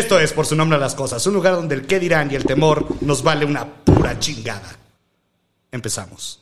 [0.00, 2.34] Esto es por su nombre a las cosas, un lugar donde el qué dirán y
[2.34, 4.76] el temor nos vale una pura chingada.
[5.70, 6.40] Empezamos.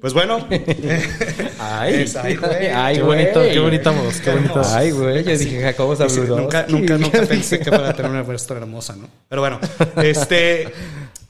[0.00, 0.46] Pues bueno.
[1.58, 2.66] Ay, Es- ay, güey.
[2.68, 3.24] Ay, Qué güey.
[3.32, 4.68] bonito, qué bonita voz, qué bonita voz.
[4.72, 5.24] Ay, güey.
[5.24, 8.58] Yo dije, Jacobo Sí, nunca, nunca, nunca pensé que fuera a tener una voz tan
[8.58, 9.08] hermosa, ¿no?
[9.28, 9.58] Pero bueno,
[10.02, 10.72] este.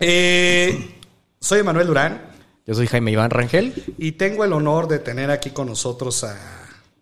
[0.01, 0.95] eh,
[1.41, 2.21] soy Emanuel Durán
[2.67, 3.73] Yo soy Jaime Iván Rangel.
[3.97, 6.37] y tengo el honor de tener aquí con nosotros a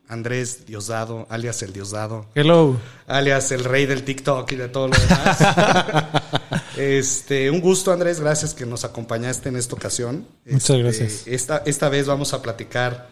[0.08, 2.76] Andrés Diosdado, alias el Diosdado, Hello.
[3.06, 5.38] alias el rey del TikTok y de todo lo demás.
[6.76, 10.26] este, un gusto, Andrés, gracias que nos acompañaste en esta ocasión.
[10.44, 11.22] Muchas Este, gracias.
[11.26, 13.08] Esta, esta vez vamos a platicar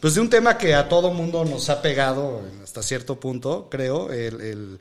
[0.00, 4.10] pues de un tema que a todo mundo nos ha pegado hasta cierto punto, creo,
[4.12, 4.80] el, el-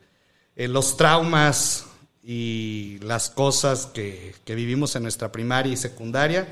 [0.55, 1.85] el- los traumas
[2.23, 6.47] y las cosas que, que vivimos en nuestra primaria y secundaria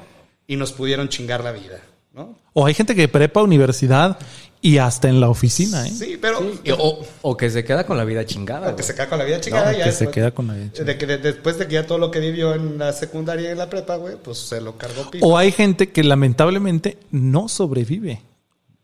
[0.48, 1.82] y nos pudieron chingar la vida,
[2.14, 2.36] ¿no?
[2.54, 4.18] O hay gente que prepa universidad
[4.64, 5.90] y hasta en la oficina, ¿eh?
[5.91, 6.40] Sí, pero
[6.77, 8.68] O, o que se queda con la vida chingada.
[8.68, 8.85] o que güey.
[8.85, 10.84] se cae con la vida chingada No, ya que se después- queda con la vida
[10.84, 13.52] de que de- después de que ya todo lo que vivió en la secundaria y
[13.54, 15.26] en la prepa, güey, pues se lo cargó piso.
[15.26, 18.22] O hay gente que lamentablemente no sobrevive.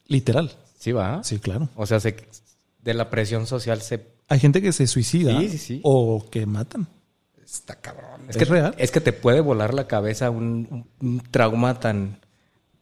[0.07, 0.51] Literal.
[0.79, 1.23] Sí, va.
[1.23, 1.69] Sí, claro.
[1.75, 2.15] O sea, se-
[2.83, 4.05] de la presión social se.
[4.29, 5.79] Hay gente que se suicida Sí, sí, sí.
[5.83, 6.87] o que matan.
[7.45, 8.21] Está cabrón.
[8.27, 8.75] Es que es real.
[8.77, 12.19] Es que te puede volar la cabeza un, un- un trauma tan.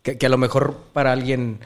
[0.02, 1.60] Que, que a lo mejor para alguien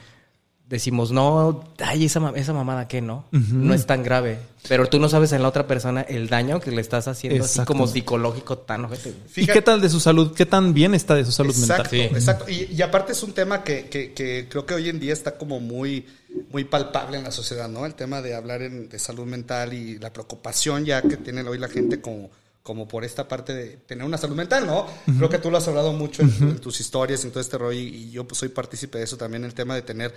[0.70, 3.26] decimos, no, ay, esa, esa mamada que no.
[3.32, 4.38] No es tan grave.
[4.68, 7.62] Pero tú no sabes en la otra persona el daño que le estás haciendo, así
[7.62, 9.16] como psicológico tan ojete.
[9.36, 10.34] ¿Y qué tal de su salud?
[10.36, 12.18] ¿Qué tan bien está de su salud Exacto, mental?
[12.18, 12.46] exacto.
[12.52, 15.38] Y, y aparte es un tema que, que- que creo que hoy en día está
[15.38, 16.06] como muy,
[16.52, 17.86] muy palpable en la sociedad, ¿no?
[17.88, 21.58] El tema de hablar en- de salud mental y la preocupación ya que tiene hoy
[21.58, 22.30] la gente como,
[22.62, 24.86] como por esta parte de tener una salud mental, ¿no?
[25.18, 27.80] Creo que tú lo has hablado mucho en, en tus historias, en todo este rollo,
[27.80, 30.14] y, y yo pues, soy partícipe de eso también, el tema de tener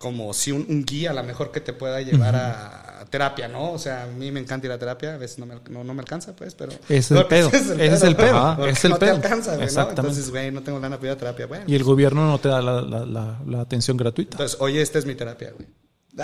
[0.00, 3.48] como si un, un guía a lo mejor que te pueda llevar a, a terapia,
[3.48, 3.72] ¿no?
[3.72, 5.92] O sea, a mí me encanta ir a terapia, a veces no me, no, no
[5.92, 6.72] me alcanza, pues, pero...
[6.88, 7.48] Ese es el pedo.
[7.48, 8.64] Ese es el pedo.
[8.64, 9.10] Ese es el no pedo.
[9.20, 9.88] te alcanza, güey, ¿no?
[9.90, 11.64] Entonces, güey, no tengo lana para ir a terapia, bueno.
[11.66, 14.36] Y el gobierno no te da la, la- la- la atención gratuita.
[14.36, 15.68] Entonces, oye, esta es mi terapia, güey.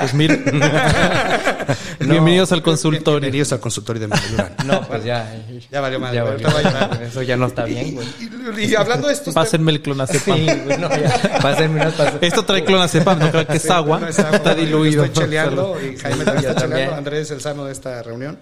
[0.01, 0.37] Pues mira.
[2.01, 3.21] Bienvenidos al consultorio.
[3.21, 4.55] Bienvenidos al consultorio de Manuel Durán.
[4.67, 5.35] No, pues ya.
[5.71, 7.03] Ya valió madre, Ya valió.
[7.07, 8.07] Eso ya no está bien, güey.
[8.21, 10.37] Y, y- y hablando de estos Pásenme el clonazepam.
[10.37, 11.39] Sí, güey, no, ya.
[11.41, 14.01] Pásenme unas Esto trae clonazepam, no creo que es Sí, agua.
[14.01, 15.03] no es agua, Está diluido.
[15.03, 16.71] yo Estoy cheleando y Jaime también está también.
[16.71, 16.97] cheleando.
[16.97, 18.39] Andrés es el sano de esta reunión.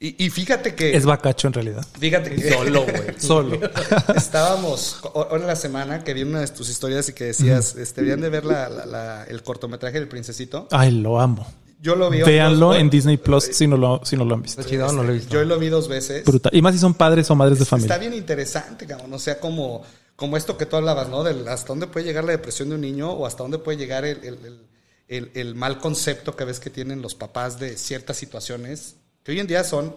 [0.00, 0.96] Y, y fíjate que...
[0.96, 1.84] Es bacacho en realidad.
[1.98, 2.52] Fíjate que...
[2.52, 3.02] Solo, güey.
[3.18, 3.58] Solo.
[4.16, 8.00] Estábamos ahora en la semana que vi una de tus historias y que decías, este,
[8.02, 10.68] deberían de ver la- la- la- el cortometraje del princesito.
[10.70, 11.46] Ay, lo amo.
[11.80, 12.22] Yo lo vi...
[12.22, 14.60] Véanlo dos- en Disney Plus si no lo, si no lo han visto.
[14.60, 15.32] Está chido, no lo he visto.
[15.32, 16.24] Yo lo vi dos veces.
[16.24, 16.54] Brutal.
[16.54, 17.98] Y más si son padres o madres de Está familia.
[17.98, 19.12] bien interesante, cabrón.
[19.14, 19.82] O sea, como,
[20.16, 21.22] como esto que tú hablabas, ¿no?
[21.24, 24.04] Del hasta dónde puede llegar la depresión de un niño o hasta dónde puede llegar
[24.04, 24.60] el, el- el-
[25.08, 28.96] el- el mal concepto que ves que tienen los papás de ciertas situaciones
[29.32, 29.94] hoy en día son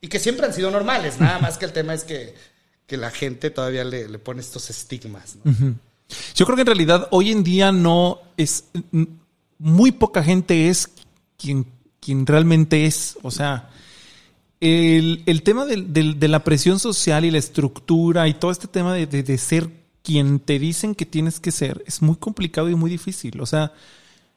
[0.00, 1.20] y que siempre han sido normales.
[1.20, 2.34] Nada más que el tema es que,
[2.86, 5.52] que la gente todavía le, le pone estos estigmas, ¿no?
[6.34, 8.64] Yo creo que en realidad hoy en día no es.
[9.58, 10.90] Muy poca gente es
[11.38, 11.66] quien,
[12.00, 13.16] quien realmente es.
[13.22, 13.70] O sea,
[14.60, 18.94] el, el tema del- de la presión social y la estructura y todo este tema
[18.94, 19.68] de, de- de ser
[20.02, 23.40] quien te dicen que tienes que ser es muy complicado y muy difícil.
[23.40, 23.72] O sea,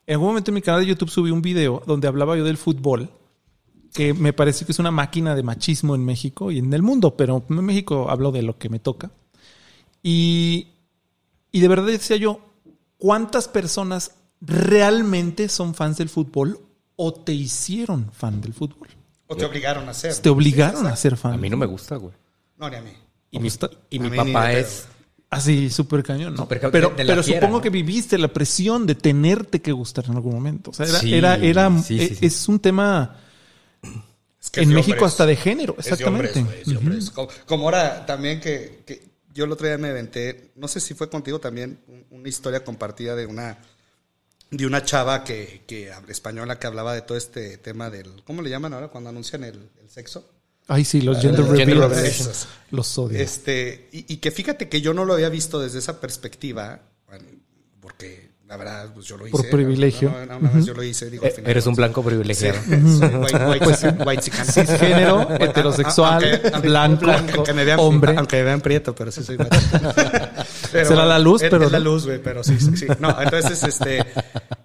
[0.06, 2.56] en algún momento en mi canal de YouTube subí un video donde hablaba yo del
[2.56, 3.10] fútbol,
[3.94, 7.16] que me parece que es una máquina de machismo en México y en el mundo,
[7.16, 9.10] pero en México hablo de lo que me toca.
[10.02, 10.68] Y,
[11.52, 12.40] y de verdad decía yo,
[12.98, 16.60] ¿cuántas personas realmente son fans del fútbol
[16.96, 18.88] o te hicieron fan del fútbol?
[19.26, 20.14] O te obligaron a hacer.
[20.16, 21.32] Te obligaron a ser fan.
[21.32, 22.14] A mí no me gusta, güey.
[22.58, 22.90] No, ni a mí.
[23.30, 23.68] Y mi, gusta?
[23.90, 24.86] y mi papá es.
[25.28, 26.42] Así, súper cañón, ¿no?
[26.44, 27.62] Súper ca- pero de- de la pero fiera, supongo ¿no?
[27.62, 30.70] que viviste la presión de tenerte que gustar en algún momento.
[30.70, 32.26] O sea, era, Sí, era, era sí, sí, sí.
[32.26, 33.16] es un tema
[34.46, 35.12] Es que es en México hombres.
[35.12, 36.98] hasta de género, Es de hombres, exactamente.
[36.98, 39.02] es de como, como ahora también que, que
[39.34, 42.64] yo el otro día me aventé, no sé si fue contigo también, un- una historia
[42.64, 43.58] compartida de una
[44.50, 48.48] de una chava que, que española que hablaba de todo este tema del, ¿cómo le
[48.50, 50.30] llaman ahora cuando anuncian el, el sexo?
[50.68, 52.04] Ay, sí, los gender Gender reveals.
[52.20, 52.48] Esos.
[52.70, 53.18] Los odio.
[53.18, 56.80] Este, y, y que fíjate que yo no lo había visto desde esa perspectiva,
[57.80, 59.32] porque la verdad, pues yo lo hice.
[59.36, 60.10] Por privilegio.
[60.10, 62.02] No, no, una vez yo lo hice, digo, al Eh, final, Eres un pues, blanco
[62.04, 62.58] privilegiado.
[62.64, 64.46] Sí, soy white, white, white chican.
[64.46, 68.14] Cisgénero, heterosexual, Aunque- aunque- blanco, aunque me vean, hombre.
[68.16, 69.50] Aunque me vean prieto, pero sí soy white.
[70.72, 72.86] Pero Será la luz, es- pero Es la luz, güey, pero sí, sí, sí.
[72.98, 74.04] No, entonces, este...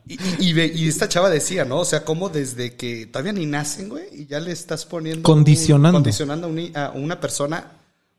[0.07, 1.77] Y, y, ve- y esta chava decía, ¿no?
[1.79, 5.21] O sea, como desde que todavía ni nacen, güey, y ya le estás poniendo...
[5.23, 5.99] Condicionando.
[5.99, 7.65] un- condicionando a, un a una persona,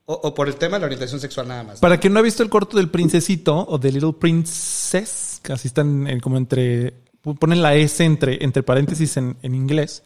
[0.05, 1.75] o, o por el tema de la orientación sexual nada más.
[1.75, 1.81] ¿no?
[1.81, 6.19] Para quien no ha visto el corto del Princesito o de Little Princess, casi están
[6.21, 6.95] como entre.
[7.39, 10.03] Ponen la S entre, entre paréntesis en, en inglés.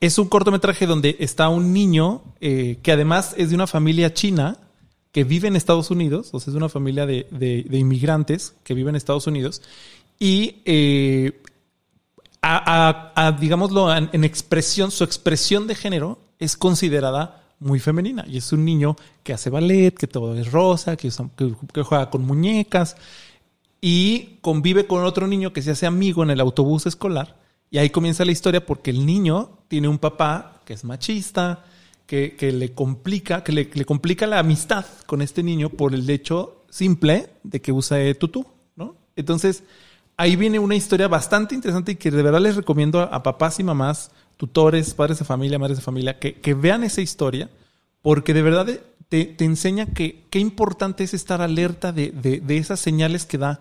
[0.00, 4.56] es un cortometraje donde está un niño eh, que además es de una familia china
[5.12, 8.90] que vive en Estados Unidos, o sea, es una familia de, de- inmigrantes que vive
[8.90, 9.62] en Estados Unidos.
[10.18, 11.40] Y eh,
[13.40, 18.24] digámoslo, en, expresión, su expresión de género es considerada muy femenina.
[18.28, 22.96] Y es un niño que hace ballet, que todo es rosa, que juega con muñecas
[23.80, 27.36] y convive con otro niño que se hace amigo en el autobús escolar.
[27.70, 31.64] Y ahí comienza la historia porque el niño tiene un papá que es machista,
[32.06, 36.08] que, que le complica, que le, le complica la amistad con este niño por el
[36.08, 38.46] hecho simple de que usa tutú,
[38.76, 38.96] ¿no?
[39.14, 39.62] Entonces,
[40.16, 43.60] ahí viene una historia bastante interesante y que de verdad les recomiendo a, a papás
[43.60, 47.50] y mamás, tutores, padres de familia, madres de familia, que, que vean esa historia,
[48.00, 52.80] porque de verdad te, enseña que qué importante es estar alerta de, de- de esas
[52.80, 53.60] señales que da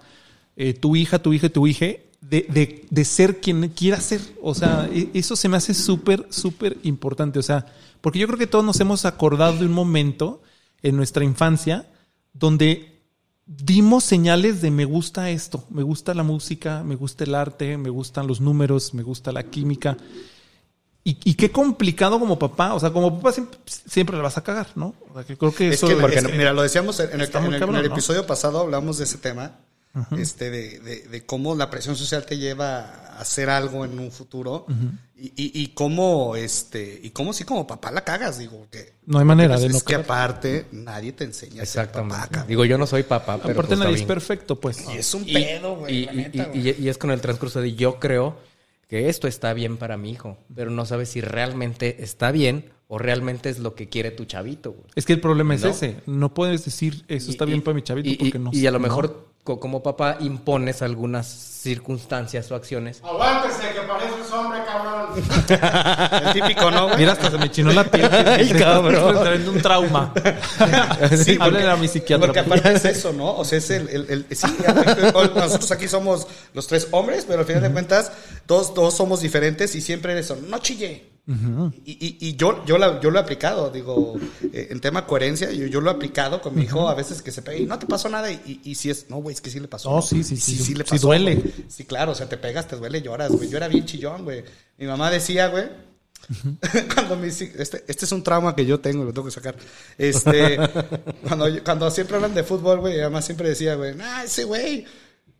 [0.55, 1.85] eh, tu hija, tu hija, tu hija,
[2.21, 4.21] de, de- de ser quien quiera ser.
[4.41, 7.39] O sea, e- eso se me hace súper, súper importante.
[7.39, 7.65] O sea,
[8.01, 10.41] porque yo creo que todos nos hemos acordado de un momento
[10.83, 11.87] en nuestra infancia
[12.33, 12.97] donde
[13.45, 17.89] dimos señales de me gusta esto, me gusta la música, me gusta el arte, me
[17.89, 19.97] gustan los números, me gusta la química.
[21.09, 24.43] Y, y qué complicado como papá, o sea, como papá siempre, siempre le vas a
[24.43, 24.93] cagar, ¿no?
[25.09, 25.87] O sea, que creo que Es eso...
[25.87, 27.83] que, porque es que, mira, lo decíamos en el, Está muy en el- cabrón, en
[27.83, 27.95] el ¿no?
[27.95, 29.55] episodio pasado, hablamos de ese tema,
[30.17, 34.11] este, de, de- de cómo la presión social te lleva a hacer algo en un
[34.11, 34.65] futuro
[35.17, 39.17] y, y- y cómo, este, y cómo sí como papá la cagas, digo, que No
[39.19, 40.01] hay manera de es no que cagar.
[40.03, 42.15] aparte nadie te enseña a ser Exactamente.
[42.15, 42.47] papá, cabrón.
[42.49, 44.83] Digo, yo no soy papá, pero Aparte pues, nadie es perfecto, pues.
[44.93, 45.95] Y es un Y- pedo, güey.
[45.95, 46.81] y, la y- neta, y- güey.
[46.83, 48.37] y es con el transcurso de yo creo
[48.87, 52.97] que esto está bien para mi hijo, pero no sabes si realmente está bien o
[52.97, 54.71] realmente es lo que quiere tu chavito.
[54.71, 54.85] güey.
[54.95, 55.69] Es que el problema es ¿No?
[55.71, 55.97] ese.
[56.05, 58.49] No puedes decir eso está Y- bien y- para mi chavito y, porque no.
[58.53, 63.01] y a lo mejor como papá impones algunas circunstancias o acciones.
[63.03, 65.07] Aguántese, que pareces hombre, cabrón.
[66.27, 66.97] El típico, ¿no, güey?
[66.99, 68.09] Mira, hasta se me chinó la piel.
[68.11, 69.47] Ay, cabrón.
[69.49, 70.13] Un trauma.
[71.23, 72.27] Sí, Háblale a mi psiquiatra.
[72.27, 73.35] Porque aparte es eso, ¿no?
[73.35, 73.89] O sea, es el...
[73.89, 74.47] el, el- sí,
[75.35, 78.11] nosotros aquí somos los tres hombres, pero al final de cuentas,
[78.45, 81.16] todos, todos somos diferentes y siempre eso, no chille.
[81.27, 84.15] Y, y- y yo, yo, la- yo lo he aplicado, digo,
[84.53, 87.31] eh, en tema coherencia, yo, yo lo he aplicado con mi hijo a veces que
[87.31, 88.31] se pega y no te pasó nada.
[88.31, 89.89] Y, y, si es, no, güey, es que sí le pasó.
[89.89, 90.01] No, ¿no?
[90.01, 91.07] sí, sí, Y sí, sí, le sí pasó.
[91.07, 91.35] duele.
[91.35, 91.53] güey.
[91.67, 93.49] Sí, claro, o sea, te pegas, te duele, lloras, güey.
[93.49, 94.43] Yo era bien chillón, güey.
[94.77, 95.65] Mi mamá decía, güey,
[96.93, 99.55] cuando mis hij- este, este es un trauma que yo tengo, lo tengo que sacar.
[99.97, 100.57] Este,
[101.27, 104.85] cuando, cuando siempre hablan de fútbol, güey, además siempre decía, güey, ah, ese güey,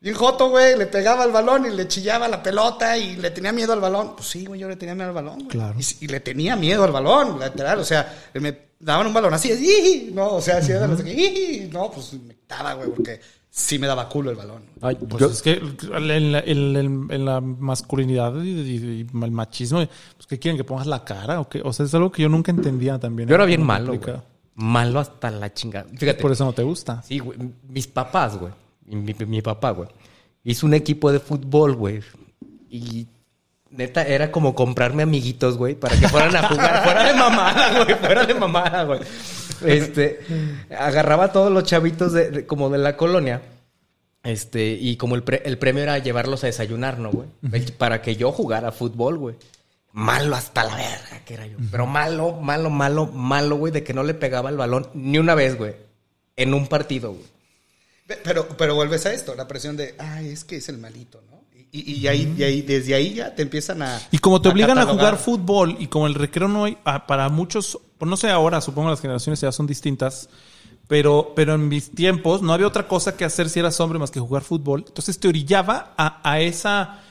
[0.02, 3.52] bien joto, güey, le pegaba al balón y le chillaba la pelota y le tenía
[3.52, 4.16] miedo al balón.
[4.16, 5.48] Pues sí, güey, yo le tenía miedo al balón, güey.
[5.48, 5.78] Claro.
[6.02, 10.12] Y, le tenía miedo al balón, lateral, o sea, me daban un balón así, "Ih",
[10.14, 10.72] no, o sea, así,
[11.04, 14.64] qué, "Ih", no, pues me daba, güey, porque sí me daba culo el balón.
[14.82, 16.80] Ay, Pues yo- es que en la, en la-
[17.16, 19.80] en la masculinidad y, y- y el machismo,
[20.16, 20.58] pues ¿qué quieren?
[20.58, 21.40] ¿Que pongas la cara?
[21.40, 21.62] ¿O, qué?
[21.64, 23.28] o sea, es algo que yo nunca entendía también.
[23.28, 24.16] yo era bien malo, güey.
[24.60, 25.88] Malo hasta la chingada.
[25.96, 26.20] Fíjate.
[26.22, 27.02] Por eso no te gusta.
[27.04, 27.38] Sí, güey.
[27.70, 28.52] Mis papás, güey.
[28.88, 29.90] Mi, mi- papá, güey.
[30.44, 32.02] Hizo un equipo de fútbol, güey.
[32.70, 33.08] Y
[33.70, 36.84] neta, era como comprarme amiguitos, güey, para que fueran a jugar.
[36.84, 37.96] fuera de mamada, güey.
[37.98, 39.00] Fuera de mamada, güey.
[39.66, 40.20] Este,
[40.78, 43.42] agarraba a todos los chavitos de, de- como de la colonia.
[44.24, 47.28] Este, y como el, pre- el premio era llevarlos a desayunar, ¿no, güey?
[47.78, 49.36] Para que yo jugara fútbol, güey.
[49.94, 51.58] Malo hasta la verga que era yo.
[51.72, 55.34] Pero malo, malo, malo, malo, güey, de que no le pegaba el balón ni una
[55.34, 55.76] vez, güey.
[56.36, 57.24] En un partido, güey.
[58.08, 61.22] Pe- Pero, pero vuelves a esto, la presión de, ay, es que es el malito,
[61.30, 61.38] ¿no?
[61.72, 64.02] Y, y ahí, y ahí, desde ahí ya te empiezan a.
[64.12, 67.78] Y como te obligan a jugar fútbol y como el recreo no hay, para muchos,
[68.00, 70.30] no sé ahora, supongo las generaciones ya son distintas,
[70.88, 74.12] pero, pero en mis tiempos no había otra cosa que hacer si eras hombre más
[74.12, 74.86] que jugar fútbol.
[74.88, 77.02] Entonces te orillaba a, a esa,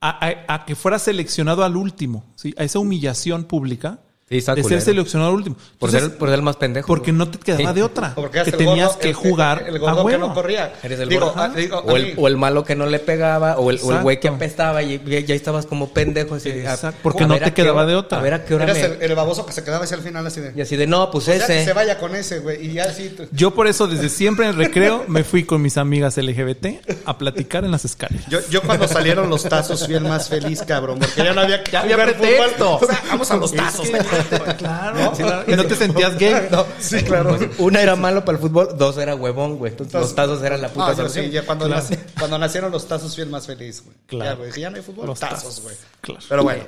[0.00, 2.54] a, a- a que fueras seleccionado al último, ¿sí?
[2.56, 5.56] a esa humillación pública Sí, de ser seleccionado al último.
[5.78, 6.86] Por, ser, por ser el más pendejo.
[6.86, 7.74] porque no te quedaba Sí.
[7.76, 8.14] de otra.
[8.14, 10.74] Porque que tenías gordo, que el- jugar El, el a que no corría.
[10.82, 11.40] Eres el Digo, gordo.
[11.42, 14.02] ah, digo, o, el, o el malo que no le pegaba, o el, o el
[14.02, 16.34] güey que apestaba y ya, ya estabas como pendejo.
[16.34, 18.18] Así, Exacto, porque a no te quedaba hora- de otra.
[18.18, 18.84] A ver a qué hora Eras me...
[18.84, 20.52] el, el baboso que se quedaba hacia el final así de.
[20.54, 21.64] Y así de, no, pues que ese.
[21.64, 22.66] se vaya con ese, güey.
[22.66, 23.16] Y ya así.
[23.32, 26.66] Yo por eso desde siempre en el recreo me fui con mis amigas LGBT
[27.06, 28.26] a platicar en las escaleras.
[28.28, 30.98] Yo, yo cuando salieron los tazos fui el más feliz, cabrón.
[30.98, 32.78] Porque ya no había que Ya había pretexto.
[33.08, 34.56] vamos a los Es que-.
[34.56, 35.12] Claro.
[35.46, 36.48] Y no te sentías gay.
[36.50, 37.38] No, Sí, claro.
[37.58, 39.72] Una era malo para el fútbol, dos era huevón, güey.
[39.72, 41.24] Entonces los tazos eran la puta Ah, yo solución.
[41.26, 41.82] sí, ya cuando, Claro.
[41.82, 43.96] nac- cuando nacieron los tazos fui el más feliz, güey.
[44.06, 44.30] Claro.
[44.30, 44.60] Ya, güey.
[44.60, 45.06] Ya no hay fútbol.
[45.06, 45.62] Los tazos, tazos.
[45.62, 45.76] güey.
[46.00, 46.20] Claro.
[46.28, 46.62] Pero bueno.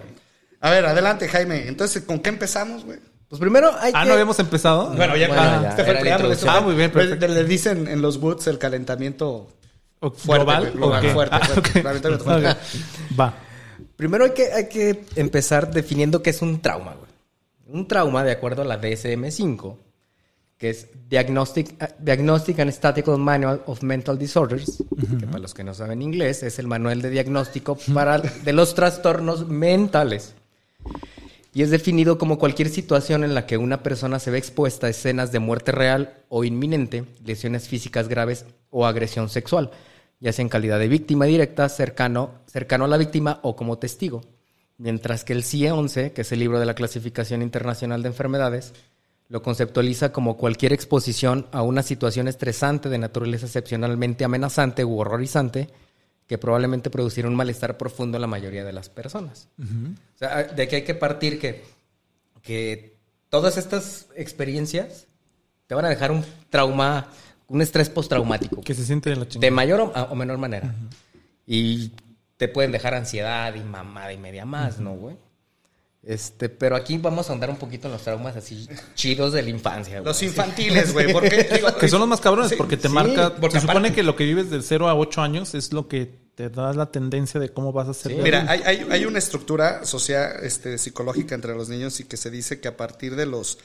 [0.61, 1.69] A ver, adelante, Jaime.
[1.69, 2.99] Entonces, ¿con qué empezamos, güey?
[3.29, 4.09] Pues primero hay Ah, que...
[4.09, 4.89] ¿no habíamos empezado?
[4.89, 7.33] Bueno, ya, Bueno, ah, ya, este fue el preámbulo, este Ah, muy bien, pues, perfecto.
[7.35, 9.47] Le dicen en los Woods el calentamiento
[10.01, 10.71] ¿O fuerte, ¿Global?
[10.73, 11.13] global, ¿O qué?
[11.13, 11.47] fuerte, Ah,
[12.19, 12.57] fuerte.
[13.21, 13.35] Va.
[13.97, 17.10] Primero hay que, hay que empezar definiendo qué es un trauma, güey.
[17.73, 19.77] Un trauma, de acuerdo a la DSM-5,
[20.59, 24.83] que es Diagnostic, eh, Diagnostic and Statistical Manual of Mental Disorders,
[25.19, 28.75] que para los que no saben inglés es el manual de diagnóstico para, de los
[28.75, 30.35] trastornos mentales.
[31.55, 34.91] Y es definido como cualquier situación en la que una persona se ve expuesta a
[34.91, 39.71] escenas de muerte real o inminente, lesiones físicas graves o agresión sexual,
[40.19, 44.23] ya sea en calidad de víctima directa, cercano, cercano a la víctima o como testigo.
[44.81, 48.73] Mientras que el CIE-11, que es el libro de la Clasificación Internacional de Enfermedades,
[49.29, 55.69] lo conceptualiza como cualquier exposición a una situación estresante de naturaleza excepcionalmente amenazante u horrorizante
[56.27, 59.49] que probablemente producirá un malestar profundo en la mayoría de las personas.
[59.59, 61.63] O sea, de aquí hay que partir que,
[62.41, 62.97] que
[63.29, 65.09] todas estas experiencias
[65.67, 67.09] te van a dejar un trauma,
[67.49, 68.63] un estrés postraumático.
[68.63, 69.51] Que se siente de la De chingada.
[69.53, 70.75] mayor o, o menor manera.
[71.47, 71.93] Y
[72.41, 75.15] te pueden dejar ansiedad y mamada y media más, ¿no, güey?
[76.03, 79.51] Este, pero aquí vamos a andar un poquito en los traumas así chidos de la
[79.51, 80.07] infancia, güey.
[80.07, 81.09] Los infantiles, güey.
[81.79, 83.35] Que son los más cabrones Sí, porque te sí, marca.
[83.39, 85.87] porque se supone aparte- que lo que vives del 0 a 8 años es lo
[85.87, 88.13] que te da la tendencia de cómo vas a ser.
[88.13, 88.17] Sí.
[88.17, 92.17] de Mira, hay, hay, hay una estructura social, este, psicológica entre los niños y que
[92.17, 93.59] se dice que a partir de los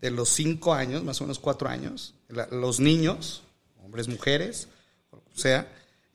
[0.00, 3.44] de los cinco años, más o menos cuatro años, la- los niños,
[3.84, 4.66] hombres, mujeres,
[5.12, 5.68] o sea,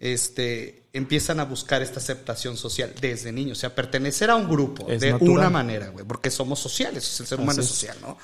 [0.04, 4.86] este, empiezan a buscar esta aceptación social desde niños, o sea, pertenecer a un grupo
[4.90, 5.34] Es de natural.
[5.34, 7.74] una manera, güey, porque somos sociales, el ser humano es es.
[7.74, 8.18] social, ¿no?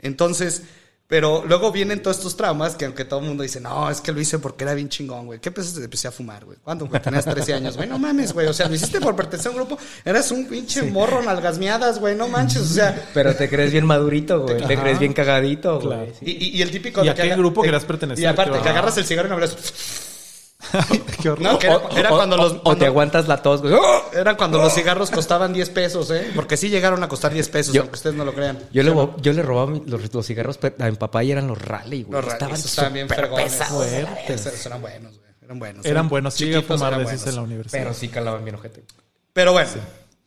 [0.00, 0.62] Entonces,
[1.08, 4.12] pero luego vienen todos estos traumas que aunque todo el mundo dice, no, es que
[4.12, 5.40] lo hice porque era bien chingón, güey.
[5.40, 5.82] ¿Qué empezaste?
[5.84, 6.58] Empecé a fumar, güey.
[6.62, 6.86] ¿Cuándo?
[6.86, 7.00] güey?
[7.02, 7.88] Tenías 13 años, güey.
[7.88, 8.46] No mames, güey.
[8.46, 9.78] O sea, lo hiciste por pertenecer a un grupo.
[10.04, 12.14] Eras un pinche morro nalgasmeadas, güey.
[12.14, 12.62] No manches.
[12.62, 14.56] O sea, Pero te crees bien madurito, güey.
[14.66, 15.86] Te crees bien cagadito, güey.
[15.88, 16.12] Claro.
[16.22, 18.22] y, y- y el típico ¿Y de a que qué grupo de- querías pertenecer?
[18.22, 19.56] Y aparte, que agarras el cigarro y no hablas.
[21.22, 21.42] Qué horror.
[21.42, 22.56] No, que era, era cuando los.
[22.64, 23.74] o te aguantas la tos, güey.
[24.14, 26.30] Eran cuando los cigarros costaban 10 pesos, ¿eh?
[26.34, 28.58] Porque sí llegaron a costar 10 pesos, Yo- aunque ustedes no lo crean.
[28.72, 32.02] Yo le, yo le robaba los, los cigarros a mi papá y eran los rally,
[32.02, 32.22] güey.
[32.22, 33.54] Los estaban estaban bien súper fregones.
[34.66, 35.30] Eran buenos, güey.
[35.42, 35.84] Eran buenos.
[35.86, 36.34] Eran buenos.
[36.34, 37.80] Sí, a fumar en la universidad.
[37.82, 38.84] Pero sí calaban bien ojete.
[39.32, 39.70] Pero bueno,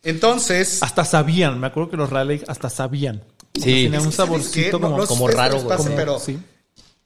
[0.04, 0.82] entonces.
[0.84, 1.60] Hasta sabían.
[1.60, 3.24] Me acuerdo que los Raleigh hasta sabían.
[3.54, 3.62] Sí.
[3.86, 4.90] Tenían un Es que, ¿sabes saborcito como.
[4.98, 5.78] No- no como raro, güey.
[5.96, 6.38] pero, Sí.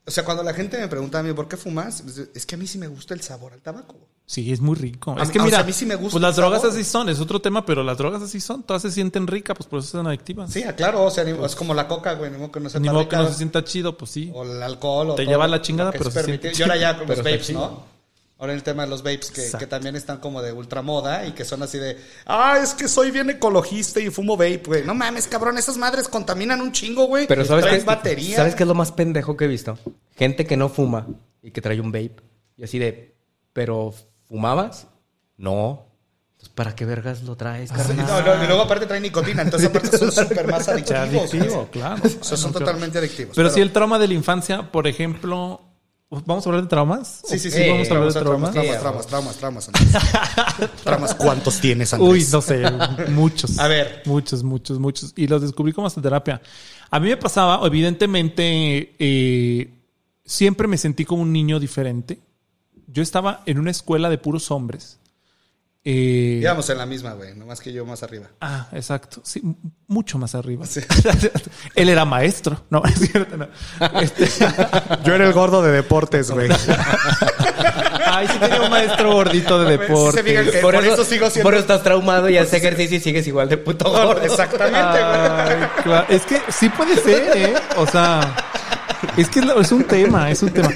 [0.09, 2.03] O sea, cuando la gente me pregunta a mí, ¿por qué fumas?
[2.33, 3.95] Es que a mí sí me gusta el sabor al tabaco.
[4.25, 5.15] Sí, es muy rico.
[5.17, 6.75] A es que o mira, sea, a mí sí me gusta pues las drogas sabor.
[6.75, 9.69] así son, es otro tema, pero las drogas así son, todas se sienten ricas, pues
[9.69, 10.51] por eso son adictivas.
[10.51, 13.07] Sí, claro, o sea, es como la coca, güey, ni modo que no Ni modo
[13.07, 14.31] que no se sienta chido, pues sí.
[14.33, 15.11] O el alcohol.
[15.11, 16.53] O Te todo lleva la chingada, pero se permitido.
[16.53, 17.51] siente Y ahora ya con los vapes.
[17.51, 17.98] ¿no?
[18.41, 21.43] Ahora el tema de los vapes que, que también están como de ultramoda y que
[21.43, 24.83] son así de, ah, es que soy bien ecologista y fumo vape, güey.
[24.85, 27.27] No mames, cabrón, esas madres contaminan un chingo, güey.
[27.27, 27.79] Pero ¿sabes qué?
[27.83, 28.37] batería.
[28.37, 29.77] ¿Sabes qué es lo más pendejo que he visto?
[30.15, 31.05] Gente que no fuma
[31.41, 32.15] y que trae un vape.
[32.55, 33.17] Y así de,
[33.51, 33.93] ¿pero
[34.29, 34.87] fumabas?
[35.35, 35.85] No.
[36.31, 38.07] Entonces, ¿para qué vergas lo traes, Sí, carnal?
[38.07, 41.03] no, no, y luego aparte traen nicotina, entonces aparte son súper más adictivos.
[41.33, 42.01] adictivo, claro.
[42.21, 43.35] O sea, son totalmente adictivos.
[43.35, 45.65] Pero sí, el trauma de la infancia, por ejemplo.
[46.11, 47.21] ¿Vamos a hablar de traumas?
[47.23, 47.69] Sí, sí, ¿O sí.
[47.69, 48.79] vamos a hablar de traumas, traumas.
[48.79, 50.73] traumas, traumas, traumas, traumas, Andrés.
[50.83, 52.11] Traumas, ¿cuántos tienes, Andrés?
[52.11, 52.63] Uy, no sé,
[53.09, 53.59] muchos.
[53.59, 54.01] A ver.
[54.05, 55.13] Muchos, muchos, muchos.
[55.15, 56.41] Y los descubrí como hasta terapia.
[56.89, 59.69] A mí me pasaba, evidentemente, eh,
[60.25, 62.19] siempre me sentí como un niño diferente.
[62.87, 64.98] Yo estaba en una escuela de puros hombres.
[65.85, 68.27] Eh, Íbamos en la misma, güey, nomás que yo más arriba.
[68.41, 69.21] Ah, exacto.
[69.23, 69.41] Sí,
[69.87, 70.65] mucho más arriba.
[71.75, 72.65] Él era maestro.
[72.69, 73.47] No, es cierto, no.
[74.01, 74.27] Este,
[75.05, 76.49] Yo era el gordo de deportes, güey.
[78.05, 80.23] ay, sí tenía un maestro gordito de Sí se deporte.
[80.23, 82.97] fijan que- Por, por eso, eso sigo siendo- por eso estás traumado y haces ejercicio
[82.97, 84.21] y sigues igual de puto gordo.
[84.21, 85.01] Exactamente, güey.
[85.01, 86.05] Ay, claro.
[86.09, 87.53] Es que sí puede ser, ¿eh?
[87.77, 88.19] O sea,
[89.17, 90.69] es que es, un tema, es un tema.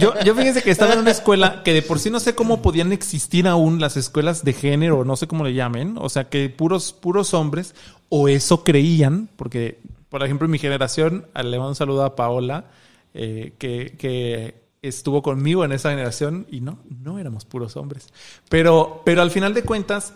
[0.00, 2.62] Yo, yo fíjense que estaba en una escuela que de por sí no sé cómo
[2.62, 5.96] podían existir aún las escuelas de género, no sé cómo le llamen.
[5.98, 7.74] O sea, que puros, puros hombres,
[8.08, 12.66] o eso creían, porque, por ejemplo, en mi generación, le mando un saludo a Paola,
[13.14, 18.08] eh, que, que estuvo conmigo en esa generación y no, no éramos puros hombres.
[18.48, 20.12] Pero, pero al final de cuentas,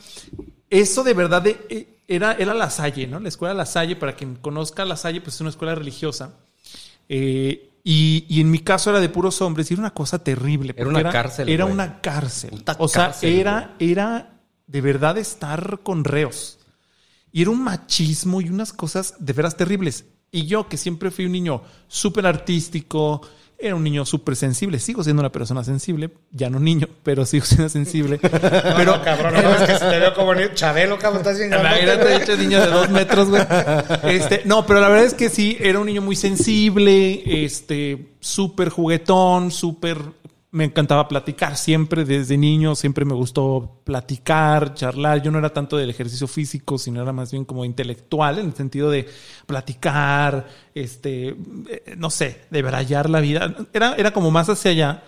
[0.70, 3.20] eso de verdad eh, era, era La Salle, ¿no?
[3.20, 6.34] La escuela La Salle, para quien conozca La Salle, pues es una escuela religiosa.
[7.08, 10.74] Eh, y, y en mi caso era de puros hombres y era una cosa terrible.
[10.76, 11.74] Era una cárcel, Era güey.
[11.74, 12.50] una cárcel.
[12.50, 16.58] Puta o sea, cárcel, era, era de verdad estar con reos.
[17.32, 20.04] Y era un machismo y unas cosas de veras terribles.
[20.30, 23.22] Y yo, que siempre fui un niño súper artístico,
[23.62, 24.78] era un niño súper sensible.
[24.78, 28.18] Sigo siendo una persona sensible, ya no niño, pero sigo siendo sensible.
[28.76, 32.36] Pero, cabrón, no es que se te veo como ni- Chabelo, cabrón, estás bien Imagínate,
[32.36, 33.42] niño de dos metros, güey.
[34.04, 38.68] Este, no, pero la verdad es que sí, era un niño muy sensible, este, súper
[38.68, 39.98] juguetón, súper
[40.52, 45.22] me encantaba platicar siempre, desde niño siempre me gustó platicar, charlar.
[45.22, 48.54] Yo no era tanto del ejercicio físico, sino era más bien como intelectual, en el
[48.54, 49.08] sentido de
[49.46, 53.66] platicar, este, eh, no sé, de brallar la vida.
[53.72, 55.02] Era, era como más hacia allá.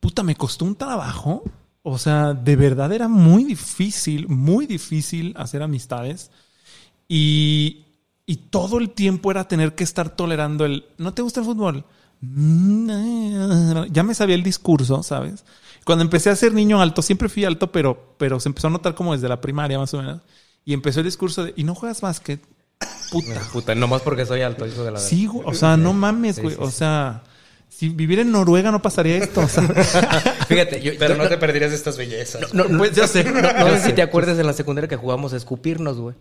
[0.00, 1.44] Puta, me costó un trabajo.
[1.82, 6.32] O sea, de verdad era muy difícil, muy difícil hacer amistades.
[7.06, 7.84] Y,
[8.26, 11.84] y todo el tiempo era tener que estar tolerando el, ¿no te gusta el fútbol?
[13.90, 15.44] Ya me sabía el discurso, ¿sabes?
[15.84, 18.94] Cuando empecé a ser niño alto, siempre fui alto, pero, pero se empezó a notar
[18.94, 20.20] como desde la primaria más o menos.
[20.64, 22.40] Y empezó el discurso de, ¿y no juegas básquet?
[23.10, 23.40] Puta.
[23.52, 26.56] Puta, nomás porque soy alto, hijo de la Sí, güey, o sea, no mames, güey.
[26.58, 27.22] O sea,
[27.68, 29.42] si viviera en Noruega no pasaría esto.
[29.42, 29.62] o sea.
[30.48, 32.54] Fíjate, yo, Pero yo- no te perderías de estas bellezas.
[32.54, 33.24] no, no, Pues ya sé.
[33.24, 36.16] no, no sé si te acuerdas en la secundaria que jugamos a escupirnos, güey.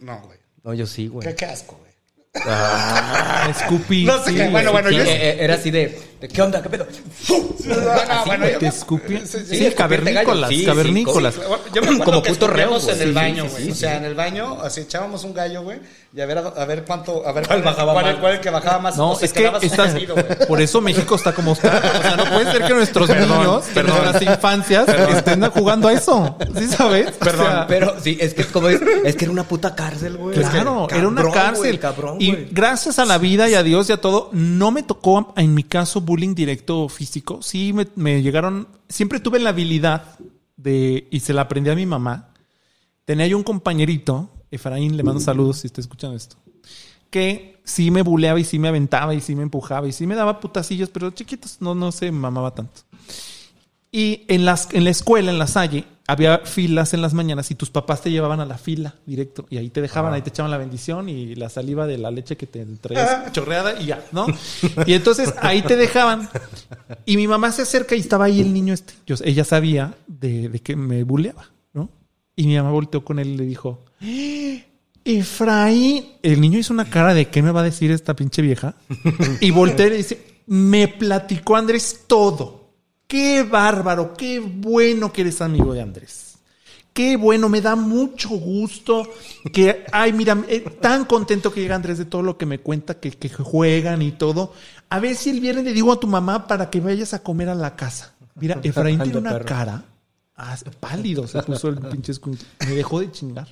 [0.00, 0.38] No, güey.
[0.62, 1.26] No, yo sí, güey.
[1.26, 1.89] Qué, qué asco, güey.
[2.34, 4.04] Ah, Scoopy.
[4.04, 5.02] No sé sí, qué, bueno, bueno, Sí, yo...
[5.02, 6.62] eh, eh, era así de, ¿qué onda?
[6.62, 6.86] ¿Qué pedo?
[6.86, 9.18] ¿Te me- escupí?
[9.26, 11.34] Sí, sí, cavernícolas, Sí, cavernícolas.
[11.34, 11.40] sí,
[11.74, 13.70] Yo me Como puto reo, en el baño, güey.
[13.70, 15.78] o sea, en el baño, así echábamos un gallo, güey,
[16.14, 18.14] y a ver, a ver cuánto, a ver ¿Cuál bajaba cuál, más?
[18.16, 18.96] cuál el que bajaba más.
[18.96, 19.94] No, es que estás,
[20.48, 21.78] por eso México está como está.
[21.98, 23.96] O sea, no puede ser que nuestros Perdón, niños, perdón.
[24.02, 26.36] nuestras infancias, estén jugando a eso.
[26.58, 27.12] ¿Sí sabes?
[27.12, 30.16] Perdón, O sea, Pero sí, es que como es, es que era una puta cárcel,
[30.16, 30.36] güey.
[30.36, 31.78] Claro, Es que, era una cárcel.
[31.78, 35.32] cabrón, y gracias a la vida y a Dios y a todo, no me tocó,
[35.36, 37.40] en mi caso, bullying directo físico.
[37.40, 38.66] Sí, me, llegaron.
[38.88, 40.18] Siempre tuve la habilidad
[40.56, 42.30] de, y se la aprendí a mi mamá.
[43.04, 46.36] Tenía yo un compañerito, Efraín, le mando saludos si está escuchando esto,
[47.10, 50.16] que sí me buleaba y sí me aventaba y sí me empujaba y sí me
[50.16, 52.82] daba putacillos, pero chiquitos, no, no se mamaba tanto.
[53.92, 57.54] Y en, las, en la escuela, en la Salle, había filas en las mañanas y
[57.54, 60.50] tus papás te llevaban a la fila directo y ahí te dejaban, ahí te echaban
[60.50, 64.26] la bendición y la saliva de la leche que te traías chorreada y ya, ¿no?
[64.86, 66.28] Y entonces ahí te dejaban.
[67.06, 68.94] Y mi mamá se acerca y estaba ahí el niño este.
[69.06, 71.90] Yo, ella sabía de, de que me buleaba, ¿no?
[72.36, 74.64] Y mi mamá volteó con él y le dijo, "¡Eh!
[75.04, 78.74] Efraín, el niño hizo una cara de ¿qué me va a decir esta pinche vieja?
[79.40, 82.59] Y voltea y le dice, me platicó Andrés todo.
[83.10, 86.36] Qué bárbaro, qué bueno que eres amigo de Andrés.
[86.92, 89.02] Qué bueno, me da mucho gusto
[89.52, 93.00] que, ay, mira, eh, tan contento que llega Andrés de todo lo que me cuenta,
[93.00, 94.52] que, que juegan y todo.
[94.90, 97.48] A ver si el viernes le digo a tu mamá para que vayas a comer
[97.48, 98.14] a la casa.
[98.36, 99.82] Mira, Efraín tiene una cara
[100.36, 102.12] ah, pálido, se puso el pinche.
[102.60, 103.48] Me dejó de chingar.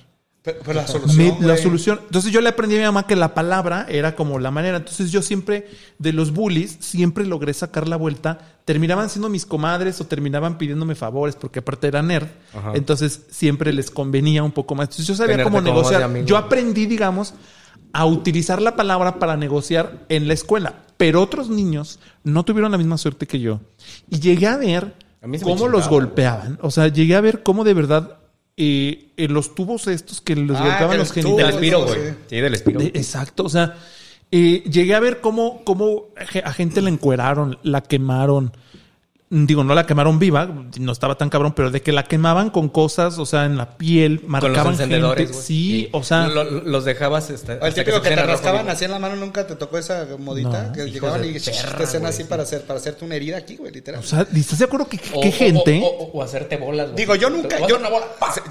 [0.53, 1.99] Pero, pero la solución, la solución.
[2.03, 4.77] Entonces yo le aprendí a mi mamá que la palabra era como la manera.
[4.77, 8.39] Entonces yo siempre, de los bullies, siempre logré sacar la vuelta.
[8.65, 12.27] Terminaban siendo mis comadres o terminaban pidiéndome favores porque aparte era nerd.
[12.53, 12.71] Ajá.
[12.75, 14.85] Entonces siempre les convenía un poco más.
[14.85, 16.25] Entonces yo sabía Tenerte cómo negociar.
[16.25, 17.33] Yo aprendí, digamos,
[17.93, 20.83] a utilizar la palabra para negociar en la escuela.
[20.97, 23.61] Pero otros niños no tuvieron la misma suerte que yo.
[24.09, 26.59] Y llegué a ver A cómo los golpeaban.
[26.61, 28.18] O sea, llegué a ver cómo de verdad
[28.61, 30.65] eh, en los tubos estos que los Ah,
[30.97, 31.55] los el Del genitales.
[31.55, 31.99] espiro, güey.
[32.29, 32.79] Sí, del espiro.
[32.81, 33.77] De- exacto, o sea,
[34.31, 36.07] eh, llegué a ver cómo, cómo
[36.43, 38.51] a gente la encueraron, la quemaron.
[39.31, 42.67] Digo, no la quemaron viva, no estaba tan cabrón, pero de que la quemaban con
[42.67, 45.43] cosas, o sea, en la piel, Con los marcaban encendedores, gente.
[45.43, 48.67] Sí, o sea, Lo- los dejabas este, O el hasta típico que, te rojo rascaban
[48.69, 51.83] así en la mano, nunca te tocó esa modita No, que llegaban y perra, te
[51.83, 52.27] hacían así sí.
[52.27, 54.01] para hacer para hacerte una herida aquí, güey, literal.
[54.01, 55.79] o sea, ¿estás de acuerdo que O- qué o- gente?
[55.83, 56.97] O, o- o hacerte bolas, güey.
[56.97, 58.07] Digo, yo nunca, yo, una bola.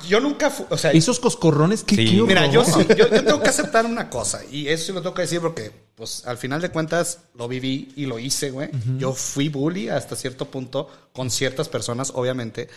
[0.09, 2.23] yo nunca, o sea, Esos coscorrones, qué, Sí.
[2.25, 5.15] Mira, yo sí, yo, yo tengo que aceptar una cosa, y eso sí lo tengo
[5.15, 8.71] que decir porque, pues, al final de cuentas, lo viví y lo hice, güey.
[8.99, 12.69] Yo fui bully hasta cierto punto con ciertas personas, obviamente,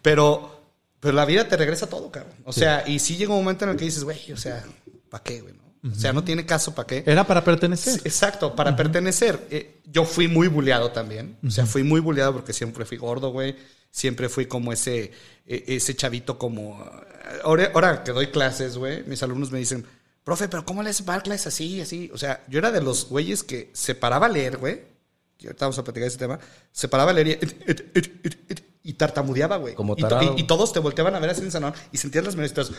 [0.00, 2.32] pero, pero la vida te regresa todo, cabrón.
[2.44, 4.64] O sea, y sí llega un momento en el que dices, güey, o sea,
[5.10, 5.52] ¿para qué, güey?
[5.52, 5.92] no?
[5.92, 7.04] O sea, no tiene caso, ¿para qué?
[7.04, 7.92] Era para pertenecer.
[7.94, 9.38] Sí, Exacto, para pertenecer.
[9.50, 11.36] Eh, yo fui muy bulleado también.
[11.46, 13.54] O sea, fui muy bulleado porque siempre fui gordo, güey.
[13.90, 15.12] Siempre fui como ese,
[15.46, 16.82] eh, ese chavito como...
[17.44, 19.84] Ahora, ahora que doy clases, güey, mis alumnos me dicen,
[20.24, 22.10] profe, pero ¿cómo lees dar clases así, así?
[22.14, 24.82] O sea, yo era de los güeyes que se paraba a leer, güey.
[25.38, 26.38] Y ahorita vamos a platicar de ese tema.
[26.70, 27.38] Se paraba a leer
[28.84, 29.74] y, y tartamudeaba, güey.
[29.74, 32.24] Como y, y- y todos te volteaban a ver así en el salón y sentías
[32.24, 32.52] las manos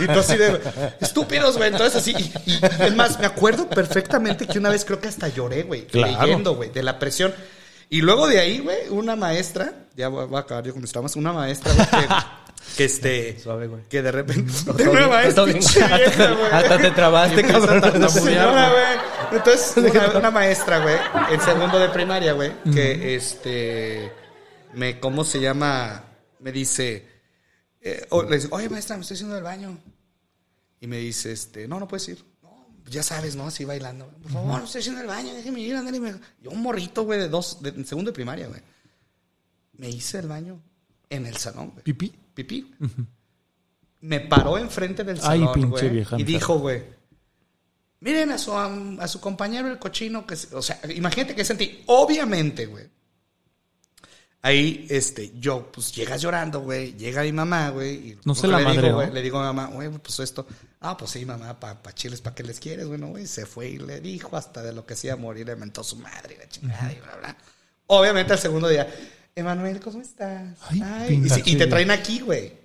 [0.00, 0.60] y tú así de
[1.00, 1.70] estúpidos, güey.
[1.70, 5.28] Entonces así, y, y- es más, me acuerdo perfectamente que una vez creo que hasta
[5.28, 6.20] lloré, güey, Claro.
[6.20, 7.34] leyendo, güey, de la presión.
[7.88, 11.16] Y luego de ahí, güey, una maestra, ya voy a acabar yo con mis traumas,
[11.16, 12.06] una maestra, güey, que,
[12.80, 13.82] que este, Suave, güey.
[13.90, 16.50] que de repente, de vieja, güey.
[16.50, 18.08] Hasta te trabaste, cabrón.
[18.10, 19.38] Señora, güey.
[19.38, 20.96] Entonces, una, una maestra, güey,
[21.30, 24.10] en segundo de primaria, güey, que este,
[24.72, 26.04] me, ¿cómo se llama?
[26.38, 27.06] Me dice,
[27.82, 29.76] eh, o- le dice, oye, maestra, me estoy haciendo el baño.
[30.80, 32.24] Y me dice, este, no, no puedes ir.
[32.42, 33.46] No, ya sabes, ¿no?
[33.48, 34.08] Así bailando.
[34.22, 36.00] Por favor, no estoy haciendo el baño, déjeme ir, ándale.
[36.00, 38.62] me- Yo un morrito, güey, de dos, de en segundo de primaria, güey.
[39.74, 40.60] Me hice el baño
[41.10, 41.84] en el salón, güey.
[41.84, 42.14] Pipí.
[42.44, 42.74] Pipí.
[44.00, 46.06] Me paró enfrente del Ay, salón, güey.
[46.18, 46.82] Y dijo, güey,
[48.00, 50.36] miren a su, a su compañero el cochino que...
[50.36, 50.54] se-".
[50.54, 51.82] O sea, imagínate que sentí.
[51.86, 52.88] Obviamente, güey.
[54.42, 56.96] Ahí, este, yo, pues, llegas llorando, güey.
[56.96, 58.18] Llega mi mamá, güey.
[58.24, 60.46] No se la le digo, güey, Le digo a mi mamá, güey, pues esto...
[60.80, 62.88] Ah, pues sí, mamá, para pa chiles, ¿para qué les quieres?
[62.88, 65.46] Bueno, güey, se fue y le dijo hasta de lo que se iba a morir,
[65.46, 67.36] le mentó su madre y la chingada y bla, bla.
[67.88, 68.88] Obviamente, al segundo día,
[69.34, 70.58] Emanuel, ¿cómo estás?
[70.68, 72.58] Ay, y, pinche sí, y te traen aquí, güey.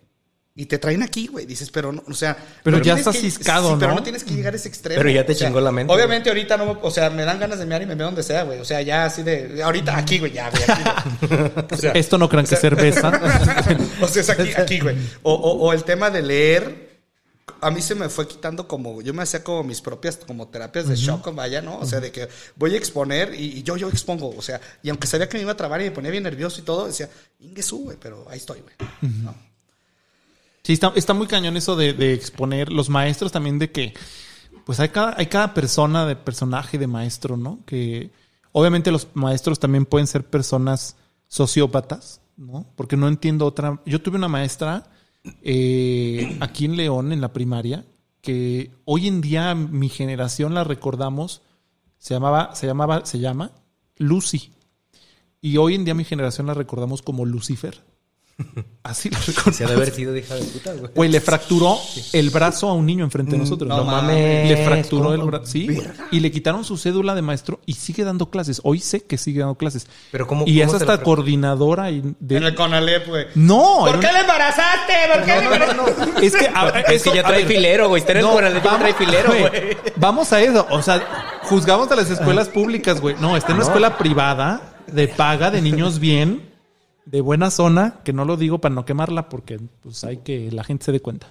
[0.58, 1.46] Y te traen aquí, güey.
[1.46, 2.38] Dices, pero no, o sea.
[2.64, 3.98] Pero no ya estás que- ciscado, sí, Pero ¿no?
[3.98, 4.98] no tienes que llegar a ese extremo.
[4.98, 7.40] Pero ya te O sea, chingó la mente, Obviamente, ahorita no, o sea, me dan
[7.40, 8.60] ganas de mear y me veo donde sea, güey.
[8.60, 9.62] O sea, ya así de.
[9.62, 10.64] Ahorita aquí, güey, ya, güey.
[10.64, 11.52] Aquí, güey.
[11.72, 13.10] O sea, Esto no crean que es cerveza.
[14.02, 14.96] o sea, es aquí, aquí, güey.
[15.24, 16.85] O, o, o el tema de leer.
[17.62, 20.88] A mí se me fue quitando como, yo me hacía como mis propias como terapias
[20.88, 21.78] de shock, vaya, ¿no?
[21.80, 24.90] O sea, de que voy a exponer y, y yo, yo expongo, o sea, y
[24.90, 27.10] aunque sabía que me iba a trabar y me ponía bien nervioso y todo, decía,
[27.40, 28.76] Ingesu, güey, pero ahí estoy, güey.
[29.24, 29.36] ¿no?
[30.64, 33.94] Sí, está, está muy cañón eso de, de exponer los maestros también de que,
[34.66, 37.60] pues hay cada, hay cada persona de personaje de maestro, ¿no?
[37.68, 38.10] Que
[38.52, 40.96] obviamente los maestros también pueden ser personas
[41.28, 42.66] sociópatas, ¿no?
[42.76, 43.80] Porque no entiendo otra.
[43.86, 44.90] Yo tuve una maestra
[45.42, 47.86] eh, aquí en León, en la primaria,
[48.22, 51.42] que hoy en día mi generación la recordamos,
[51.98, 53.52] se llamaba, se llamaba, se llama
[53.98, 54.52] Lucy.
[55.42, 57.84] Y hoy en día mi generación la recordamos como Lucifer.
[58.84, 59.56] Así la recordamos.
[59.58, 60.92] Se ha de haber sido de hija de puta, güey.
[60.94, 61.78] Güey, le fracturó
[62.14, 63.68] el brazo a un niño enfrente de nosotros.
[63.70, 64.02] no No mames.
[64.12, 64.50] mames.
[64.50, 65.46] Le fracturó el brazo.
[65.48, 65.68] Sí.
[66.12, 68.60] Y le quitaron su cédula de maestro y sigue dando clases.
[68.64, 69.88] Hoy sé que sigue dando clases.
[70.12, 73.26] Pero ¿cómo- y cómo es hasta coordinadora y de- En el Conalep, güey.
[73.36, 74.94] No, ¿Por qué un- le embarazaste?
[75.14, 76.26] ¿Por qué le embarazaste?
[76.26, 78.02] es que a- Es que eso- ya trae ver, filero, güey.
[78.02, 79.78] Está en el no, Conalep, ya trae filero, güey, güey.
[79.96, 80.68] Vamos a eso.
[80.70, 83.16] O sea, juzgamos a las escuelas públicas, güey.
[83.20, 86.54] No, está en una escuela privada, de paga, de niños bien,
[87.06, 90.64] de buena zona, que no lo digo para no quemarla porque pues hay que la
[90.64, 91.28] gente se dé cuenta.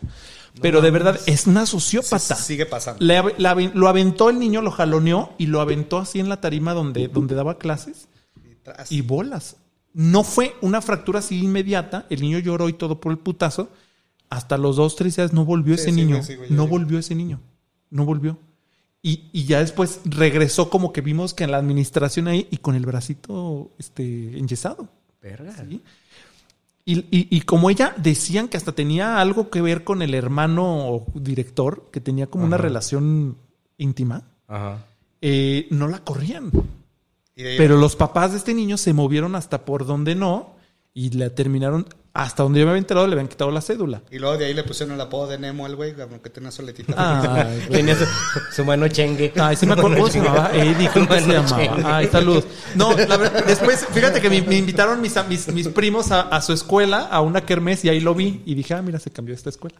[0.60, 2.36] Pero de verdad, es una sociópata.
[2.36, 3.04] Sigue pasando.
[3.04, 6.74] Le la lo aventó el niño, lo jaloneó y lo aventó así en la tarima
[6.74, 8.08] donde, donde daba clases
[8.88, 9.56] y bolas.
[9.92, 12.06] No fue una fractura así inmediata.
[12.08, 13.68] El niño lloró y todo por el putazo.
[14.30, 16.22] Hasta los dos, tres días no volvió Sí, ese sí, niño.
[16.22, 17.40] sí, güey, no volvió ese niño.
[17.90, 18.38] No volvió.
[19.02, 22.74] Y, y ya después regresó como que vimos que en la administración ahí y con
[22.74, 24.88] el bracito este, enyesado.
[25.24, 25.52] Verga.
[25.68, 25.80] ¿sí?
[26.84, 31.04] Y, y- y como ella decían que hasta tenía algo que ver con el hermano
[31.14, 33.36] director, que tenía como una relación
[33.78, 34.84] íntima, Ajá.
[35.22, 36.50] eh, no la corrían.
[37.34, 40.54] Pero los papás de este niño se movieron hasta por donde no
[40.92, 44.00] y le terminaron, hasta donde yo me había enterado, le habían quitado la cédula.
[44.08, 46.52] Y luego de ahí le pusieron el apodo de Nemo al güey, como que tenía
[46.52, 46.94] soletita.
[47.44, 47.68] Güey.
[47.68, 48.04] Tenía su,
[48.54, 49.32] su mano chengue.
[49.36, 50.52] Ay, sí me acuerdo cómo se llamaba.
[50.54, 51.96] Eddie, ¿cómo que se llamaba?
[51.96, 52.44] Ay, saludos.
[52.76, 56.40] No, la verdad, después, fíjate que me, me invitaron mis, mis, mis primos a, a
[56.40, 58.42] su escuela, a una kermés, y ahí lo vi.
[58.46, 59.76] Y dije, ah, mira, se cambió esta escuela.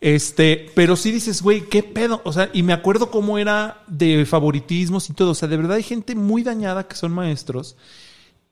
[0.00, 2.22] Este, pero sí dices, güey, qué pedo.
[2.24, 5.30] O sea, y me acuerdo cómo era de favoritismos y todo.
[5.30, 7.76] O sea, de verdad hay gente muy dañada que son maestros.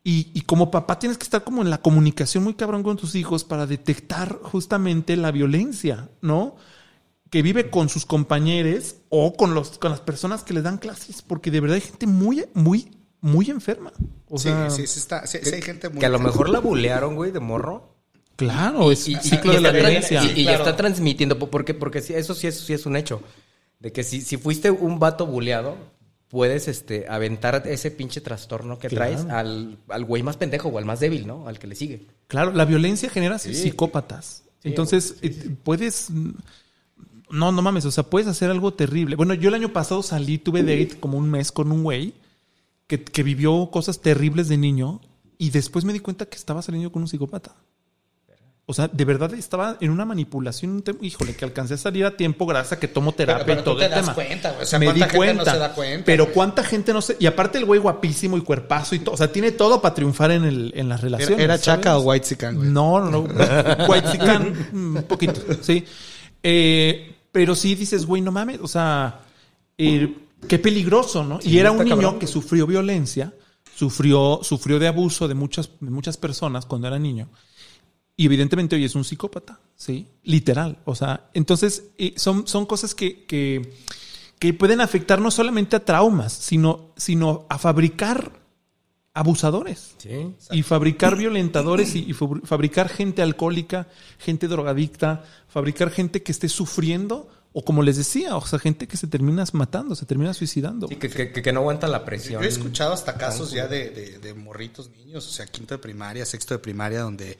[0.09, 3.13] Y, y como papá tienes que estar como en la comunicación muy cabrón con tus
[3.15, 6.55] hijos para detectar justamente la violencia, ¿no?
[7.29, 11.21] Que vive con sus compañeros o con, los, con las personas que les dan clases,
[11.21, 12.89] porque de verdad hay gente muy, muy,
[13.19, 13.91] muy enferma.
[14.29, 15.99] O sí, sea, sí, sí, está, sí, sí hay gente muy...
[15.99, 17.93] Que a lo mejor la bulearon, güey, de morro.
[18.37, 20.23] claro, es Y, ciclo y de la está, violencia.
[20.23, 20.59] y- y Claro.
[20.59, 21.37] está transmitiendo.
[21.37, 23.21] po- Porque, porque sí, eso sí es, sí es un hecho.
[23.79, 25.75] De que si, si fuiste un vato buleado,
[26.29, 29.11] puedes este, aventar ese pinche trastorno que Claro.
[29.11, 31.47] traes al, al güey más pendejo o al más débil, ¿no?
[31.47, 32.07] Al que le sigue.
[32.27, 34.43] Claro, la violencia genera psicópatas.
[34.63, 36.09] Entonces, eh, puedes.
[37.29, 39.15] No, no mames, o sea, puedes hacer algo terrible.
[39.15, 42.13] Bueno, yo el año pasado salí, tuve date como un mes con un güey
[42.87, 45.01] que, que vivió cosas terribles de niño
[45.37, 47.55] y después me di cuenta que estaba saliendo con un psicópata.
[48.69, 50.83] O sea, de verdad estaba en una manipulación.
[51.01, 53.69] Híjole, que alcancé a salir a tiempo gracias a que tomo terapia pero y tú
[53.69, 54.13] todo te el das tema.
[54.13, 54.63] cuenta, güey.
[54.63, 55.51] O sea, me ¿cuánta di gente no cuenta.
[55.53, 56.33] se da cuenta, pero güey?
[56.35, 57.15] cuánta gente no se.
[57.17, 59.15] Y aparte el güey guapísimo y cuerpazo y todo.
[59.15, 61.37] O sea, tiene todo para triunfar en, el, en las relaciones.
[61.39, 62.03] ¿Era, era chaca ¿sabes?
[62.03, 62.69] o white sican, güey?
[62.69, 63.21] No, no, no.
[63.87, 65.85] White Chican, un poquito, sí.
[66.43, 69.21] Eh, pero sí dices, güey, no mames, o sea,
[69.77, 70.13] eh,
[70.47, 71.39] qué peligroso, ¿no?
[71.41, 73.33] y era un niño cabrón, que sufrió violencia,
[73.75, 77.29] sufrió, sufrió de abuso de muchas, de muchas personas cuando era niño.
[78.19, 80.07] Y evidentemente hoy es un psicópata, ¿sí?
[80.23, 80.79] Literal.
[80.85, 83.73] O sea, entonces eh, son, son cosas que, que,
[84.39, 88.31] que pueden afectar no solamente a traumas, sino, sino a fabricar
[89.13, 90.33] abusadores Sí.
[90.51, 93.87] y fabricar violentadores y, y fabri- fabricar gente alcohólica,
[94.19, 98.97] gente drogadicta, fabricar gente que esté sufriendo o como les decía, o sea, gente que
[98.97, 100.87] se termina matando, se termina suicidando.
[100.87, 102.41] Sí, que, que- que no aguanta la presión.
[102.41, 105.79] Yo he escuchado hasta casos ya de, de- de morritos niños, o sea, quinto de
[105.79, 107.35] primaria, sexto de primaria, donde,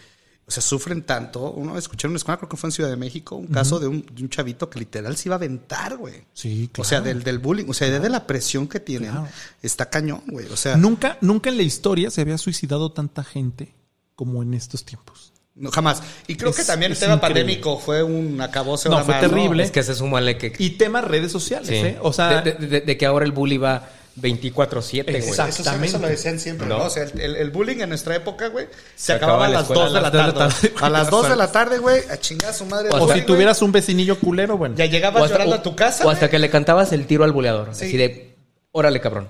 [0.48, 1.52] o sea, sufren tanto.
[1.52, 3.88] Uno escuché en una escuela, creo que fue en Ciudad de México, un caso de
[3.88, 6.24] un, de un chavito que literal se iba a aventar, güey.
[6.34, 9.28] Sí, O sea, del, del bullying, o sea, de la presión que tienen, Claro.
[9.62, 10.46] está cañón, güey.
[10.48, 13.74] O sea, Nunca, nunca en la historia se había suicidado tanta gente
[14.16, 15.34] como en estos tiempos.
[15.54, 16.02] no, jamás.
[16.28, 17.42] Y creo que también el tema increíble.
[17.42, 18.88] pandémico fue un acabose.
[18.90, 19.64] No, fue más, terrible.
[19.64, 19.96] Es que se
[20.38, 20.54] que...
[20.60, 21.76] Y temas redes sociales, sí.
[21.76, 21.98] ¿eh?
[22.02, 23.90] O sea, de, de- de- de que ahora el bully va
[24.22, 25.16] 24-7, güey.
[25.18, 25.64] Exacto.
[25.84, 26.78] Eso, lo decían siempre, ¿no?
[26.80, 26.86] No.
[26.86, 29.62] O sea, el, el- el bullying en nuestra época, güey, se, Se acababa a las
[29.70, 30.74] escuela 2 de la tarde.
[30.82, 32.90] A las 2 de la tarde, güey, a chingar a su madre.
[32.92, 33.26] O si güey.
[33.26, 34.76] tuvieras un vecinillo culero, bueno.
[34.76, 36.06] Ya llegabas hasta- llorando o- a tu casa.
[36.06, 36.32] O hasta güey.
[36.32, 37.70] que le cantabas el tiro al buleador.
[37.76, 37.86] Sí.
[37.86, 38.36] Así de,
[38.72, 39.28] órale, cabrón.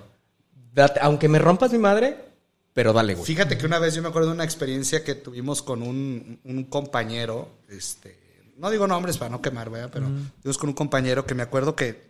[0.73, 2.17] Date- aunque me rompas mi madre,
[2.73, 3.25] pero dale, güey.
[3.25, 6.63] Fíjate que una vez yo me acuerdo de una experiencia que tuvimos con un, un
[6.65, 8.17] compañero, este,
[8.57, 9.89] no digo nombres para no quemar, ¿verdad?
[9.91, 10.05] Pero
[10.41, 12.06] tuvimos con un compañero que me acuerdo que,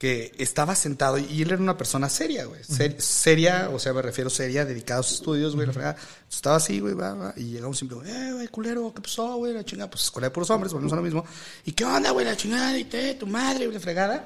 [0.00, 2.64] que estaba sentado y él era una persona seria, güey.
[2.64, 5.96] Ser- seria, o sea, me refiero seria, dedicada a sus estudios, güey, la fregada.
[6.26, 9.52] Estaba así, güey, va, va, y llega un simple, eh, güey, culero, ¿qué pasó, güey?
[9.52, 11.22] La chingada, pues escuela de puros hombres, volvemos a lo mismo.
[11.66, 12.24] ¿Y qué onda, güey?
[12.24, 14.24] La chingada, y te, tu madre, güey, la fregada.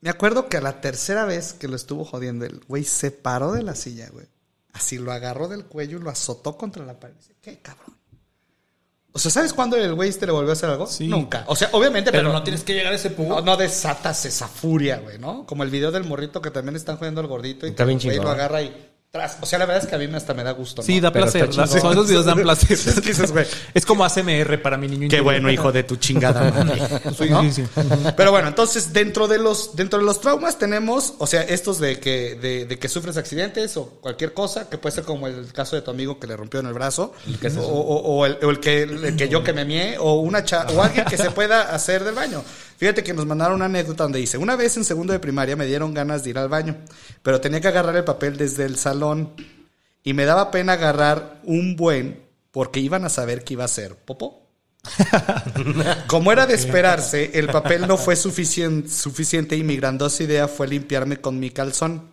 [0.00, 3.52] Me acuerdo que a la tercera vez que lo estuvo jodiendo, el güey se paró
[3.52, 4.24] de la silla, güey.
[4.72, 7.14] Así lo agarró del cuello y lo azotó contra la pared.
[7.16, 7.94] Dice, ¿qué cabrón?
[9.12, 10.86] O sea, ¿sabes cuándo el güey te le volvió a hacer algo?
[10.86, 11.08] Sí.
[11.08, 11.44] Nunca.
[11.48, 13.36] O sea, obviamente, pero, que llegar a ese punto.
[13.36, 15.44] no, no desatas esa furia, güey, ¿no?
[15.46, 18.00] Como el video del morrito que también están jugando al gordito y Está que bien
[18.00, 19.38] el güey lo agarra y tras.
[19.40, 20.86] O sea, la verdad es que a mí me hasta me da gusto, ¿no?
[20.86, 21.52] Sí, da Pero placer.
[21.52, 22.72] son esos videos dan placer.
[22.78, 25.00] Es que güey, Es como ACMR para mi niño.
[25.00, 25.24] Qué interior.
[25.24, 26.80] bueno, hijo de tu chingada madre.
[27.18, 27.42] Sí, ¿No?
[27.42, 27.64] sí, sí.
[28.16, 31.98] Pero bueno, entonces dentro de los dentro de los traumas tenemos, o sea, estos de
[31.98, 35.76] que de, de que sufres accidentes o cualquier cosa, que puede ser como el caso
[35.76, 37.12] de tu amigo que le rompió en el brazo,
[37.58, 40.44] o, o- o el, o el que el que yo que me mié o una
[40.44, 42.42] cha- o alguien que se pueda hacer del baño.
[42.80, 45.66] Fíjate que nos mandaron una anécdota donde dice, una vez en segundo de primaria me
[45.66, 46.78] dieron ganas de ir al baño,
[47.22, 49.34] pero tenía que agarrar el papel desde el salón
[50.02, 53.96] y me daba pena agarrar un buen porque iban a saber que iba a ser
[53.96, 54.46] popó.
[56.06, 60.66] Como era de esperarse, el papel no fue suficien- suficiente y mi grandiosa idea fue
[60.66, 62.10] limpiarme con mi calzón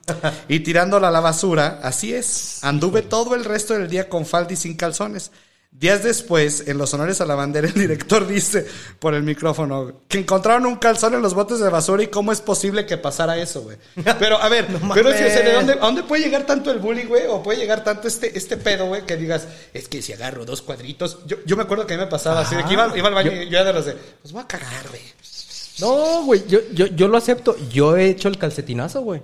[0.50, 1.80] y tirándola a la basura.
[1.82, 5.32] Así es, anduve todo el resto del día con falda y sin calzones.
[5.70, 8.66] Días después, en los honores a la bandera, el director dice
[8.98, 12.42] por el micrófono que encontraron un calzón en los botes de basura y cómo es
[12.42, 13.78] posible que pasara eso, güey.
[14.18, 16.72] Pero, a ver, pero es que, o sea, ¿de dónde, ¿a dónde puede llegar tanto
[16.72, 17.24] el bullying, güey?
[17.28, 20.64] O puede llegar tanto este, este pedo, güey, que digas, es que si agarro dos
[20.64, 21.20] cuadritos.
[21.28, 23.14] Yo, yo me acuerdo que a mí me pasaba así, de que iba, iba al
[23.14, 25.02] baño y yo ya de los de, pues voy a cagar, güey.
[25.80, 27.56] No, güey, yo, yo, yo lo acepto.
[27.70, 29.22] Yo he hecho el calcetinazo, güey.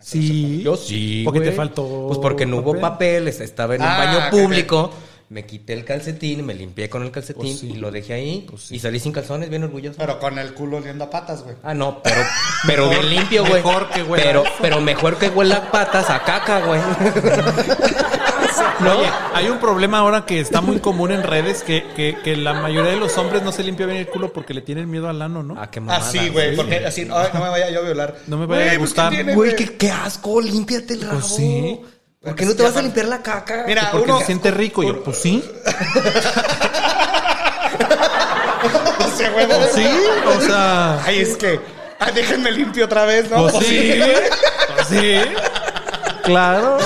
[0.00, 0.62] Sí.
[0.64, 1.22] Yo sí.
[1.24, 2.80] Porque te faltó Pues porque no hubo papel.
[2.80, 4.92] papeles, estaba en un Ah, baño público.
[5.32, 7.70] Me quité el calcetín, me limpié con el calcetín Pues sí.
[7.70, 8.46] y lo dejé ahí.
[8.68, 9.96] y salí sin calzones, bien orgulloso.
[9.98, 11.56] Pero con el culo oliendo a patas, güey.
[11.62, 12.20] Ah, no, pero,
[12.66, 13.54] pero bien limpio, güey.
[13.62, 16.80] mejor que huela Pero, pero mejor que huela a patas a caca, güey.
[18.80, 18.92] ¿No?
[19.32, 22.90] hay un problema ahora que está muy común en redes que, que, que la mayoría
[22.90, 25.42] de los hombres no se limpia bien el culo porque le tienen miedo al ano,
[25.42, 25.54] ¿no?
[25.58, 26.06] Ah, qué mamada.
[26.06, 28.16] Así, güey, porque así, ay, no me vaya yo a violar.
[28.26, 29.10] No me vaya a pues, gustar.
[29.10, 31.20] ¿qué tiene, Güey, qué, qué asco, límpiate el rabo.
[31.20, 31.80] Pues sí.
[32.22, 33.64] ¿Por qué no te vas a limpiar la caca?
[33.66, 34.82] Mira, Porque uno- se siente rico.
[34.82, 35.42] Y yo, pues sí.
[39.16, 39.54] Sí, güey, no.
[39.74, 39.86] Sí,
[40.26, 41.02] o sea.
[41.04, 41.60] Ay, es que.
[41.98, 43.48] Ay, déjenme limpio otra vez, ¿no?
[43.48, 43.92] Pues sí.
[44.74, 45.14] Pues sí.
[46.24, 46.78] Claro.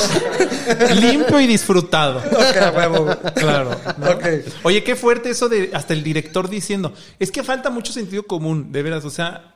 [0.94, 2.18] Limpio y disfrutado.
[2.18, 3.14] Ok, huevo.
[3.34, 3.70] Claro.
[3.98, 4.08] ¿no?
[4.62, 6.92] Oye, qué fuerte eso de hasta el director diciendo.
[7.18, 9.04] Es que falta mucho sentido común, de veras.
[9.04, 9.54] O sea,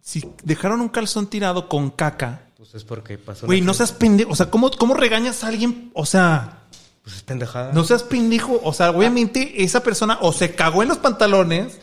[0.00, 3.46] si dejaron un calzón tirado con caca, Pues es porque pasó.
[3.46, 4.32] güey, no seas pendejo.
[4.32, 5.90] O sea, ¿cómo, ¿cómo regañas a alguien?
[5.94, 6.64] O sea,
[7.02, 7.72] Pues es pendejada.
[7.72, 8.60] no seas pendejo.
[8.62, 11.78] O sea, obviamente esa persona o se cagó en los pantalones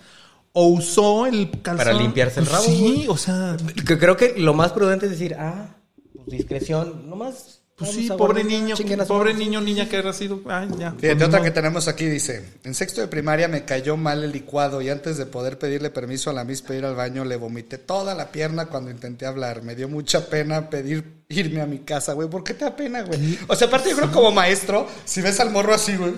[0.54, 1.78] o usó el calzón.
[1.84, 3.08] Para limpiarse el Pues rabo, Sí, güey.
[3.08, 3.58] o sea.
[3.86, 5.70] Creo que lo más prudente es decir, ah,
[6.14, 7.57] pues discreción, nomás.
[7.78, 8.76] Pues sí, pobre niño,
[9.08, 10.42] pobre niño, niña que ha sido.
[10.48, 10.94] Ay, ya.
[10.94, 14.32] Fíjate, Pues, otra que tenemos aquí dice, en sexto de primaria me cayó mal el
[14.32, 17.36] licuado y antes de poder pedirle permiso a la mis para ir al baño le
[17.36, 19.62] vomité toda la pierna cuando intenté hablar.
[19.62, 22.28] Me dio mucha pena pedir irme a mi casa, güey.
[22.28, 23.38] ¿Por qué te da pena, güey?
[23.48, 26.14] O sea, aparte yo creo como maestro, si ves al morro así, güey.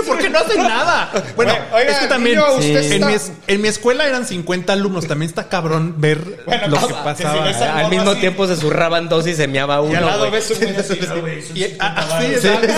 [0.00, 1.10] Que ¿por qué no hacen nada?
[1.36, 4.26] Bueno, oiga, es que también niño, usted en, está- mi, es- en mi escuela eran
[4.26, 5.06] 50 alumnos.
[5.06, 7.14] También está cabrón ver Bueno, lo que pasaba.
[7.14, 8.20] que si ves Al mismo así.
[8.20, 9.92] tiempo se zurraban dos y se meaba uno.
[9.92, 10.32] Y al lado güey.
[10.32, 11.52] ves un güey así.
[11.54, 12.68] Y, ah, sí, exacto.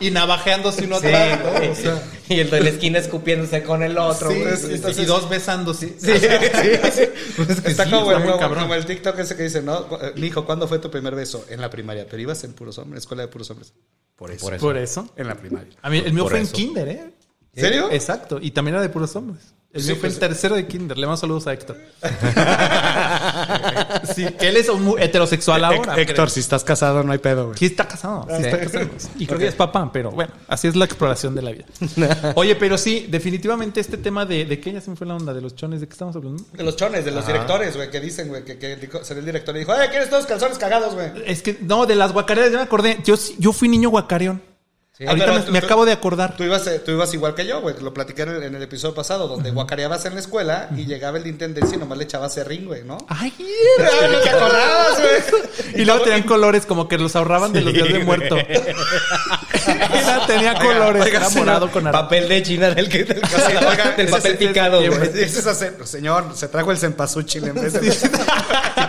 [0.00, 1.38] Y navajeándose uno Sí, atrás.
[1.44, 1.50] ¿no?
[1.52, 1.68] güey.
[1.68, 4.30] O sea, y el de la esquina escupiéndose con el otro.
[4.30, 4.56] sí, güey.
[4.56, 5.88] sí, sí, y dos besándose.
[5.88, 6.28] Sí, sí,
[6.92, 7.02] sí.
[7.62, 9.86] Que Está sí, como, el, muy como- el TikTok ese que dice, ¿no?
[10.00, 11.44] Eh, Mijo, ¿cuándo fue tu primer beso?
[11.50, 13.72] En la primaria, pero ibas en puros hombres, escuela de puros hombres.
[14.20, 14.58] Por eso.
[14.60, 14.76] Por.
[15.16, 15.72] En la primaria.
[15.80, 16.54] A mí, el mío Por fue eso.
[16.54, 17.14] en kinder, ¿eh?
[17.54, 17.88] ¿Serio?
[17.90, 18.38] Eh, exacto.
[18.38, 19.54] Y también era de puros hombres.
[19.72, 20.98] El Sí, mío fue pues- el tercero de kinder.
[20.98, 21.76] Le mando saludos a Héctor.
[24.14, 25.94] sí, que él es un mu- heterosexual ahora.
[26.00, 27.58] Héctor, si estás casado, no hay pedo, güey.
[27.58, 28.26] Sí está casado.
[28.28, 28.86] sí está casado.
[29.18, 31.64] Y creo que es papá, pero bueno, así es la exploración de la vida.
[32.34, 35.32] Oye, pero sí, definitivamente este tema de, de que ya se me fue la onda
[35.32, 36.42] de los chones, ¿de qué estamos hablando?
[36.52, 39.26] De los chones, de los directores, güey, que dicen, güey, que, que dijo- salió el
[39.26, 41.10] director y dijo, ¡eh, ¿quieres todos calzones cagados, güey?
[41.26, 42.98] Es que, no, de las guacareadas, ya me acordé.
[43.04, 44.42] Yo, sí- yo fui niño guacareón.
[45.06, 46.36] Ahorita Ah, me, tú- me tú- acabo de acordar.
[46.36, 47.74] Tú ibas, eh, tú ibas igual que yo, güey.
[47.80, 51.16] Lo platiqué en el, en el episodio pasado, donde guacareabas en la escuela y llegaba
[51.18, 52.98] el de intendencia y nomás le echaba serrín, güey, ¿no?
[53.08, 53.32] Ay,
[54.12, 55.40] ¿No te acordabas, güey?
[55.82, 58.36] Y luego tenían colores como que los ahorraban de los días de muerto.
[59.66, 61.02] Era- tenía colores.
[61.04, 62.04] oiga, morado con naranja.
[62.04, 65.86] Papel de China del, que- del, papel ese- picado, ese- güey.
[65.86, 67.80] señor, se trajo el cempasúchil en vez de...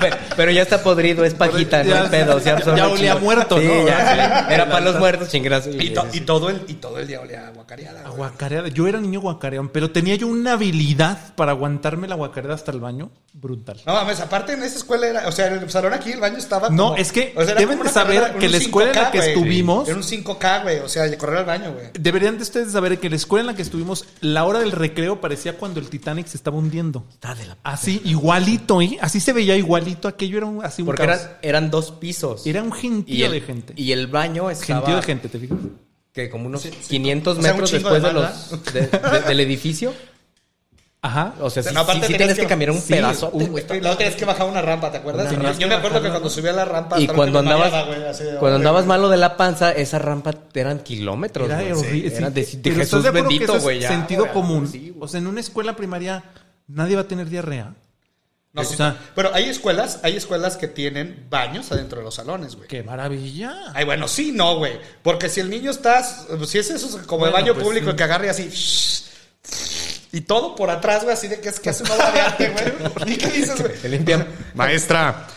[0.01, 2.39] Pero, pero ya está podrido, es pajita, no Ya- hay pedo.
[2.41, 3.87] Se absorbe ya olía muerto, Sí, ¿no?
[3.87, 5.67] ya, era para los muertos, chingados.
[5.67, 8.17] Y, to- y todo el, y todo el día olía a guacareada, güey.
[8.17, 8.67] Guacareada.
[8.69, 12.79] Yo era niño guacareón, pero tenía yo una habilidad para aguantarme la guacareada hasta el
[12.79, 13.79] baño brutal.
[13.85, 16.37] No mames, aparte en esa escuela era, o sea, en el salón aquí el baño
[16.37, 18.89] estaba No, como- es que o sea, era deben de saber carrera, que la escuela
[18.91, 21.71] en la 5K, que estuvimos- Era un 5K, güey, o sea, de correr al baño,
[21.73, 21.87] güey.
[21.93, 25.21] Deberían de ustedes saber que la escuela en la que estuvimos, la hora del recreo
[25.21, 27.05] parecía cuando el Titanic se estaba hundiendo.
[27.11, 28.97] Está de la- Así, igualito, ¿eh?
[29.01, 29.90] Así se veía igualito.
[30.07, 31.21] Aquello era un, así un Porque caos.
[31.21, 32.45] eran, eran dos pisos.
[32.45, 33.73] Era un gentío el, de gente.
[33.75, 34.79] Y el baño estaba...
[34.81, 35.57] gentío de gente, ¿te fijas?
[36.13, 38.87] Que como unos 500 O sea, un metros chingo después de de los, de-
[39.19, 39.93] de- del edificio.
[41.03, 41.33] Ajá.
[41.39, 43.29] O sea, O sea, sí, no, aparte sí- sí tienes que, caminar un sí, pedazo.
[43.31, 45.31] Un- y luego tenías que bajar una rampa, ¿te acuerdas?
[45.57, 46.99] Yo me acuerdo que cuando subía la rampa...
[46.99, 50.31] Y cuando andabas, mareaba, güey, así de, cuando andabas malo de la panza, esa rampa
[50.53, 51.49] eran kilómetros.
[51.49, 51.59] Era.
[51.75, 52.33] Sí, era sí.
[52.33, 53.81] de, de Pero ¿estás Jesús bendito, es güey.
[53.81, 54.67] Sentido común.
[54.67, 56.23] Sí, o sea, en una escuela primaria
[56.67, 57.73] nadie va a tener diarrea.
[58.53, 62.15] No, O sí, sea- pero hay escuelas, hay escuelas que tienen baños adentro de los
[62.15, 62.67] salones, güey.
[62.67, 63.55] ¡Qué maravilla!
[63.73, 64.73] Ay, bueno, sí, no, güey.
[65.03, 67.95] Porque si el niño está, si es eso como el Bueno, baño pues público sí.
[67.95, 68.49] que agarre así
[70.13, 72.49] y todo por atrás, güey, así de que es que hace una obra de arte,
[72.49, 73.13] güey.
[73.13, 73.73] ¿Y qué dices, güey?
[73.77, 75.27] Te limpian, Maestra,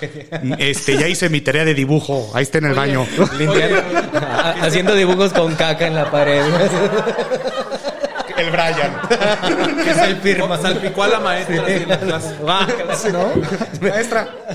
[0.58, 2.32] este, ya hice mi tarea de dibujo.
[2.34, 3.06] Ahí está en el baño.
[3.38, 3.80] limpiando,
[4.18, 6.42] ha- haciendo dibujos con caca en la pared.
[8.36, 9.00] El Brian.
[9.84, 11.62] Que se firma, salpicó a la maestra.
[11.62, 12.36] así en la clase.
[13.80, 14.46] Maestra.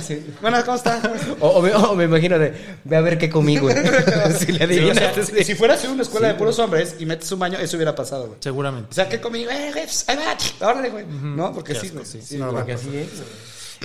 [0.42, 1.02] Buenas, ¿cómo está?
[1.40, 3.76] O, o me, o me imagino de, ve a ver qué comí, güey.
[4.40, 5.44] si le Sí, o sea, sí.
[5.44, 8.28] si fuera así una escuela de puros hombres y metes un baño, eso hubiera pasado,
[8.28, 8.38] güey.
[8.42, 8.90] Seguramente.
[8.92, 9.44] O sea, ¿qué comí?
[9.44, 11.06] Eh, güey, pues, ahí va, órale, güey.
[11.06, 12.06] No, porque sí, güey.
[12.06, 13.10] Sí, no, Porque así es.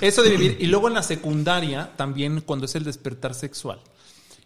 [0.01, 0.57] Eso de vivir.
[0.59, 3.79] Y luego en la secundaria, también cuando es el despertar sexual.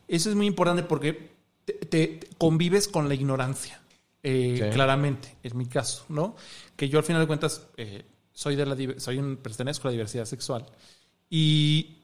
[0.08, 1.32] Eso es muy importante porque
[1.66, 3.80] te, te convives con la ignorancia.
[4.24, 4.74] Eh, Sí.
[4.74, 6.36] Claramente, en mi caso, ¿no?
[6.76, 9.94] Que yo al final de cuentas eh, soy de la soy un pertenezco a la
[9.94, 10.66] diversidad sexual.
[11.30, 11.98] Y,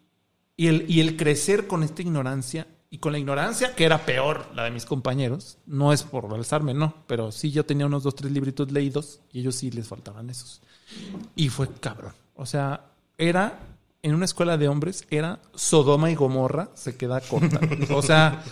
[0.55, 4.47] y, el, y el crecer con esta ignorancia, y con la ignorancia que era peor
[4.53, 8.15] la de mis compañeros, no es por alzarme, no, pero sí yo tenía unos dos,
[8.15, 10.61] tres libritos leídos y ellos sí les faltaban esos.
[11.35, 12.13] Y fue cabrón.
[12.35, 13.59] O sea, era
[14.01, 17.59] en una escuela de hombres, era Sodoma y Gomorra, se queda corta.
[17.93, 18.43] O sea,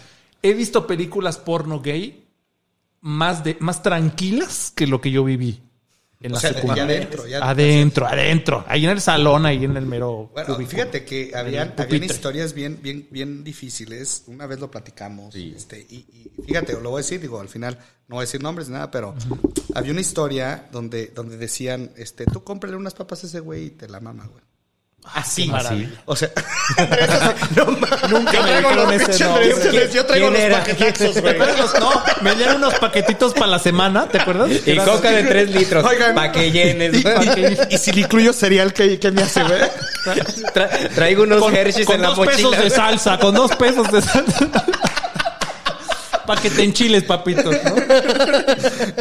[0.41, 2.22] he visto películas porno gay
[3.03, 5.61] más, de, más tranquilas que lo que yo viví
[6.21, 6.83] en O la sea, ya secundaria.
[6.85, 8.65] adentro, ya- adentro, adentro.
[8.69, 10.29] Ahí en el salón, ahí en el mero.
[10.33, 10.67] Bueno, cubículo.
[10.69, 14.23] fíjate que habían, habían historias bien, bien, bien difíciles.
[14.27, 15.35] Una vez lo platicamos.
[15.35, 18.41] Este, y, y fíjate, lo voy a decir, digo, al final no voy a decir
[18.41, 19.13] nombres ni nada, pero
[19.75, 23.69] había una historia donde, donde decían, este, tú cómprale unas papas a ese güey y
[23.71, 24.43] te la mama, güey.
[25.13, 25.45] Así.
[25.47, 25.89] maravilla.
[26.05, 26.29] O sea,
[28.09, 29.49] Nunca me dijeron ese nombre.
[29.93, 30.59] yo traigo ¿Quién los era?
[30.63, 31.37] paquetazos, güey.
[31.79, 34.49] No, me dieron unos paquetitos para la semana, ¿te acuerdas?
[34.65, 35.83] Y coca de 3 litros.
[36.15, 36.95] Para que llenes.
[36.95, 37.07] Y,
[37.39, 39.59] y- y si le incluyo cereal, ¿qué, qué me hace, güey?
[40.53, 42.61] Tra- traigo unos con, Hershey's con en la dos pesos mochila.
[42.63, 44.49] de salsa, con dos pesos de salsa.
[46.25, 47.75] Para que te enchiles, papitos, ¿no?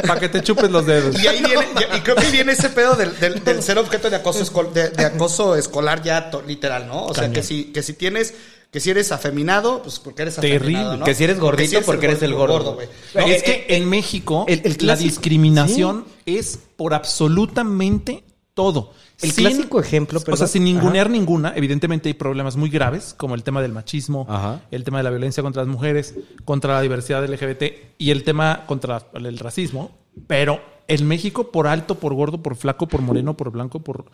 [0.06, 1.22] Para que te chupes los dedos.
[1.22, 4.16] Y ahí viene, y creo que viene ese pedo del, del- del ser objeto de
[4.16, 7.06] acoso, escol- de, de acoso escolar ya to- literal, ¿no?
[7.06, 8.34] O sea, que si, que si tienes,
[8.70, 10.96] que si eres afeminado, pues porque eres afeminado, Terrible.
[10.98, 11.04] ¿no?
[11.04, 12.74] Que si eres gordito, eres porque eres el gordo.
[12.74, 12.88] güey.
[13.14, 18.92] No, es eh, que en México el- el la discriminación es por absolutamente todo.
[19.22, 23.42] El clásico ejemplo, O sea, sin ningunear ninguna, evidentemente hay problemas muy graves, como el
[23.42, 24.60] tema del machismo, Ajá.
[24.70, 26.14] el tema de la violencia contra las mujeres,
[26.44, 27.62] contra la diversidad LGBT
[27.98, 29.90] y el tema contra el racismo.
[30.26, 34.04] Pero en México, por alto, por gordo, por flaco, por moreno, por blanco, por,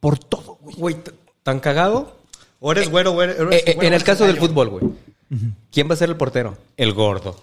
[0.00, 0.76] por todo, güey.
[0.76, 0.96] Güey,
[1.42, 2.16] tan cagado.
[2.60, 4.48] O eres güero, o eres, Eh, eh, güero, en el caso del gallo.
[4.48, 4.84] fútbol, güey.
[5.70, 6.56] ¿Quién va a ser el portero?
[6.76, 7.36] El gordo.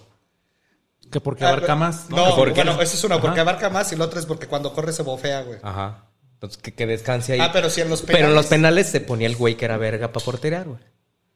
[1.10, 2.10] Que porque Ah, abarca más.
[2.10, 3.48] No, Porque- bueno, esa es una, porque Ajá.
[3.50, 5.58] abarca más y la otra es porque cuando corre se bofea, güey.
[5.62, 6.02] Ajá.
[6.36, 7.40] Entonces, que, que descanse ahí.
[7.40, 9.64] Ah, pero si en los Pero en los penales- penales se ponía el güey que
[9.64, 10.80] era verga para porterear, güey.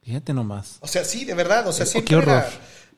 [0.02, 0.76] Fíjate nomás.
[0.80, 2.34] O sea, sí, de verdad, o sea, Oh, siempre qué horror.
[2.36, 2.50] era-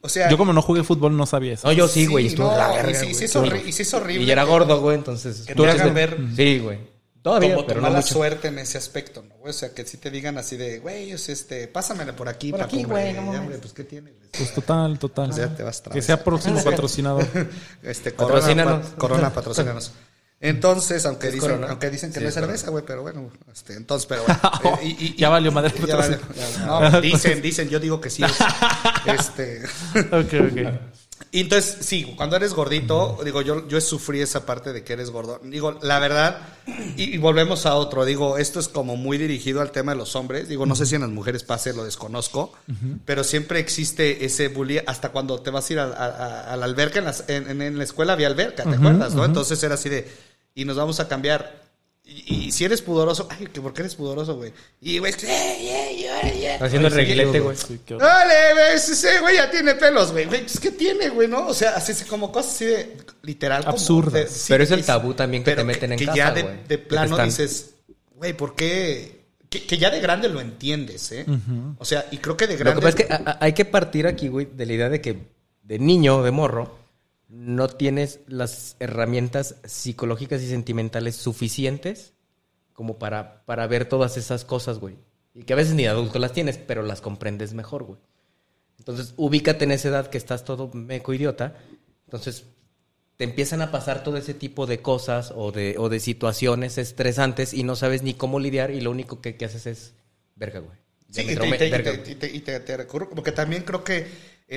[0.05, 1.67] O sea, Yo como no jugué fútbol no sabía eso.
[1.69, 2.27] No, yo sí, güey.
[2.27, 4.25] estuvo no, la y sí, sí es estuvo- horri- y sí es horrible.
[4.27, 5.43] Y era gordo, güey, entonces...
[5.47, 6.79] Que tú te eres hagan de- ver Sí, güey.
[7.23, 8.15] Todavía, como pero no mala mucho.
[8.15, 9.37] suerte en ese aspecto, ¿no?
[9.37, 9.51] güey?
[9.51, 12.59] O sea, que si te digan así de, güey, es este, pásamele por aquí, Por
[12.59, 13.13] Paco, aquí, hombre".
[13.13, 14.11] güey, no hombre, pues, ¿qué tiene?
[14.11, 14.29] güey?
[14.37, 15.27] Pues total, total.
[15.29, 17.25] Pues ya te vas a que sea próximo patrocinador.
[17.85, 18.87] Este, Corona, Patrocínanos.
[18.89, 19.93] pa- Corona, patrocínanos.
[20.43, 23.75] Entonces, aunque ¿Es dicen, aunque dicen que Sí, no es cerveza, güey, pero bueno, este,
[23.75, 24.23] entonces, pero
[24.63, 24.79] bueno.
[24.83, 28.11] Eh, y- y- Ya valió madre ya valió, ya- no, dicen, dicen, yo digo que
[28.11, 28.33] sí es.
[29.07, 29.63] Este,
[30.13, 30.81] ok, ok.
[31.33, 35.11] y entonces, sí, cuando eres gordito, digo, yo, yo sufrí esa parte de que eres
[35.11, 35.41] gordo.
[35.45, 36.39] Digo, la verdad,
[36.97, 40.15] y, y volvemos a otro, digo, esto es como muy dirigido al tema de los
[40.17, 40.49] hombres.
[40.49, 42.53] Digo, no sé si en las mujeres pase, lo desconozco,
[43.05, 46.57] pero siempre existe ese bullying hasta cuando te vas a ir a, a- a- a
[46.57, 49.15] la alberca, en, las- en- en- en la escuela había alberca, ¿te acuerdas?
[49.15, 49.25] ¿no?
[49.25, 50.09] Entonces era así de,
[50.55, 51.61] y nos vamos a cambiar.
[52.05, 54.53] Y, y si eres pudoroso, ay, que ¿por qué eres pudoroso, güey?
[54.81, 55.13] Y, güey.
[56.61, 57.57] Haciendo el reguilete, güey.
[57.99, 60.27] Dale, güey, ese güey ya tiene pelos, güey.
[60.27, 61.47] Güey, pues, ¿qué tiene, güey, no?
[61.47, 63.65] O sea, así como cosas así de literal.
[63.79, 66.43] sí, Pero es el es- tabú también que te meten en que casa, ya de,
[66.43, 66.55] güey.
[66.69, 67.75] de Que plano están- dices,
[68.15, 69.23] güey, ¿por qué?
[69.49, 71.27] Que, que ya de grande lo entiendes, ¿eh?
[71.79, 72.81] O sea, y creo que de Lo grande.
[72.81, 75.19] que pasa es que hay que partir aquí, güey, de la idea de que
[75.63, 76.79] de niño, de morro,
[77.35, 82.13] no tienes las herramientas psicológicas y sentimentales suficientes
[82.75, 84.97] como para, para ver todas esas cosas, güey.
[85.35, 87.99] Y que a veces ni de adulto las tienes, pero las comprendes mejor, güey.
[88.79, 91.57] Entonces, ubícate en esa edad que estás todo meco idiota.
[92.07, 92.45] Entonces,
[93.17, 97.55] te empiezan a pasar todo ese tipo de cosas o de, o de situaciones estresantes
[97.55, 99.95] y no sabes ni cómo lidiar y lo único que, que haces es
[100.35, 100.77] verga, güey.
[101.11, 102.11] Sí, y te, y te- y verga, te- güey.
[102.13, 104.07] y te- y te- te recurro, porque también creo que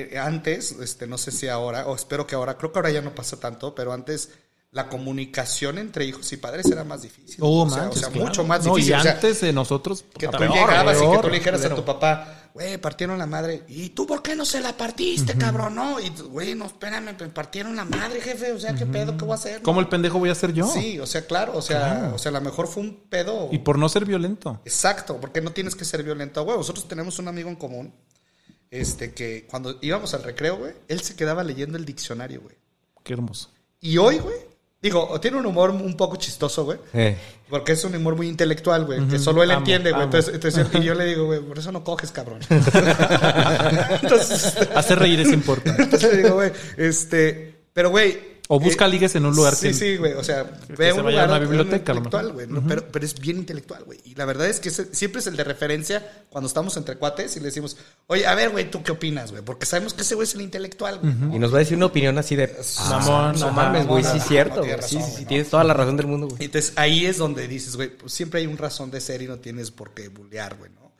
[0.00, 3.02] eh, antes, este, no sé si ahora, o espero que ahora, creo que ahora ya
[3.02, 4.30] no pasa tanto, pero antes
[4.72, 7.36] la comunicación entre hijos y padres era más difícil.
[7.40, 8.26] Oh, o sea, manches, o sea, claro.
[8.26, 8.94] mucho más No, difícil.
[8.94, 10.04] y o sea, antes de nosotros...
[10.18, 12.76] que tú peor, llegabas y que peor, tú le dijeras a pero- tu papá, güey,
[12.76, 13.62] partieron la madre.
[13.68, 15.74] ¿Y tú por qué no se la partiste, cabrón?
[15.76, 18.52] No, y güey, no, espérame, me partieron la madre, jefe.
[18.52, 19.16] O sea, ¿qué pedo?
[19.16, 19.62] ¿Qué voy a hacer?
[19.62, 19.84] ¿Cómo no?
[19.86, 20.66] el pendejo voy a ser yo?
[20.66, 23.48] Sí, o sea, claro, o sea, o sea, a lo mejor fue un pedo.
[23.52, 24.60] Y por no ser violento.
[24.66, 26.56] Exacto, porque no tienes que ser violento, güey.
[26.58, 27.94] Nosotros tenemos un amigo en común,
[28.70, 32.56] este, que cuando íbamos al recreo, güey, él se quedaba leyendo el diccionario, güey.
[33.02, 33.50] Qué hermoso.
[33.80, 34.36] Y hoy, güey,
[34.82, 36.78] digo, tiene un humor un poco chistoso, güey.
[36.92, 37.16] Eh.
[37.48, 40.04] Porque es un humor muy intelectual, güey, que solo él Amo, entiende, güey.
[40.04, 42.40] Entonces, entonces, y yo le digo, güey, por eso no coges, cabrón.
[44.02, 45.82] entonces, Hacer reír es importante.
[45.82, 48.35] entonces le digo, güey, este, pero, güey.
[48.48, 50.12] O busca eh, ligues en un lugar Sí, que- sí, güey.
[50.12, 52.46] O sea, ve se un a lugar una biblioteca, intelectual, güey.
[52.46, 52.62] ¿no?
[52.66, 53.98] pero, pero es bien intelectual, güey.
[54.04, 57.40] Y la verdad es que siempre es el de referencia cuando estamos entre cuates y
[57.40, 57.76] le decimos,
[58.06, 59.42] oye, a ver, güey, ¿tú qué opinas, güey?
[59.42, 61.12] Porque sabemos que ese güey es el intelectual, güey.
[61.14, 61.34] ¿no?
[61.34, 62.54] Y nos va a decir una opinión así de...
[62.88, 64.64] Mamón, no mames, güey, sí cierto.
[64.64, 66.44] no, Sí, sí, sí, tienes toda la razón del mundo, güey.
[66.44, 69.38] Entonces ahí es donde dices, güey, pues siempre hay un razón de ser y no
[69.38, 70.92] tienes por qué bullear, güey, ¿no?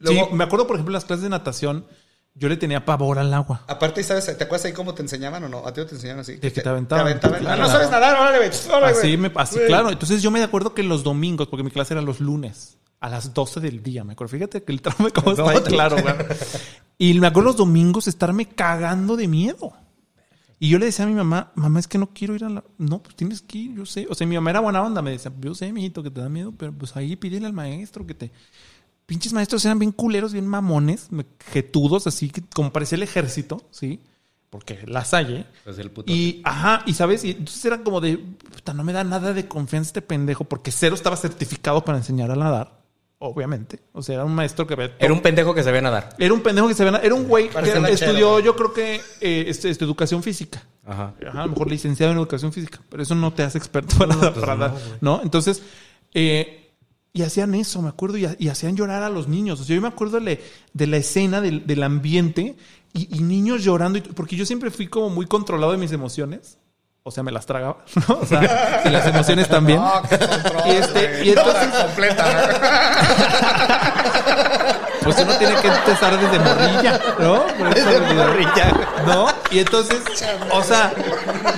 [0.00, 1.86] Luego, sí, me acuerdo, por ejemplo, en las clases de natación,
[2.34, 3.62] yo le tenía pavor al agua.
[3.68, 4.24] aparte, ¿sabes?
[4.26, 5.66] ¿Te acuerdas ahí cómo te enseñaban o no?
[5.66, 6.36] ¿A ti no te enseñaban así?
[6.36, 7.06] De que te aventaban.
[7.06, 7.62] Ah, Claro.
[7.62, 8.50] no sabes nadar, órale, güey.
[8.74, 9.68] órale, Así, me, así Güey.
[9.68, 9.90] claro.
[9.90, 13.34] Entonces yo me acuerdo que los domingos, porque mi clase era los lunes, a las
[13.34, 14.32] 12 del día, me acuerdo.
[14.32, 16.14] Fíjate que el trauma como está ahí claro, güey.
[16.98, 19.72] Y me acuerdo los domingos estarme cagando de miedo.
[20.58, 22.64] Y yo le decía a mi mamá, mamá, es que no quiero ir a la...
[22.78, 24.06] No, pues tienes que ir, yo sé.
[24.08, 26.28] O sea, mi mamá era buena onda, me decía, yo sé, mijito, que te da
[26.28, 28.32] miedo, pero pues ahí pídele al maestro que te...
[29.06, 31.08] Pinches maestros eran bien culeros, bien mamones,
[31.52, 34.00] jetudos, así que como parecía el ejército, ¿sí?
[34.48, 35.46] Porque las hay, ¿eh?
[35.64, 36.12] Pues el puto.
[36.12, 39.46] Y, ajá, y sabes, y entonces era como de, puta, no me da nada de
[39.48, 42.80] confianza este pendejo, porque cero estaba certificado para enseñar a nadar,
[43.18, 43.80] obviamente.
[43.92, 44.94] O sea, era un maestro que había...
[44.98, 46.14] Era un pendejo que sabía nadar.
[46.18, 49.44] Era un pendejo que se veía, era un güey que estudió, yo creo que, eh,
[49.48, 50.62] este, este, educación física.
[50.86, 51.14] Ajá.
[51.28, 54.14] Ajá, a lo mejor licenciado en educación física, pero eso no te hace experto para
[54.14, 55.20] nada, para nada, ¿no?
[55.22, 55.62] Entonces,
[56.14, 56.63] eh,
[57.14, 59.60] y hacían eso, me acuerdo, y, ha- y hacían llorar a los niños.
[59.60, 62.56] O sea, yo me acuerdo de, de la escena del, del ambiente
[62.92, 66.58] y, y niños llorando, porque yo siempre fui como muy controlado de mis emociones.
[67.04, 68.18] O sea, me las tragaba, ¿no?
[68.18, 69.78] O sea, y las emociones también.
[69.78, 72.24] No, qué control, Y este- y entonces- completa.
[75.04, 77.44] Pues uno tiene que empezar desde morrilla, ¿no?
[77.74, 78.86] Desde morrilla.
[79.06, 79.26] ¿No?
[79.50, 80.00] Y entonces,
[80.52, 80.92] o sea,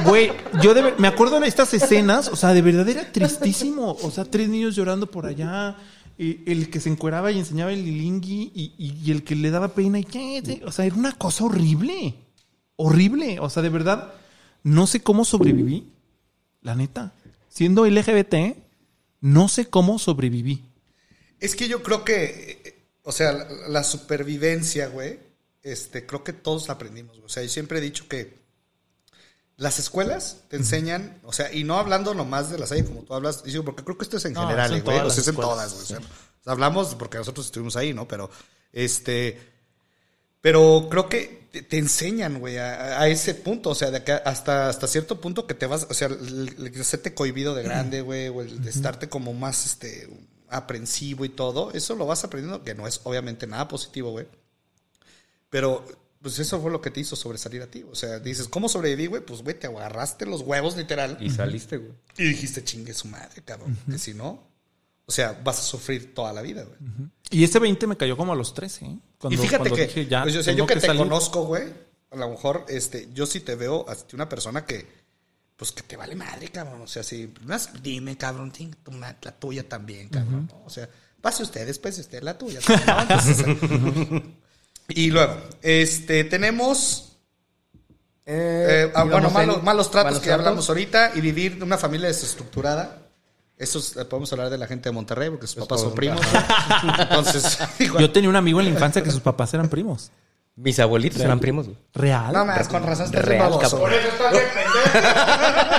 [0.04, 0.32] güey,
[0.62, 3.96] yo de me acuerdo de estas escenas, o sea, de verdad era tristísimo.
[4.02, 5.76] O sea, tres niños llorando por allá,
[6.18, 9.50] y el que se encueraba y enseñaba el lilingui, y, y- y el que le
[9.50, 12.14] daba pena, y qué, o sea, era una cosa horrible.
[12.76, 13.38] Horrible.
[13.40, 14.12] O sea, de verdad,
[14.62, 15.88] no sé cómo sobreviví.
[16.62, 17.12] La neta.
[17.48, 18.56] Siendo LGBT,
[19.20, 20.62] no sé cómo sobreviví.
[21.40, 22.75] Es que yo creo que,
[23.08, 25.20] o sea, la, la supervivencia, güey,
[25.62, 27.12] este, creo que todos la aprendimos.
[27.16, 27.26] güey.
[27.26, 28.34] O sea, yo siempre he dicho que
[29.56, 33.14] las escuelas te enseñan, o sea, y no hablando nomás de las hay como tú
[33.14, 35.10] hablas, digo, porque creo que esto es en No, general, es en eh, güey, o
[35.10, 35.82] sea, es en todas, güey.
[35.84, 36.02] o sea, o
[36.42, 38.08] sea, hablamos porque nosotros estuvimos ahí, ¿no?
[38.08, 38.28] Pero,
[38.72, 39.40] este,
[40.40, 43.70] pero creo que te, te enseñan, güey, a, a ese punto.
[43.70, 46.72] O sea, de que hasta, hasta cierto punto que te vas, o sea, el, el
[46.72, 50.08] que hacerte cohibido de grande, güey, o el de estarte como más, este,
[50.56, 54.26] aprensivo y todo, eso lo vas aprendiendo, que no es obviamente nada positivo, güey.
[55.50, 55.84] Pero,
[56.20, 57.84] pues eso fue lo que te hizo sobresalir a ti.
[57.90, 59.22] O sea, dices, ¿cómo sobreviví, güey?
[59.24, 61.16] Pues, güey, te agarraste los huevos, literal.
[61.20, 61.92] Y saliste, güey.
[62.18, 63.78] Y dijiste, chingue su madre, cabrón.
[63.88, 64.42] Que si no,
[65.06, 66.78] o sea, vas a sufrir toda la vida, güey.
[67.30, 68.84] Y ese 20 me cayó como a los 13.
[68.86, 68.98] ¿eh?
[69.18, 71.02] Cuando- y fíjate cuando que, dije, ya, pues, o sea, yo que, te salir.
[71.02, 71.64] conozco, güey,
[72.10, 75.05] a lo mejor, este, yo sí te veo a una persona que,
[75.56, 76.82] pues que te vale madre, cabrón.
[76.82, 80.48] O sea, si, más, dime, cabrón, ting, tu ma- la tuya también, cabrón.
[80.52, 80.62] ¿no?
[80.66, 80.88] O sea,
[81.20, 82.60] pase usted, después usted, la tuya.
[82.60, 83.00] también, ¿no?
[83.02, 83.44] Entonces,
[84.88, 87.16] y luego, este, tenemos
[88.28, 92.08] Eh, ah, bueno, malos, malos tratos malos que hablamos ahorita y vivir en una familia
[92.08, 93.02] desestructurada.
[93.56, 96.20] Eso es- eh, podemos hablar de la gente de Monterrey porque sus papás son primos.
[96.98, 98.02] Entonces, igual.
[98.02, 100.10] Yo tenía un amigo en la infancia que sus papás eran primos.
[100.56, 101.76] Mis abuelitos eran primos, güey.
[101.94, 102.32] ¿Real?
[102.32, 103.78] no más, con razón estás Real, bien baboso.
[103.78, 104.80] Por eso estás de pendejo.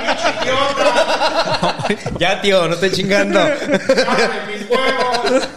[0.06, 2.20] Pinche idiota.
[2.20, 3.40] Ya, tío, no estoy chingando.
[4.48, 5.48] Mis huevos.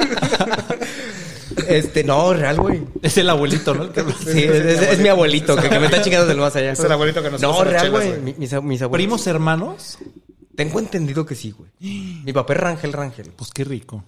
[1.68, 2.82] este, no, real, güey.
[3.02, 3.82] Es el abuelito, ¿no?
[3.84, 4.14] El que habla.
[4.24, 6.72] Sí, es, es- es mi abuelito, que, que me está chingando del más allá.
[6.72, 8.08] Es el abuelito que nos No, real, güey.
[8.08, 8.20] güey.
[8.20, 8.52] Mi- Mis, mis
[8.82, 8.90] abuelitos.
[8.92, 9.98] ¿Primos hermanos?
[10.56, 11.70] Tengo entendido que sí, güey.
[12.24, 13.30] Mi papá es Rangel Rangel.
[13.36, 14.02] Pues qué rico.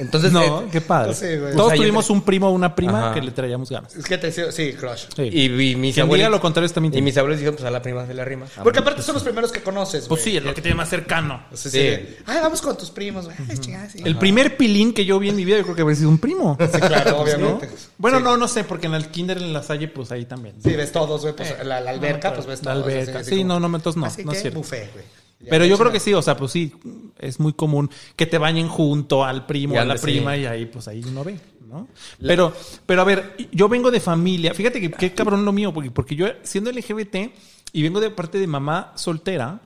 [0.00, 1.12] Entonces, No, eh, qué padre.
[1.38, 1.52] Güey.
[1.52, 3.14] Todos O sea, yo tuvimos un primo o una prima Ajá.
[3.14, 3.94] que le traíamos ganas.
[3.94, 5.04] Es que te decía, sí, crush.
[5.14, 5.22] Sí.
[5.22, 8.06] y, y mis diga lo contrario está Y mis abuelos dijeron, pues a la prima
[8.06, 8.46] se le arrima.
[8.56, 10.32] Ah, Porque aparte son los primeros que conoces, Pues güey.
[10.32, 11.42] sí, es lo que tiene más cercano.
[11.52, 11.78] O sea, Sí.
[11.78, 12.16] sí.
[12.26, 13.36] Ay, vamos con tus primos, güey.
[13.48, 14.00] Ay, chingada, sí.
[14.04, 16.18] El primer pilín que yo vi en mi vida, yo creo que habría sido un
[16.18, 16.56] primo.
[16.60, 17.16] Sí, claro, ¿no?
[17.18, 17.68] obviamente.
[17.98, 18.24] Bueno, Sí.
[18.24, 20.54] no, no sé, porque en el kinder en la salle, pues ahí también.
[20.62, 21.34] Sí, ves todos, güey.
[21.36, 22.86] Pues la, la alberca, pues ves La todos.
[22.86, 23.18] alberca.
[23.20, 24.58] así, Sí, como- no, no, entonces no, Así no que es cierto.
[24.60, 25.04] buffet, güey.
[25.48, 26.72] Pero yo creo que sí, o sea, pues sí,
[27.18, 30.86] es muy común que te bañen junto al primo, a la prima y ahí, pues
[30.88, 31.88] ahí uno ve, ¿no?
[32.20, 32.52] Pero,
[32.84, 36.14] pero a ver, yo vengo de familia, fíjate que qué cabrón lo mío, porque, porque
[36.14, 37.16] yo siendo LGBT
[37.72, 39.62] y vengo de parte de mamá soltera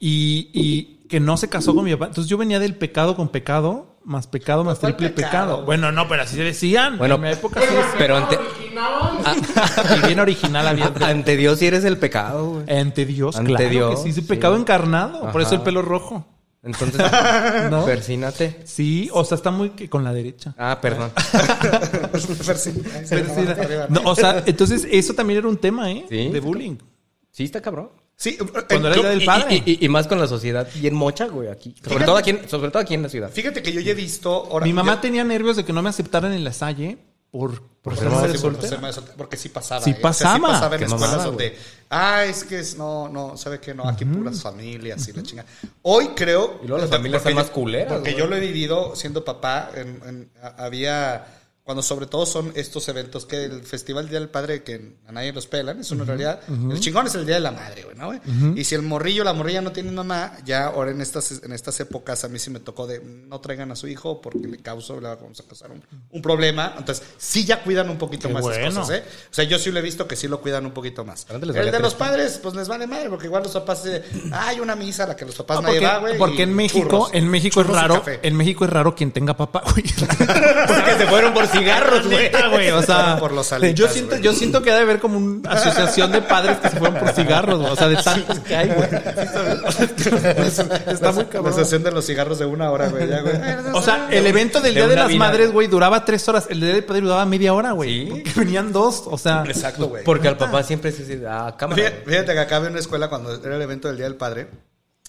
[0.00, 3.28] y, y que no se casó con mi papá, entonces yo venía del pecado con
[3.28, 5.64] pecado, más pecado, más ¿Cuál triple pecado?
[5.64, 6.96] Bueno, no, pero así se decían.
[6.96, 7.66] Bueno, en mi época sí
[7.98, 9.96] pero ante, Original.
[9.98, 10.92] y bien original había.
[11.02, 12.78] ante Dios sí eres el pecado, güey.
[12.78, 14.28] Ante Dios, Ante claro Dios, que sí, es un sí.
[14.28, 15.64] pecado encarnado, por eso el Ajá.
[15.64, 16.24] pelo rojo.
[16.62, 17.00] Entonces,
[17.70, 17.84] ¿No?
[17.84, 18.60] persínate.
[18.64, 20.54] Sí, o sea, está muy que con la derecha.
[20.56, 21.10] Ah, perdón.
[23.88, 26.06] No, o sea, entonces eso también era un tema, ¿eh?
[26.08, 26.28] Sí.
[26.28, 26.76] De bullying.
[27.30, 27.90] Sí, está cabrón.
[28.18, 29.62] Sí, Cuando era yo- el día del padre.
[29.66, 31.74] Y, y- y más con la sociedad bien mocha, güey, aquí.
[31.86, 33.30] Sobre todo aquí, en, sobre todo aquí en la ciudad.
[33.30, 34.48] Fíjate que yo ya he visto.
[34.50, 36.96] ahora- Mi mamá yo- tenía nervios de que no me aceptaran en la salle
[37.30, 38.68] por, por, ser ser madre Sí, por soltera.
[38.70, 39.82] ser madre soltera, porque sí pasaba.
[39.82, 39.92] Sí ¿eh?
[39.92, 40.48] O sea, pasaba.
[40.48, 41.56] pasaba en escuelas mamada, donde,
[41.90, 43.74] ah, es que es, no, no, ¿sabe qué?
[43.74, 45.48] No, aquí puras familias y la chingada.
[45.82, 46.58] Hoy creo.
[46.64, 48.22] Y luego las familias están más culeras, Porque güey.
[48.22, 49.70] yo lo he vivido siendo papá.
[49.74, 51.26] en- en- a- había.
[51.66, 55.32] Cuando sobre todo son estos eventos que el Festival Día del Padre, que a nadie
[55.32, 56.38] los pelan, es una realidad.
[56.48, 58.06] El chingón es el Día de la Madre, güey, ¿no?
[58.06, 58.20] güey?
[58.54, 61.80] Y si el morrillo la morrilla no tiene mamá, ya ahora en estas, en estas
[61.80, 65.00] épocas a mí sí me tocó de no traigan a su hijo porque le causo,
[65.00, 66.72] le vamos a causar un, un problema.
[66.78, 68.64] Entonces, sí ya cuidan un poquito Qué más bueno.
[68.64, 69.02] las cosas, ¿eh?
[69.28, 71.26] O sea, yo sí lo he visto que sí lo cuidan un poquito más.
[71.28, 74.60] El de los padres, pues les vale madre, porque igual los papás, eh, ah, hay
[74.60, 76.16] una misa a la que los papás No, nadie porque, va, güey.
[76.18, 77.10] porque en México, churros.
[77.12, 79.82] en México es raro, en México es raro quien tenga papá, güey.
[80.66, 82.70] Porque se fueron por cigarros, güey.
[82.70, 85.50] O sea, Por los alitas, yo siento, yo siento que ha de haber como una
[85.50, 88.68] asociación de padres que se fueron por cigarros, güey, o sea, de tantos que hay,
[88.68, 88.88] güey.
[90.86, 91.54] Está muy La cabrón.
[91.54, 93.08] sesión de los cigarros de una hora, güey.
[93.74, 95.18] O sea, el evento del De Día de las vida.
[95.18, 96.46] Madres, güey, duraba tres horas.
[96.50, 97.90] El Día del Padre duraba media hora, güey.
[97.90, 98.06] Sí.
[98.10, 99.44] Porque venían dos, o sea.
[99.46, 100.04] Exacto, güey.
[100.04, 101.76] Porque al papá siempre se dice, ah, cámara.
[101.82, 104.48] Fíjate, fíjate que acá había una escuela cuando era el evento del Día del Padre,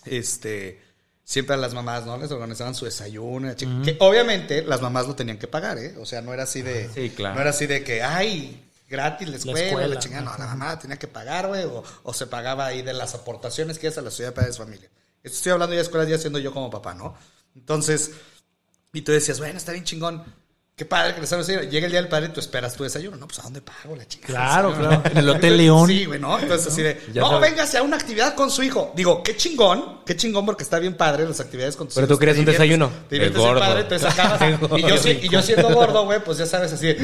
[0.06, 0.82] este,
[1.30, 2.17] siempre a las mamás, ¿no?
[2.17, 5.93] Les organizaban su desayuno, la chica- que obviamente las mamás lo tenían que pagar, ¿eh?
[5.99, 7.36] O sea, no era así de, Sí, claro.
[7.36, 10.80] no era así de que, ay, gratis la escuela, la, escuela, chingada, no, la mamá
[10.80, 14.01] tenía que pagar, güey, o, o se pagaba ahí de las aportaciones que es a
[14.01, 14.89] la ciudad de padres de familia.
[15.21, 17.13] Esto estoy hablando ya de escuelas ya siendo yo como papá, ¿no?
[17.57, 18.11] Entonces,
[18.93, 20.23] y tú decías, bueno, está bien chingón.
[20.78, 21.63] Qué padre que les desayuno.
[21.63, 23.17] Llega el día del padre y tú esperas tu desayuno.
[23.17, 24.28] No, pues ¿a dónde pago la chingada?
[24.32, 25.01] Claro, claro.
[25.09, 25.88] En el Hotel León.
[25.88, 26.38] Sí, güey, ¿no?
[26.38, 27.49] Entonces así de, Ya no, sabes.
[27.49, 28.93] véngase a una actividad con su hijo.
[28.95, 32.15] Digo, qué chingón, qué chingón porque está bien padre las actividades con tus Pero hijos.
[32.15, 32.91] tú querías Te un desayuno.
[33.09, 33.59] Te diviertes gordo.
[33.59, 34.39] padre, te sacabas.
[34.78, 37.01] y, yo, y yo siendo gordo, güey, pues ya sabes así de, Se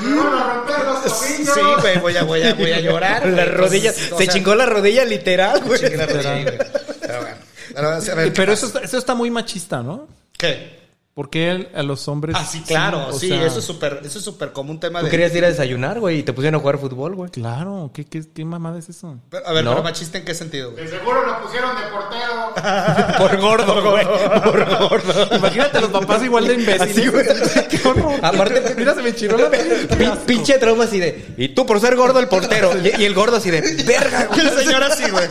[0.00, 1.54] me van a romper los tobillos.
[1.54, 3.20] sí, güey, voy a, voy a, voy a llorar.
[3.22, 3.34] güey.
[3.34, 5.78] La rodilla, Entonces, o se sea, chingó la rodilla literal, güey.
[5.78, 6.58] chingué la rodilla, güey.
[7.02, 7.36] Pero bueno.
[7.74, 10.08] Pero, a ver, Pero ¿qué eso, está- eso está muy machista, ¿no?
[10.38, 10.85] ¿Qué?
[11.16, 12.36] ¿Por qué a los hombres?
[12.38, 15.06] Ah, sí, claro, o sí, sea, eso es súper, eso es súper común tema Tú
[15.06, 15.10] de...
[15.10, 17.30] querías ir a desayunar, güey, y te pusieron a jugar fútbol, güey.
[17.30, 19.16] Claro, ¿qué, qué, qué mamada es eso?
[19.30, 19.70] Pero, a ver, ¿No?
[19.70, 20.84] pero machista en qué sentido, güey?
[20.84, 23.16] De seguro lo pusieron de portero.
[23.18, 24.04] Por gordo, güey.
[24.04, 25.36] Por gordo.
[25.36, 27.10] Imagínate los papás igual de imbéciles.
[27.70, 28.20] Qué horror.
[28.22, 31.34] Aparte, mira, se me chiró la Pin- pinche trauma así de.
[31.38, 32.72] Y tú por ser gordo el portero.
[32.76, 33.62] Y, y el gordo así de.
[33.86, 35.26] Verga, Y el señor así, güey.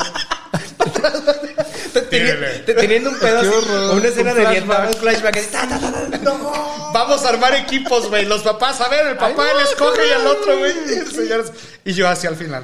[2.20, 3.47] Teni- te- Teniendo un pedo así.
[3.47, 3.95] horror.
[3.97, 4.88] Una escena Un de 10 flashback.
[4.89, 5.38] un flashback.
[5.38, 6.91] así, ta, ta, ta, ta, no.
[6.93, 8.26] Vamos a armar equipos, güey.
[8.26, 10.74] Los papás, a ver, el papá Ay, no, él escoge y el horror, otro, güey.
[10.88, 12.63] Y así- yo hacia al final.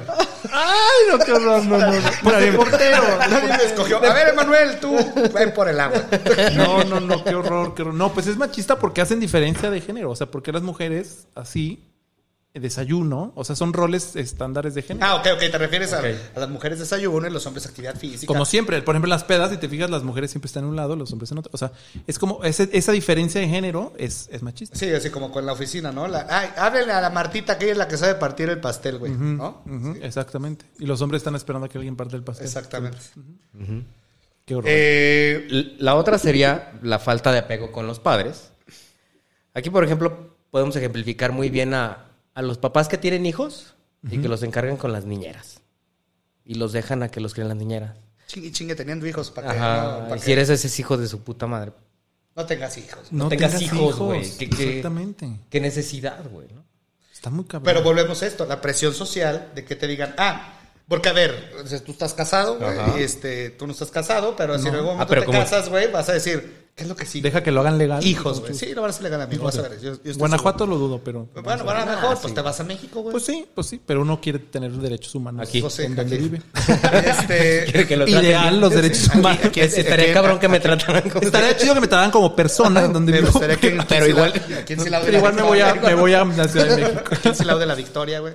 [0.50, 1.92] Ay, no, qué horror, no, no.
[2.22, 3.02] Pues portero.
[3.30, 3.98] Nadie me escogió.
[3.98, 4.96] A ver, Emanuel, tú
[5.32, 6.02] ven por el agua.
[6.54, 7.94] No, no, no, qué horror, qué horror.
[7.94, 10.10] No, pues es machista porque hacen diferencia de género.
[10.10, 11.84] O sea, porque las mujeres así
[12.54, 15.06] desayuno, o sea, son roles estándares de género.
[15.06, 15.38] Ah, ok, ok.
[15.50, 16.02] Te refieres a-
[16.36, 18.26] las mujeres desayuno y los hombres actividad física.
[18.26, 20.76] Como siempre, por ejemplo, las pedas, si te fijas, las mujeres siempre están en un
[20.76, 21.50] lado, los hombres en otro.
[21.54, 21.72] O sea,
[22.06, 24.76] es como ese- esa diferencia de género es, es machista.
[24.78, 26.06] Sí, así como con la oficina, ¿no?
[26.08, 28.98] La, ay, háblenle a la Martita, que ella es la que sabe partir el pastel,
[28.98, 29.12] güey.
[29.12, 29.62] ¿No?
[30.02, 30.66] Exactamente.
[30.78, 32.46] Y los hombres están esperando a que alguien parte el pastel.
[32.46, 32.98] Exactamente.
[34.44, 34.68] Qué horror.
[34.68, 38.50] Eh, La otra sería la falta de apego con los padres.
[39.54, 43.74] Aquí, por ejemplo, podemos ejemplificar muy bien a, a los papás que tienen hijos
[44.10, 45.60] y que los encargan con las niñeras.
[46.44, 47.96] Y los dejan a que los críen las niñeras.
[48.26, 50.00] chingue, chingue, teniendo hijos para que, Ajá.
[50.02, 51.72] no, pa' y que si eres ese hijo de su puta madre.
[52.34, 53.12] no tengas hijos.
[53.12, 54.20] no tengas tengas hijos, güey.
[54.38, 55.38] Exactamente.
[55.50, 56.64] Qué necesidad, güey, ¿no?
[57.12, 57.64] Está muy cabrón.
[57.64, 60.58] Pero volvemos a esto, la presión social de que te digan, ah,
[60.88, 61.52] porque a ver,
[61.84, 65.06] tú estás casado, güey, este, tú no estás casado, pero si en algún momento Ah,
[65.06, 67.22] pero te como- casas, güey, vas a decir, ¿qué es lo que sigue?
[67.28, 68.04] Deja que lo hagan legal.
[68.06, 68.54] Hijos, güey.
[68.54, 69.80] Sí, lo van a hacer legal, amigo, vas a ver.
[69.80, 71.20] yo- yo Guanajuato lo dudo, pero.
[71.26, 71.42] seguro.
[71.42, 73.12] Bueno, bueno, a lo mejor, pues te vas a México, güey.
[73.12, 75.46] Pues sí, pues sí, pero uno quiere tener derechos humanos.
[75.46, 75.62] Aquí.
[75.68, 76.24] Sí, en donde aquí.
[76.24, 76.42] vive.
[76.92, 79.44] Este, Que lo traten Ideal los derechos humanos.
[79.44, 81.20] aquí- Es- Estaría aquí- cabrón que me trataran como...
[81.24, 83.40] Estaría chido que me trataran como persona en donde vivo.
[83.88, 87.02] Pero igual- aquí Pero igual me voy a, me voy a la Ciudad de México.
[87.10, 88.32] Aquí en Silao de la Victoria, güey.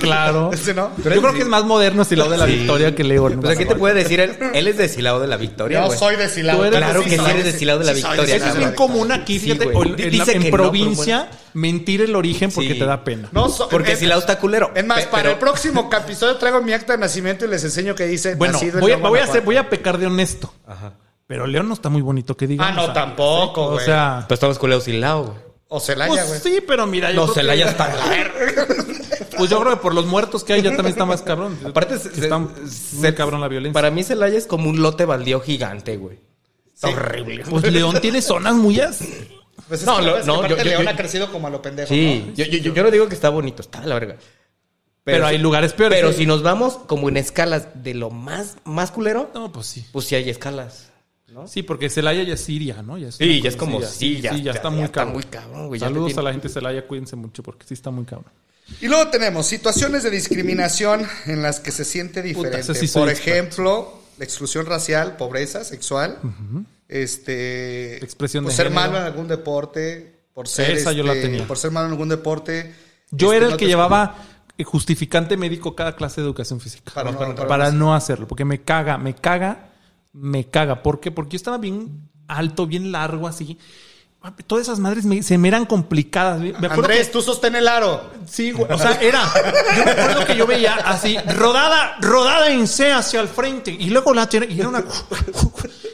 [0.00, 0.50] claro.
[0.74, 0.90] ¿no?
[0.96, 2.56] Yo creo que es más moderno Silao de la Sí.
[2.56, 3.38] Victoria que León.
[3.40, 6.16] Pues aquí te puede decir, él, él es de Silao de la Victoria, Yo soy
[6.16, 6.60] de Silao.
[6.70, 8.74] Claro Sí que sí eres de Silao de la sí Victoria, Eso es bien la
[8.76, 9.66] común aquí, fíjate.
[9.74, 12.78] o en, Dice en que no, pero provincia, mentir el origen porque Sí.
[12.78, 13.28] te da pena.
[13.32, 14.70] No so- Porque es- Silao está culero.
[14.74, 17.94] Es más, para pero- el próximo episodio traigo mi acta de nacimiento y les enseño
[17.94, 19.44] que dice Bueno, voy a, voy, a hacer, Guanajuato.
[19.44, 20.52] voy a pecar de honesto.
[20.66, 20.94] Ajá.
[21.26, 22.66] Pero León no está muy bonito que diga.
[22.68, 23.84] Ah, no, tampoco, O güey.
[23.86, 25.36] sea, Pues estamos culeros Silao, güey.
[25.68, 26.26] O Celaya, güey.
[26.28, 28.02] pues sí, pero mira, yo No, que- Celaya está la.
[29.38, 31.58] Pues yo creo que por los muertos que hay ya también está más cabrón.
[31.64, 32.38] Aparte, se- está
[32.68, 33.72] se- muy cabrón la violencia.
[33.72, 36.20] Para mí Celaya es como un lote baldío gigante, güey.
[36.84, 36.94] Está Sí.
[36.94, 37.44] horrible.
[37.48, 38.98] Pues León tiene zonas muy as-
[39.68, 41.50] Pues es No, que, lo- no, aparte yo- yo- León yo- ha crecido como a
[41.50, 42.34] lo pendejo, Sí, ¿no?
[42.34, 44.16] yo, yo, yo, yo no digo que está bonito, está de la verga.
[45.04, 45.98] Pero hay lugares peores.
[45.98, 46.18] Pero Sí.
[46.18, 49.84] si nos vamos como en escalas de lo más, más culero, No, pues sí.
[49.92, 50.88] pues sí hay escalas.
[51.28, 51.48] ¿no?
[51.48, 52.98] Sí, porque Celaya ya es Siria, ¿no?
[52.98, 55.22] Ya es Sí, ya es como, sí, ya, sí, ya está muy cabrón.
[55.30, 55.80] cabrón, güey.
[55.80, 58.30] ya Saludos tiene- a la gente de Celaya, cuídense mucho porque sí está muy cabrón.
[58.82, 62.60] Y luego tenemos situaciones de discriminación en las que se siente diferente.
[62.60, 63.30] ese sí Por experto.
[63.30, 66.18] ejemplo, la exclusión racial, pobreza sexual,
[66.88, 68.80] este, Expresión por de ser género.
[68.86, 71.46] malo en algún deporte, por ser Esa yo la este, tenía.
[71.46, 72.74] por ser malo en algún deporte.
[73.10, 74.16] Yo este, era el no que llevaba
[74.64, 76.92] justificante médico cada clase de educación física.
[76.94, 79.70] Para no, para no- hacerlo, porque me caga, me caga,
[80.12, 80.82] me caga.
[80.82, 81.10] ¿Por qué?
[81.10, 83.58] Porque yo estaba bien alto, bien largo, así.
[84.46, 86.38] Todas esas madres me- se me eran complicadas.
[86.40, 88.10] Me Andrés, que- tú sostén el aro.
[88.30, 88.70] Sí, güey.
[88.72, 89.22] O sea, era.
[89.76, 93.70] Yo me acuerdo que yo veía así, rodada, rodada en C hacia el frente.
[93.72, 94.84] Y luego la y era una.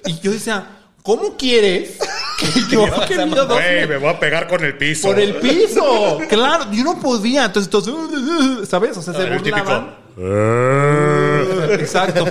[0.07, 0.67] Y yo decía,
[1.03, 1.97] ¿cómo quieres
[2.39, 5.09] que yo que dos Güey, me voy a pegar con el piso.
[5.09, 6.19] por el piso?
[6.29, 7.47] Claro, yo no podía.
[7.47, 8.97] Entonces, entonces ¿sabes?
[8.97, 9.89] O sea, se El típico.
[10.19, 11.81] Burlaban.
[11.81, 12.25] Exacto.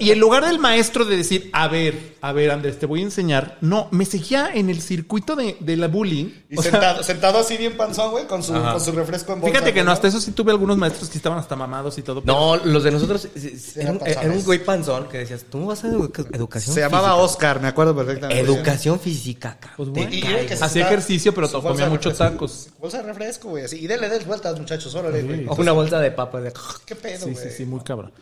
[0.00, 3.04] Y en lugar del maestro de decir, a ver, a ver, Andrés, te voy a
[3.04, 6.30] enseñar, no, me seguía en el circuito de, de la bullying.
[6.50, 9.40] Y O sea, sentado, sentado así bien panzón, güey, con su, con su refresco en
[9.40, 9.54] bolsa.
[9.54, 9.92] Fíjate que no, ¿no?
[9.92, 12.22] hasta eso sí tuve algunos maestros que estaban hasta mamados y todo.
[12.22, 14.24] pero- No, los de nosotros eh, eh, era, un- panzones.
[14.24, 17.22] era un güey panzón que decías, tú vas a edu- educación Se llamaba física.
[17.24, 18.40] Oscar, me acuerdo perfectamente.
[18.42, 19.76] Educación física, cabrón.
[19.76, 20.46] Pues bueno.
[20.60, 22.68] Hacía ejercicio, pero comía muchos tacos.
[22.80, 23.78] Bolsa de refresco, güey, así.
[23.78, 25.46] Y dele, dele vueltas, muchachos, órale, güey.
[25.48, 26.42] O una bolsa de papas.
[26.44, 26.52] de-
[26.84, 28.12] ¿Qué pedo, Sí, sí, sí, muy cabrón.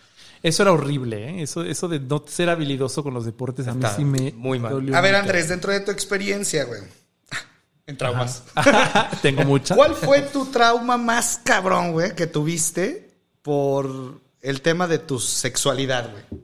[0.43, 1.43] Eso era horrible, ¿eh?
[1.43, 4.33] Eso, eso de no ser habilidoso con los deportes, a mí Está sí me.
[4.33, 4.73] muy mal.
[4.73, 5.23] dolió A ver, mucho.
[5.23, 6.83] Andrés, dentro de tu experiencia, güey.
[7.87, 8.43] En traumas.
[9.23, 9.75] Tengo mucha.
[9.75, 13.11] ¿Cuál fue tu trauma más cabrón, güey, que tuviste
[13.43, 16.43] por el tema de tu sexualidad, güey?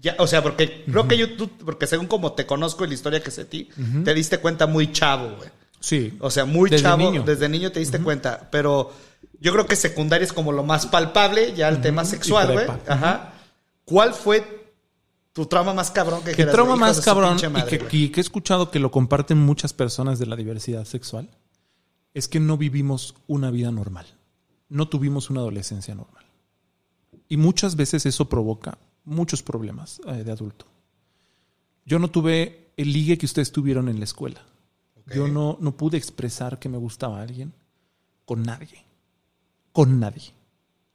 [0.00, 2.94] Ya, o sea, porque creo que yo, tú- porque según como te conozco y la
[2.94, 3.68] historia que sé de ti,
[4.04, 5.50] te diste cuenta muy chavo, güey.
[5.78, 6.16] Sí.
[6.20, 7.22] O sea, muy Desde chavo, niño.
[7.24, 8.92] desde niño te diste cuenta, pero
[9.40, 12.66] yo creo que secundaria es como lo más palpable, ya el tema sexual, güey.
[12.86, 13.32] Ajá.
[13.84, 14.58] ¿Cuál fue
[15.32, 17.78] Tu trauma más cabrón que El dijeras, trauma "Hijos más cabrón pinche y madre, que,
[17.84, 17.96] güey".
[18.04, 21.28] y que he escuchado que lo comparten muchas personas de la diversidad sexual
[22.14, 24.06] es que no vivimos una vida normal.
[24.68, 26.24] No tuvimos una adolescencia normal.
[27.28, 30.66] Y muchas veces eso provoca muchos problemas eh, de adulto.
[31.86, 34.42] Yo no tuve el ligue que ustedes tuvieron en la escuela.
[35.14, 37.52] Yo no, no pude expresar que me gustaba a alguien
[38.24, 38.84] con nadie.
[39.72, 40.32] Con nadie.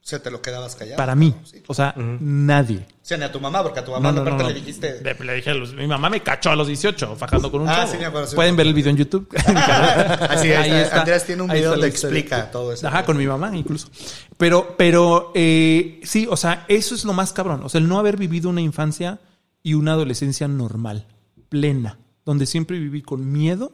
[0.02, 0.98] O sea, te lo quedabas callado.
[0.98, 1.34] Para mí.
[1.42, 1.64] Sí.
[1.66, 2.78] O sea, nadie.
[2.78, 4.54] O sea, ni a tu mamá, porque a tu mamá No, no, aparte no, le
[4.54, 5.00] dijiste.
[5.02, 7.68] Le, le dije a los- mi mamá me cachó a los 18 fajando con un
[7.68, 7.90] Ah, chavo.
[7.92, 9.26] sí, me acuerdo, sí, Pueden ver el video en YouTube.
[9.36, 11.00] Así Ahí es, está.
[11.00, 12.20] Andrés tiene un Ahí video está donde historia.
[12.20, 12.86] explica todo eso.
[12.86, 13.88] Ajá, con mi mamá incluso.
[14.36, 17.62] Pero, pero eh, sí, o sea, eso es lo más cabrón.
[17.64, 19.18] O sea, el no haber vivido una infancia
[19.64, 21.06] y una adolescencia normal,
[21.48, 23.72] plena, donde siempre viví con miedo,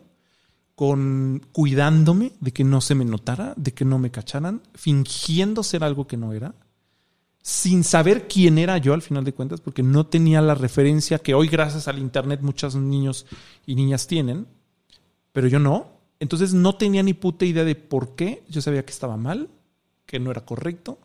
[1.52, 6.06] cuidándome de que no se me notara, de que no me cacharan, fingiendo ser algo
[6.06, 6.54] que no era,
[7.42, 11.34] sin saber quién era yo al final de cuentas, porque no tenía la referencia que
[11.34, 13.26] hoy gracias al internet muchos niños
[13.66, 14.46] y niñas tienen,
[15.32, 15.90] pero yo no.
[16.20, 18.44] Entonces no tenía ni puta idea de por qué.
[18.48, 19.50] Yo sabía que estaba mal,
[20.06, 20.98] que no era correcto,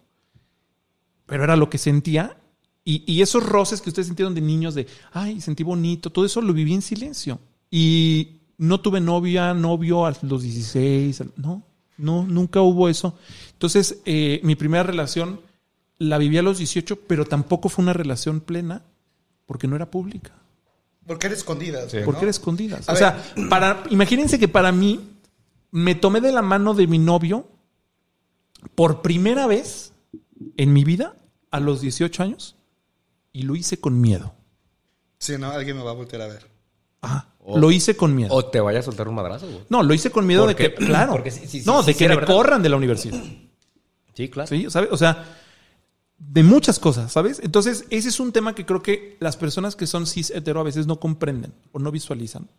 [1.26, 2.38] pero era lo que sentía.
[2.86, 6.42] Y, y esos roces que ustedes sintieron de niños, de, ay, sentí bonito, todo eso
[6.42, 7.40] lo viví en silencio.
[7.72, 11.64] Y no tuve novia, novio a los 16, no,
[11.98, 13.18] no, nunca hubo eso.
[13.54, 15.42] Entonces, eh, mi primera relación
[16.00, 18.84] la viví a los 18, pero tampoco fue una relación plena
[19.46, 20.34] porque no era pública.
[21.06, 21.86] Porque era escondida.
[21.86, 22.24] güey, Porque ¿no?
[22.24, 22.90] era escondidas.
[22.90, 23.00] A o ver.
[23.00, 25.00] sea, para, imagínense que para mí
[25.72, 27.48] me tomé de la mano de mi novio
[28.76, 29.94] por primera vez
[30.58, 31.16] en mi vida
[31.52, 32.56] a los 18 años
[33.32, 34.34] y lo hice con miedo.
[35.20, 36.48] Sí, no, alguien me va a voltear a ver.
[37.02, 37.30] Ajá.
[37.56, 38.34] Lo hice con miedo.
[38.34, 39.62] O te vaya a soltar un madrazo, güey.
[39.70, 41.14] no, lo hice con miedo de que, claro.
[41.14, 42.36] porque sí, no, de que me verdad.
[42.36, 43.22] corran de la universidad.
[44.14, 44.48] Sí, claro.
[44.48, 44.90] Sí, ¿sabes?
[44.92, 45.26] O sea,
[46.18, 47.40] de muchas cosas, ¿sabes?
[47.44, 50.64] Entonces, ese es un tema que creo que las personas que son cis hetero a
[50.64, 52.50] veces no comprenden o no visualizan.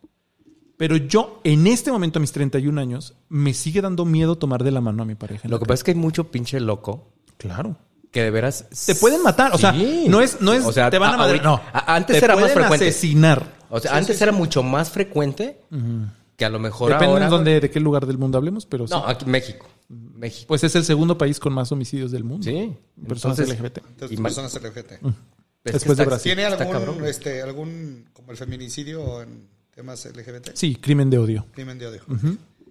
[0.77, 4.71] Pero yo, en este momento, a mis 31 años, me sigue dando miedo tomar de
[4.71, 5.47] la mano a mi pareja.
[5.49, 7.11] Lo que pasa es que hay mucho pinche loco.
[7.37, 7.75] Claro.
[8.11, 8.65] Que de veras...
[8.85, 9.53] Te pueden matar.
[9.53, 10.05] O sea, Sí.
[10.07, 11.61] no es, no es, O sea, te van a a- ahorita- No.
[11.73, 12.87] antes Te era más frecuente.
[12.87, 13.53] asesinar.
[13.69, 15.59] O sea, antes era mucho más frecuente
[16.35, 17.25] que a lo mejor Depende ahora...
[17.25, 18.93] de, dónde, de qué lugar del mundo hablemos, pero sí.
[18.93, 19.67] No, aquí México.
[19.89, 20.45] México.
[20.47, 22.43] Pues es el segundo país con más homicidios del mundo.
[22.43, 22.73] Sí.
[23.07, 23.77] Personas Entonces- LGBT.
[23.89, 24.91] Entonces, personas LGBT.
[25.63, 26.33] Después de Brasil.
[26.35, 30.51] ¿Tiene algún, cabrón, este, algún, como el feminicidio en temas LGBT?
[30.55, 31.45] Sí, crimen de odio.
[31.53, 32.01] Crimen de odio.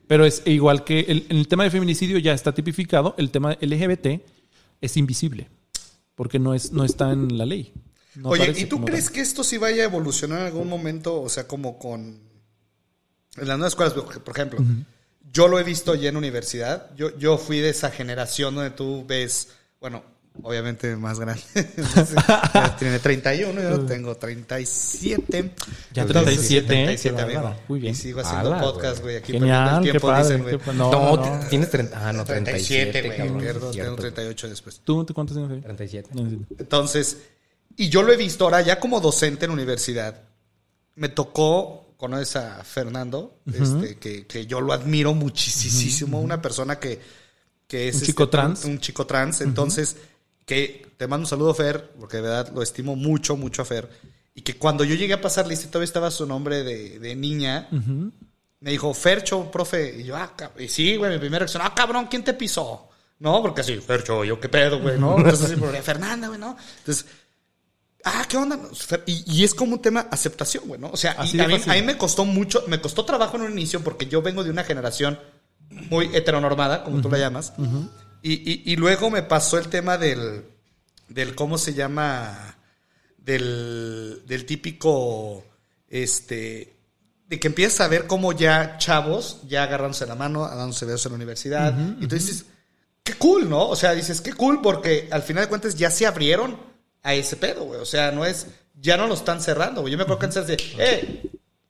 [0.06, 4.22] Pero es igual que el, el tema de feminicidio ya está tipificado, el tema LGBT
[4.80, 5.48] es invisible,
[6.14, 7.72] porque no, es, no está en la ley.
[8.14, 9.14] No Oye, ¿y tú crees tal.
[9.14, 11.20] que esto sí vaya a evolucionar en algún momento?
[11.20, 12.20] O sea, como con...
[13.36, 14.58] En las nuevas escuelas, por por ejemplo,
[15.32, 16.94] yo lo he visto ya en universidad.
[16.96, 19.50] Yo, yo fui de esa generación donde tú ves,
[19.80, 20.02] bueno,
[20.42, 21.42] obviamente más grande.
[22.54, 25.52] Ya Tiene 31, yo tengo 37.
[25.92, 26.84] Ya Entonces, 37, ¿eh?
[26.84, 27.56] 37, Qué amigo.
[27.68, 27.92] Muy bien.
[27.92, 29.16] Y sigo haciendo Ala, podcast, güey.
[29.16, 30.22] Aquí Genial, perdiendo el qué tiempo, padre.
[30.22, 30.58] dicen, güey.
[30.58, 31.48] qué no, No, no.
[31.48, 32.08] tienes 30...
[32.08, 33.42] Ah, no, 37, 37, güey.
[33.42, 33.90] Pierdo, Cierto.
[33.96, 34.80] tengo 38 después.
[34.84, 35.64] ¿Tú cuántos años tienes?
[35.64, 36.10] 37.
[36.58, 37.18] Entonces,
[37.76, 40.22] y yo lo he visto ahora ya como docente en universidad.
[40.96, 47.00] Me tocó, conoces a Fernando, este, que, que yo lo admiro muchísimo, una persona que,
[47.68, 48.64] que es Un este, chico trans.
[48.64, 49.40] Un, chico trans.
[49.42, 49.96] Entonces,
[50.48, 53.88] que te mando un saludo, Fer, porque de verdad lo estimo mucho, mucho a Fer.
[54.34, 57.68] Y que cuando yo llegué a pasar lista, todavía estaba su nombre de, de niña.
[58.60, 60.00] Me dijo, Fercho, profe.
[60.00, 62.88] Y yo, ah, cab- y sí, güey, mi primera reacción, ah, cabrón, ¿quién te pisó?
[63.20, 64.98] No, porque así, Fercho, yo, ¿qué pedo, güey?
[64.98, 65.16] ¿No?
[65.18, 66.56] Entonces, así, Fernanda, güey, ¿no?
[66.78, 67.04] Entonces,
[68.04, 68.58] ah, ¿qué onda?
[69.06, 70.88] Y, y es como un tema aceptación, güey, ¿no?
[70.90, 73.52] O sea, y a, mí, a mí me costó mucho, me costó trabajo en un
[73.52, 75.18] inicio porque yo vengo de una generación
[75.90, 77.52] muy heteronormada, como tú la llamas.
[78.22, 80.44] Y, y- y luego me pasó el tema del,
[81.08, 82.56] del ¿cómo se llama?
[83.16, 85.44] Del, del típico,
[85.88, 86.74] este,
[87.28, 91.12] de que empiezas a ver cómo ya chavos, ya agarrándose la mano, dándose besos en
[91.12, 91.74] la universidad.
[92.00, 92.46] y tú dices,
[93.04, 93.68] qué cool, ¿no?
[93.68, 96.58] O sea, dices, qué cool porque al final de cuentas ya se abrieron
[97.02, 97.80] a ese pedo, güey.
[97.80, 98.46] O sea, no es,
[98.80, 99.92] ya no lo están cerrando, güey.
[99.92, 101.22] Yo me acuerdo que antes de, eh,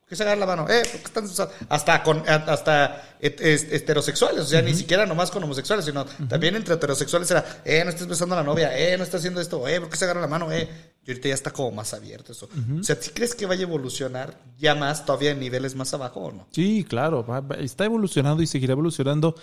[0.09, 0.67] ¿por qué se agarra la mano?
[0.69, 1.47] Eh, ¿por qué están?
[1.69, 6.55] Hasta con, hasta et- es- heterosexuales, o sea, ni siquiera nomás con homosexuales, sino también
[6.55, 9.67] entre heterosexuales era, eh, no estés besando a la novia, eh, no estás haciendo esto,
[9.67, 10.51] eh, ¿por qué se agarra la mano?
[10.51, 10.67] Eh,
[11.05, 12.49] y ahorita ya está como más abierto eso.
[12.79, 16.19] O sea, ¿sí crees que vaya a evolucionar ya más, todavía en niveles más abajo
[16.21, 16.47] o no?
[16.51, 17.25] Sí, claro,
[17.59, 19.35] está evolucionando y seguirá evolucionando,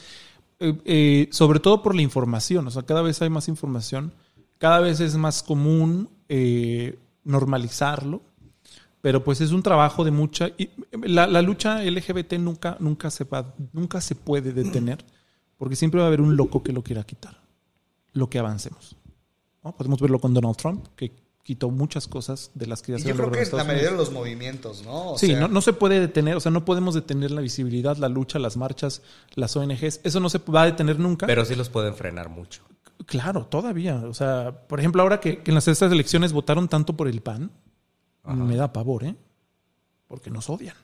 [0.58, 4.12] eh, eh, sobre todo por la información, o sea, cada vez hay más información,
[4.58, 8.22] cada vez es más común eh, normalizarlo,
[9.06, 10.48] pero pues es un trabajo de mucha...
[10.58, 15.04] y la, la lucha LGBT nunca, nunca, se va, nunca se puede detener,
[15.56, 17.40] porque siempre va a haber un loco que lo quiera quitar,
[18.14, 18.96] lo que avancemos.
[19.62, 19.76] ¿no?
[19.76, 21.12] Podemos verlo con Donald Trump, que
[21.44, 23.96] quitó muchas cosas de las que ya se yo creo que en la mayoría de
[23.96, 25.12] los movimientos, ¿no?
[25.12, 27.96] O Sí, sea, no, no se puede detener, o sea, no podemos detener la visibilidad,
[27.98, 29.02] la lucha, las marchas,
[29.36, 30.00] las ONGs.
[30.02, 31.28] Eso no se va a detener nunca.
[31.28, 32.62] Pero sí los pueden frenar mucho.
[33.06, 34.02] Claro, todavía.
[34.08, 37.20] O sea, por ejemplo, ahora que, que en las estas elecciones votaron tanto por el
[37.20, 37.52] PAN,
[38.34, 39.14] me da pavor, ¿eh?
[40.08, 40.76] Porque nos odian.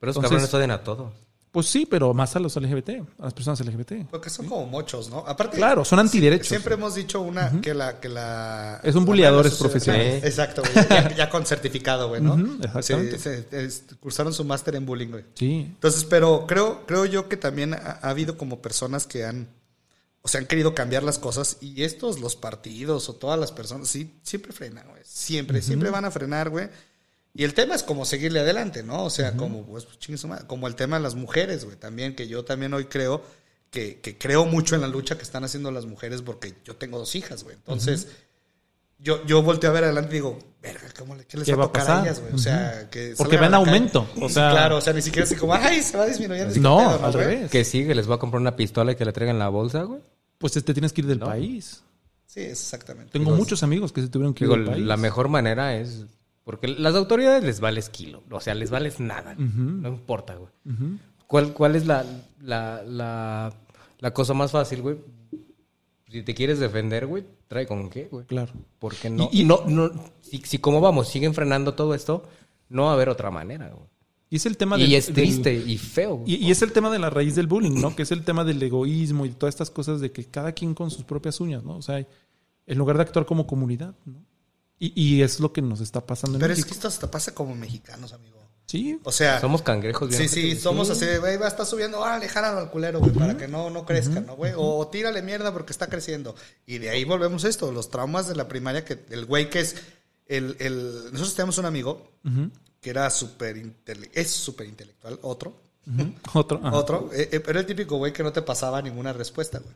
[0.00, 1.12] Pero esos cabrones odian a todos.
[1.50, 4.06] Pues sí, pero más a los LGBT, a las personas LGBT.
[4.10, 5.20] Porque son como mochos, ¿no?
[5.26, 6.46] Aparte, Claro, son antiderechos.
[6.48, 10.24] Siempre hemos dicho una que la que la Es un la buleadores sociedad- profesionales.
[10.24, 10.86] Exacto, güey.
[10.90, 12.34] Ya, ya con certificado, güey, ¿no?
[12.34, 13.16] Ujú, exactamente.
[13.18, 15.24] Sí, se- es- cursaron su máster en bullying, güey.
[15.34, 15.62] Sí.
[15.68, 19.48] Entonces, pero creo, creo yo que también ha, ha habido como personas que han,
[20.28, 23.88] o sea, han querido cambiar las cosas y estos, los partidos o todas las personas,
[23.88, 25.00] sí, siempre frenan, güey.
[25.02, 26.68] Siempre, siempre van a frenar, güey.
[27.32, 29.04] Y el tema es como seguirle adelante, ¿no?
[29.04, 29.86] O sea, como, pues,
[30.46, 33.22] como el tema de las mujeres, güey, también, que yo también hoy creo
[33.70, 36.98] que, que creo mucho en la lucha que están haciendo las mujeres porque yo tengo
[36.98, 37.56] dos hijas, güey.
[37.56, 38.08] Entonces,
[38.98, 41.64] yo, yo volteo a ver adelante y digo, verga, ¿cómo le, ¿qué les ¿Qué va
[41.64, 42.04] a tocar a pasar?
[42.06, 42.34] ellas, güey?
[42.34, 45.00] O sea, que Porque va en la aumento, o Sí, sea- claro, o sea, ni
[45.00, 46.50] siquiera así como, ay, se va disminuyendo.
[46.50, 47.50] así, No, ¿qué pedo, al revés.
[47.50, 50.00] Que sigue, les va a comprar una pistola y que le traigan la bolsa, güey.
[50.38, 51.82] Pues te tienes que ir del país.
[52.26, 53.10] Sí, exactamente.
[53.12, 54.86] Tengo muchos amigos que se tuvieron que ir Digo, del país.
[54.86, 56.06] la mejor manera es.
[56.44, 58.22] Porque las autoridades les vales kilo.
[58.30, 59.34] O sea, les vales nada.
[59.36, 60.50] No importa, güey.
[61.26, 62.04] ¿Cuál, ¿Cuál es la,
[62.40, 63.52] la, la,
[63.98, 64.96] la cosa más fácil, güey?
[66.10, 68.24] Si te quieres defender, güey, trae con qué, güey.
[68.24, 68.52] Claro.
[68.78, 69.28] Porque no.
[69.32, 69.90] Y- y- no, no
[70.22, 72.26] si, si como vamos, siguen frenando todo esto,
[72.70, 73.86] no va a haber otra manera, güey.
[74.30, 76.16] Y es el tema Y del- es del- triste y feo.
[76.16, 76.34] güey.
[76.34, 77.96] Y, y es el tema de la raíz del bullying, ¿no?
[77.96, 80.90] Que es el tema del egoísmo y todas estas cosas de que cada quien con
[80.90, 81.76] sus propias uñas, ¿no?
[81.76, 84.22] O sea, en lugar de actuar como comunidad, ¿no?
[84.78, 86.68] Y, y es lo que nos está pasando en Pero es México.
[86.68, 88.36] que esto hasta pasa como mexicanos, amigo.
[88.66, 90.10] Sí, O sea, Somos cangrejos.
[90.10, 93.12] bien sí, sí, somos así, güey, va a estar subiendo, órale, jálalo al culero, güey,
[93.12, 94.52] para que no, no crezca, ¿no, güey?
[94.54, 96.34] O tírale mierda porque está creciendo.
[96.66, 99.60] Y de ahí volvemos a esto, los traumas de la primaria, que el güey que
[99.60, 99.76] es,
[100.26, 102.10] el, el, nosotros tenemos un amigo
[102.80, 103.56] que era súper,
[104.12, 105.56] es súper intelectual, otro,
[105.86, 106.14] Ujú.
[106.34, 106.60] otro.
[106.62, 106.76] ajá.
[106.76, 109.74] otro, eh, eh, era el típico güey que no te pasaba ninguna respuesta, güey.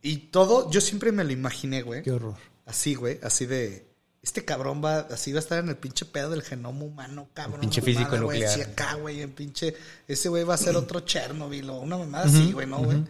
[0.00, 2.02] Y todo, yo siempre me lo imaginé, güey.
[2.02, 2.36] Qué horror.
[2.66, 3.88] Así, güey, así de.
[4.22, 7.60] Este cabrón va, así va a estar en el pinche pedo del genoma humano, cabrón.
[7.60, 8.52] pinche una físico mamada, güey, nuclear.
[8.60, 9.74] así acá, güey, en pinche.
[10.06, 13.04] Ese güey va a ser otro Chernobyl o una mamada así, güey, ¿no, güey?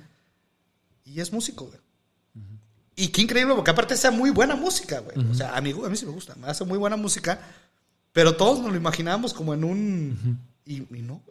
[1.05, 1.79] Y es músico, güey.
[2.97, 5.17] Y qué increíble, porque aparte hace muy buena música, güey.
[5.31, 7.41] O sea, a mí, a mí sí me gusta, hace muy buena música,
[8.19, 10.41] pero todos nos lo imaginábamos como en un.
[10.67, 11.23] y, y no.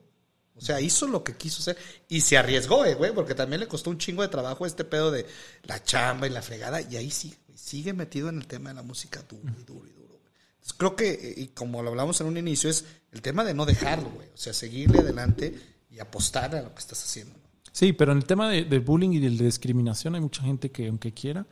[0.55, 1.75] O sea, hizo lo que quiso hacer
[2.07, 5.11] y se arriesgó, eh, güey, porque también le costó un chingo de trabajo este pedo
[5.11, 5.25] de
[5.63, 8.75] la chamba y la fregada, y ahí sigue, güey, sigue metido en el tema de
[8.75, 10.31] la música duro y duro y duro, güey.
[10.53, 13.53] Entonces, creo que, eh, y como lo hablamos en un inicio, es el tema de
[13.53, 14.29] no dejarlo, güey.
[14.29, 15.59] O sea, seguirle adelante
[15.91, 17.49] y apostar a lo que estás haciendo, ¿no?
[17.73, 20.71] Sí, pero en el tema de, del bullying y de la discriminación hay mucha gente
[20.71, 21.45] que aunque quiera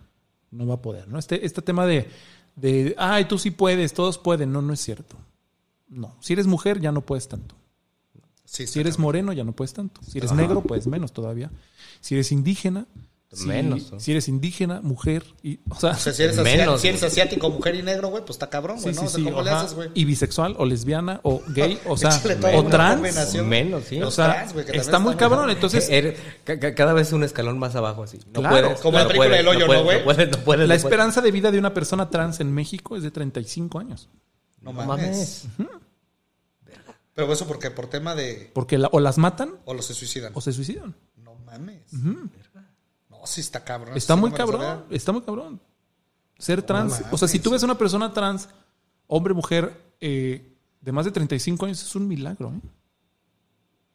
[0.51, 1.19] no va a poder, ¿no?
[1.19, 2.07] Este, este tema de,
[2.56, 5.18] de, ay, tú sí puedes, todos pueden, no, no es cierto.
[5.88, 7.56] No, si eres mujer ya no puedes tanto.
[8.45, 10.01] Sí, Si eres moreno ya no puedes tanto.
[10.03, 11.51] Si eres negro puedes menos todavía.
[11.99, 12.86] Si eres indígena,
[13.36, 13.99] si, Menos, ¿no?
[13.99, 17.03] si eres indígena, mujer, y, o sea, O sea, si eres, Menos, asiático, si eres
[17.03, 19.01] asiático, mujer y negro, güey, pues está cabrón, güey, sí, ¿no?
[19.01, 19.89] sí, o sea, sí, ¿cómo le haces, güey?
[19.93, 22.09] y bisexual o lesbiana o gay, o sea,
[22.55, 23.36] o trans.
[23.43, 24.01] Menos, sí.
[24.01, 25.49] o sea, trans, güey, que está muy cabrón.
[25.49, 26.17] Entonces, Eres-
[26.75, 28.19] cada vez un escalón más abajo, así.
[28.33, 28.79] No Claro, puedes.
[28.81, 29.97] como la película del hoyo, ¿no, güey?
[29.99, 30.67] No puedes, no puedes.
[30.67, 34.09] la esperanza de vida de una persona trans en México es de 35 años.
[34.61, 35.47] No No mames.
[37.13, 38.51] Pero eso porque por tema de...
[38.53, 40.31] Porque la- o las matan O los se suicidan.
[40.36, 40.95] o se suicidan.
[41.15, 41.83] No mames.
[43.26, 43.95] Sí está cabrón.
[43.97, 45.59] Está muy cabrón, está muy cabrón.
[46.38, 48.49] Ser trans, o sea, si tú ves una persona trans,
[49.07, 49.71] hombre, mujer,
[50.01, 50.51] eh,
[50.82, 52.49] de más de 35 años, es un milagro.
[52.55, 52.67] ¿eh?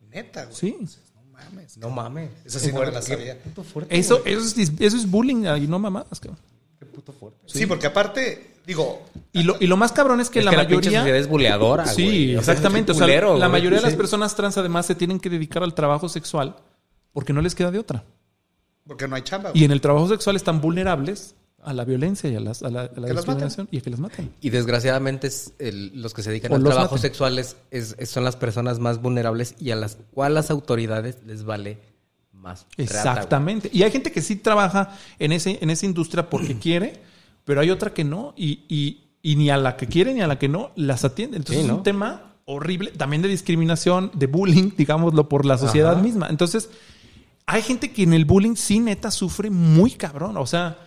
[0.09, 0.57] Neta, güey.
[0.57, 0.76] Sí.
[1.14, 1.76] No mames.
[1.78, 2.31] No mames.
[2.45, 3.39] Eso sí no me la sabía.
[3.43, 3.97] Puto fuerte.
[3.97, 6.18] Eso, eso, es, eso es bullying y no mamadas.
[6.18, 6.39] cabrón.
[6.78, 7.39] Qué puto fuerte.
[7.47, 9.03] Sí, porque aparte, digo,
[9.33, 11.01] Y lo, y lo más cabrón es que Es la que la mayoría...
[11.01, 12.37] sociedad es buleadora, Sí, güey.
[12.37, 12.93] O sea, exactamente.
[12.93, 13.61] es O sea, culero, la güey.
[13.61, 16.57] mayoría de las personas trans además se tienen que dedicar al trabajo sexual
[17.12, 18.05] porque no les queda de otra.
[18.91, 19.51] Porque no hay chamba.
[19.51, 19.62] güey.
[19.62, 22.80] Y en el trabajo sexual están vulnerables a la violencia y a, las- a la,
[22.82, 24.32] a la discriminación y a que las maten.
[24.41, 27.03] Y desgraciadamente es el- los que se dedican O a los trabajos maten.
[27.11, 31.45] sexuales es- es- son las personas más vulnerables y a las cuales las autoridades les
[31.45, 31.78] vale
[32.32, 32.62] más.
[32.76, 32.82] rata.
[32.82, 33.70] Exactamente.
[33.72, 37.01] y hay gente que sí trabaja en, ese, en esa industria porque quiere,
[37.45, 38.34] pero hay otra que no.
[38.36, 41.36] Y, y- y ni a la que quiere ni a la que no las atiende.
[41.36, 45.93] Entonces Sí, es un tema horrible, también de discriminación, de bullying, digámoslo, por la sociedad
[45.93, 46.03] Ajá.
[46.03, 46.26] misma.
[46.30, 46.70] Entonces,
[47.47, 50.36] hay gente que en el bullying sí neta sufre muy cabrón.
[50.36, 50.78] O sea,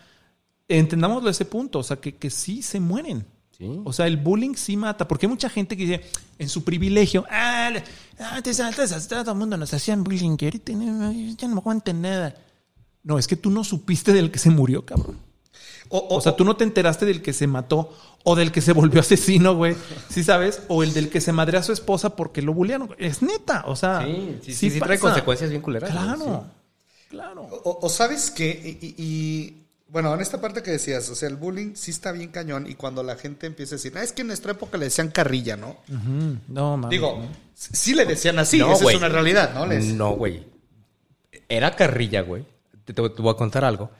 [0.68, 1.80] entendámoslo a ese punto.
[1.80, 3.26] O sea, que, que sí se mueren.
[3.58, 3.82] Sí.
[3.84, 5.08] O sea, el bullying sí mata.
[5.08, 6.02] Porque hay mucha gente que dice,
[6.40, 7.84] en su privilegio, ah, le-
[8.20, 11.56] ah, te saltas hasta todo el mundo nos hacían bullying, que ahorita no- ya no
[11.56, 12.36] me aguantan nada.
[13.04, 15.18] No, es que tú no supiste del que se murió, cabrón.
[15.90, 18.62] O, o- O sea, tú no te enteraste del que se mató o del que
[18.62, 19.76] se volvió asesino, güey.
[20.10, 20.64] ¿Sí sabes?
[20.68, 22.96] O el del que se madre a su esposa porque lo bullearon.
[22.98, 23.64] Es neta.
[23.68, 25.92] O sea, Sí, sí, sí, sí trae consecuencias bien culeras.
[25.92, 26.46] Claro.
[27.10, 27.42] Claro.
[27.44, 28.50] O, o sabes que,
[28.82, 29.58] y, y- y,
[29.90, 32.74] bueno, en esta parte que decías, o sea, el bullying sí está bien cañón y
[32.74, 35.56] cuando la gente empieza a decir, ah, es que en nuestra época le decían carrilla,
[35.56, 35.78] ¿no?
[36.48, 36.90] No, mames.
[36.90, 37.22] Digo,
[37.54, 39.68] sí le decían así, No, esa es una realidad, ¿no?
[39.68, 40.44] Les- No, güey.
[41.48, 42.44] Era carrilla, güey.
[42.86, 43.92] Te, te- te voy a contar algo.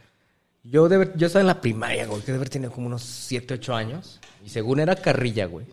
[0.64, 3.04] Yo, de, ver- yo estaba en la primaria, güey, que de haber tenido como unos
[3.04, 4.20] 7, 8 años.
[4.46, 5.66] Y según era carrilla, güey.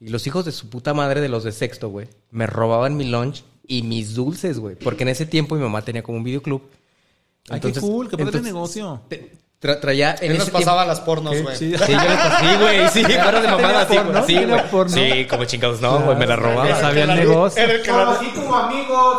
[0.00, 3.04] Y los hijos de su puta madre de los de sexto, güey, me robaban mi
[3.04, 4.76] lunch y mis dulces, güey.
[4.76, 6.62] Porque en ese tiempo mi mamá tenía como un videoclub.
[7.48, 9.02] Ay, qué cool, qué padre negocio.
[9.08, 9.32] te-
[9.62, 11.56] tra- traía en Él nos pasaba tiempo- las pornos, güey.
[11.56, 11.72] Sí.
[11.78, 14.88] Sí, yo le pasé, sí, güey, sí, fuera de mamada, sí, güey.
[14.88, 15.12] Sí.
[15.12, 16.76] Sí, como chingados, no, güey, me la robaba.
[16.80, 17.62] sabía el Era negocio.
[17.62, 19.16] el que lo- Conocí como amigos.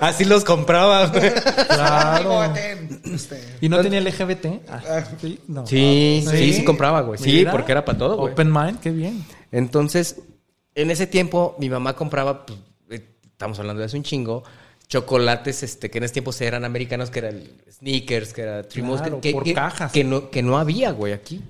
[0.00, 1.32] Así los compraba, güey.
[1.68, 2.40] Claro.
[2.42, 3.56] Amigo, ten, este.
[3.60, 4.60] ¿Y no tenía LGBT?
[4.68, 5.66] Ah, sí, no.
[5.66, 6.52] Sí, sí, ¿Sí?
[6.54, 7.18] sí, compraba, güey.
[7.18, 7.52] Sí, Mira.
[7.52, 8.32] porque era para todo, güey.
[8.32, 9.24] Open mind, qué bien.
[9.52, 10.16] Entonces,
[10.74, 12.58] en ese tiempo, mi mamá compraba, pues,
[12.90, 14.42] eh, estamos hablando de hace un chingo,
[14.90, 19.00] chocolates, este, que en ese tiempo se eran americanos, que eran Sneakers, que era Trimos,
[19.00, 19.90] Claro, que, por que- cajas.
[19.92, 21.42] Que no, que no había, güey, aquí.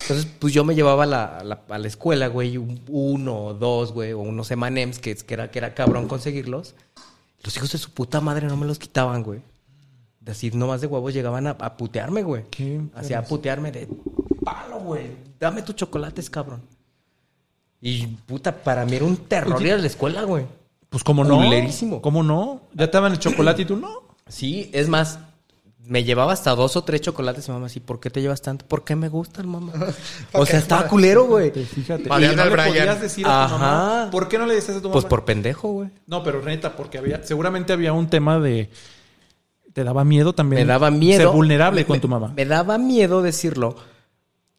[0.00, 3.46] Entonces, pues yo me llevaba a la, a la, a la escuela, güey, un- uno
[3.46, 6.74] o dos, güey, o unos M&M's, que, que, era, que era cabrón conseguirlos.
[7.42, 9.40] Los hijos de su puta madre no me los quitaban, güey.
[10.20, 12.44] De Así nomás de huevos llegaban a, a putearme, güey.
[12.50, 13.88] Qué Hacía a putearme de
[14.42, 15.10] palo, güey.
[15.38, 16.62] Dame tus chocolates, cabrón.
[17.80, 20.46] Y puta, para mí era un terror ir a la escuela, güey.
[20.94, 21.38] Pues como no.
[21.38, 22.00] Culerísimo.
[22.00, 22.60] ¿Cómo no?
[22.72, 24.04] Ya te daban el chocolate y tú no.
[24.28, 25.18] Sí, es más,
[25.84, 28.64] me llevaba hasta dos o tres chocolates y mamá así, ¿por qué te llevas tanto?
[28.68, 29.72] Porque me gustan, mamá.
[30.32, 31.50] o sea, estaba culero, güey.
[31.50, 32.08] Fíjate.
[32.08, 33.58] Mariana Y no le podías decir a tu Ajá.
[33.58, 34.08] mamá.
[34.12, 34.92] ¿Por qué no le decías a tu mamá?
[34.92, 35.90] Pues por pendejo, güey.
[36.06, 38.70] No, pero neta, porque había, seguramente había un tema de.
[39.72, 40.62] Te daba miedo también.
[40.62, 41.18] Me daba miedo.
[41.18, 42.32] Ser vulnerable Me- con tu mamá.
[42.36, 43.74] Me daba miedo decirlo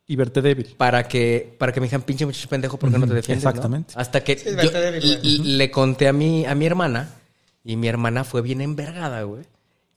[0.07, 0.75] y verte débil.
[0.77, 3.43] para que, para que me dijeran, pinche muchacho pendejo, ¿por qué no te defiendes?
[3.43, 3.93] no?" exactamente.
[3.95, 7.09] Hasta que Sí, yo débil, le conté a mi, a mi hermana
[7.63, 9.43] y mi hermana fue bien envergada, güey.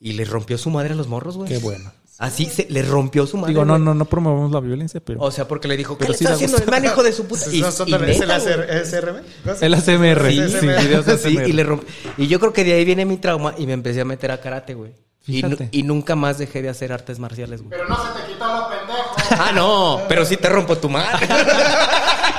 [0.00, 1.48] Y le rompió su madre a los morros, güey.
[1.48, 1.92] Qué bueno.
[2.18, 3.52] Así se le rompió su madre.
[3.52, 5.20] Digo, no, no, no promovemos la violencia, pero.
[5.22, 7.12] O sea, porque le dijo, ¿qué Pero le sí está haciendo el man, hijo de
[7.12, 7.44] su puta?
[7.60, 9.16] No son tan- ¿Es el ACR SRM?
[9.60, 10.30] el ACMR.
[10.30, 11.48] Sí, sí, sí, videos sí, ACMR.
[11.48, 11.84] y le romp-
[12.16, 14.40] Y yo creo que de ahí viene mi trauma y me empecé a meter a
[14.40, 14.92] karate, güey.
[15.28, 15.68] Y, nu- Fíjate.
[15.72, 17.70] y nunca más dejé de hacer artes marciales, güey.
[17.78, 19.14] Pero no se te quitó lo pendejo.
[19.40, 21.28] Ah, no, pero sí te rompo tu madre.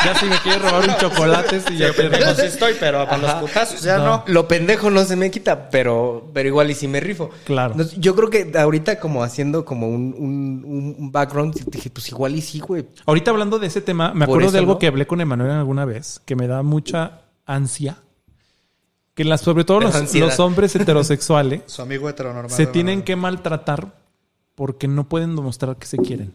[0.05, 3.33] Ya si me quieres robar un chocolate, sí, ya Pendejo sí estoy, pero para los
[3.33, 4.23] putazos ya no.
[4.27, 7.29] Lo pendejo no se me quita, pero, pero igual y si me rifo.
[7.43, 7.73] Claro.
[7.75, 12.33] No, yo creo que ahorita como haciendo como un, un, un background, dije, pues igual
[12.33, 12.87] y sí, güey.
[13.05, 14.79] Ahorita hablando de ese tema, me Por acuerdo eso, de algo ¿no?
[14.79, 17.97] que hablé con Emanuel alguna vez, que me da mucha ansia.
[19.19, 22.49] Que las, sobre todo los, hombres heterosexuales Su amigo heteronormal.
[22.49, 23.93] se tienen que maltratar
[24.55, 26.33] porque no pueden demostrar que se quieren.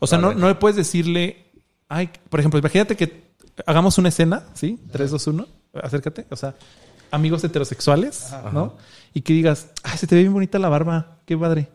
[0.00, 1.52] O sea, no, no le puedes decirle,
[1.88, 3.28] ay, por ejemplo, imagínate que
[3.66, 4.80] hagamos una escena, ¿sí?
[4.90, 6.26] 3, 2, 1, acércate.
[6.30, 6.56] O sea,
[7.12, 8.74] amigos heterosexuales, ¿no?
[9.14, 11.68] Y que digas, ay, se te ve bien bonita la barba, qué padre.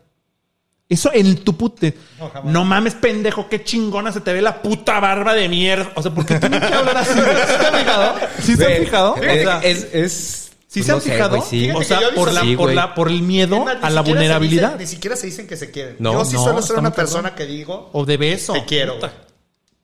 [0.94, 1.96] Eso en tu pute.
[2.18, 5.92] No, No, mames, pendejo, qué chingona se te ve la puta barba de mierda.
[5.94, 7.12] O sea, ¿por qué tienen que hablar así?
[7.12, 8.14] ¿Sí se han fijado?
[8.42, 9.12] ¿Sí se han fijado?
[9.14, 11.42] O Eh, sea, es, es, ¿Sí pues se han sé, fijado?
[11.42, 11.70] sí.
[11.70, 12.74] O sea, por, visto- la, Sí, por, güey.
[12.76, 14.72] la, por el miedo a la vulnerabilidad.
[14.72, 15.96] dicen- ni siquiera se dicen que se quieren.
[15.98, 17.06] No, yo sí no, suelo está ser una cabrón.
[17.06, 18.52] persona que digo, O de beso.
[18.54, 18.98] te quiero.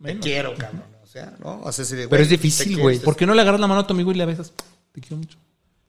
[0.02, 0.84] Te quiero, cabrón.
[1.02, 1.61] O sea, ¿no?
[1.64, 3.80] O sea, si de, Pero es difícil, güey, ¿Por qué no le agarras la mano
[3.80, 4.52] a tu amigo y le besas?
[4.92, 5.36] Te quiero mucho.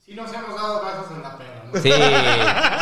[0.05, 1.51] Sí nos hemos dado besos en la pena.
[1.82, 1.91] Sí.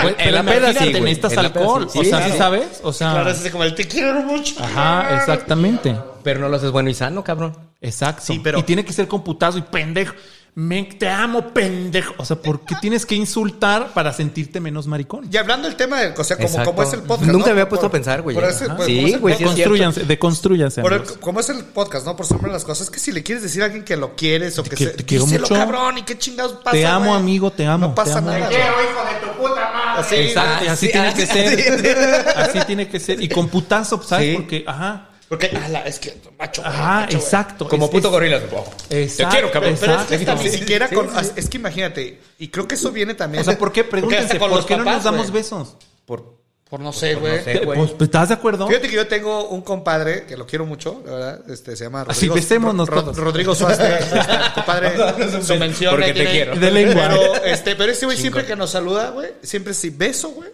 [0.01, 1.01] Pues, en la peda sí, güey.
[1.01, 1.89] necesitas En la peda alcohol.
[1.91, 1.99] sí.
[1.99, 2.31] o Sí, sea, claro.
[2.33, 2.79] ¿sí sabes?
[2.83, 4.55] O sea, Claro, es así como el te quiero mucho.
[4.63, 5.93] ajá, exactamente.
[6.23, 7.57] Pero no lo haces bueno y sano, cabrón.
[7.81, 8.21] Exacto.
[8.25, 10.13] Sí, pero- Y tiene que ser con putazo y pendejo.
[10.61, 12.15] Me, te amo, pendejo.
[12.17, 15.29] O sea, ¿por qué tienes que insultar para sentirte menos maricón?
[15.31, 17.31] Y hablando del tema de, o sea, como, como es el podcast.
[17.31, 17.45] Nunca ¿no?
[17.45, 18.37] me había puesto Por- a pensar, güey.
[18.37, 19.43] ese- por- Sí, güey, sí
[20.05, 20.81] deconstruyanse.
[20.81, 21.17] por el- amigos.
[21.21, 22.17] como es el podcast, ¿no?
[22.17, 22.87] Por siempre las cosas.
[22.87, 24.89] Es que si le quieres decir a alguien que lo quieres o que que- se.
[24.91, 25.53] te quiero mucho.
[25.55, 26.71] cabrón, y qué chingados pasa.
[26.71, 27.19] Te amo, güey?
[27.19, 28.27] amigo, te amo, No pasa te amo.
[28.31, 28.49] nada.
[28.49, 30.01] Te quiero, hijo de tu puta madre.
[30.01, 32.33] Así, Exacto, así sí, tiene que ser.
[32.35, 33.23] Así tiene que ser.
[33.23, 34.31] Y con putazo, ¿sabes?
[34.31, 34.35] Sí.
[34.35, 35.08] Porque, ajá.
[35.29, 36.61] Porque, ala, es que macho.
[36.65, 37.69] Ajá, macho, exacto.
[37.69, 38.41] Como Es- puto es- gorila.
[38.89, 41.09] Exacto, quiero, cabrón, Pero es que ni siquiera Sí, con.
[41.23, 41.31] sí.
[41.35, 42.19] Es que imagínate.
[42.39, 43.41] Y creo que eso viene también.
[43.41, 43.83] O sea, ¿por qué?
[43.83, 45.75] Pregúntense, ¿por los qué no nos damos besos?
[46.05, 47.37] Por, Por no sé, por güey.
[47.37, 47.77] no sé, güey.
[47.79, 48.67] Pues, ¿Estás de acuerdo?
[48.67, 51.41] Fíjate que yo tengo un compadre que lo quiero mucho, la verdad.
[51.51, 52.35] Este se llama Así Rodrigo.
[52.35, 53.17] besémonos Ro- todos.
[53.17, 53.79] Rodrigo Suárez.
[54.55, 54.91] compadre,
[55.43, 55.91] su mención.
[55.95, 56.55] Porque te quiero.
[56.55, 57.07] De lengua.
[57.09, 60.49] Pero, este, pero ese güey siempre que nos saluda, güey, siempre sí, beso, güey.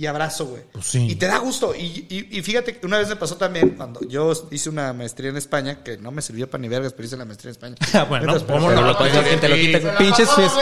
[0.00, 0.62] Y abrazo, güey.
[0.72, 1.06] Pues sí.
[1.10, 1.74] Y te da gusto.
[1.74, 5.30] Y, y- y fíjate que una vez me pasó también cuando yo hice una maestría
[5.30, 7.74] en España, que no me sirvió para ni vergas, pero hice la maestría en España.
[8.00, 8.86] Ah, bueno, Entonces, ¿cómo pero- no?
[8.92, 9.98] lo alguien te lo quita.
[9.98, 10.52] Pinches fies-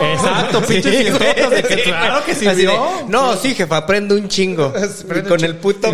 [0.00, 3.06] Exacto, pinches fiestotas de que claro que sirvió.
[3.08, 4.66] no, sí, jefa, aprendo un chingo.
[4.66, 5.88] Aprende y con el puto...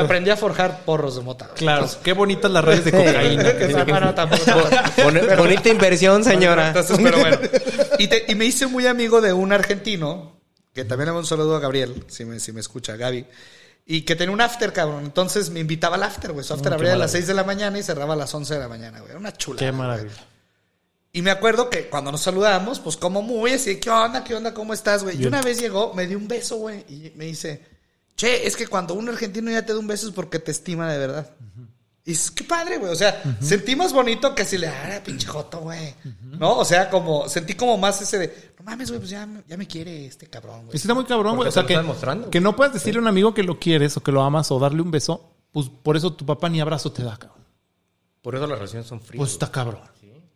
[0.00, 1.48] Aprendí a forjar porros de mota.
[1.54, 3.56] Claro, qué bonitas las redes de cocaína.
[3.56, 6.68] Que no, no, no, bonita inversión, señora.
[6.68, 7.38] Entonces, pero bueno.
[7.98, 10.32] Y, te- y me hice muy amigo de un argentino,
[10.72, 13.26] que también le un saludo a Gabriel, si me, si me escucha, Gaby.
[13.84, 15.04] Y que tenía un after, cabrón.
[15.04, 16.44] Entonces me invitaba al after, güey.
[16.44, 17.26] Su after abría a las maravilla.
[17.26, 19.10] 6 de la mañana y cerraba a las 11 de la mañana, güey.
[19.10, 19.58] Era una chula.
[19.58, 20.14] Qué maravilla.
[21.12, 24.24] Y me acuerdo que cuando nos saludamos, pues como muy así, ¿qué onda?
[24.24, 24.54] ¿Qué onda?
[24.54, 25.20] ¿Cómo estás, güey?
[25.20, 26.86] Y una vez llegó, me dio un beso, güey.
[26.88, 27.66] Y me dice,
[28.16, 30.90] che, es que cuando un argentino ya te da un beso es porque te estima
[30.90, 31.30] de verdad.
[32.04, 32.90] Y es qué padre, güey.
[32.92, 35.94] O sea, sentí más bonito que si le ah, pinche joto, güey.
[36.22, 36.58] ¿No?
[36.58, 39.56] O sea, como, sentí como más ese de, no mames, güey, pues ya, me- ya
[39.56, 40.76] me quiere este cabrón, güey.
[40.76, 41.48] Está muy cabrón, güey.
[41.48, 41.80] O sea, que,
[42.30, 44.58] que no puedas decirle a un amigo que lo quieres o que lo amas o
[44.58, 47.44] darle un beso, pues por eso tu papá ni abrazo te da, cabrón.
[48.20, 49.18] Por eso las relaciones son frías.
[49.20, 49.82] Pues está cabrón.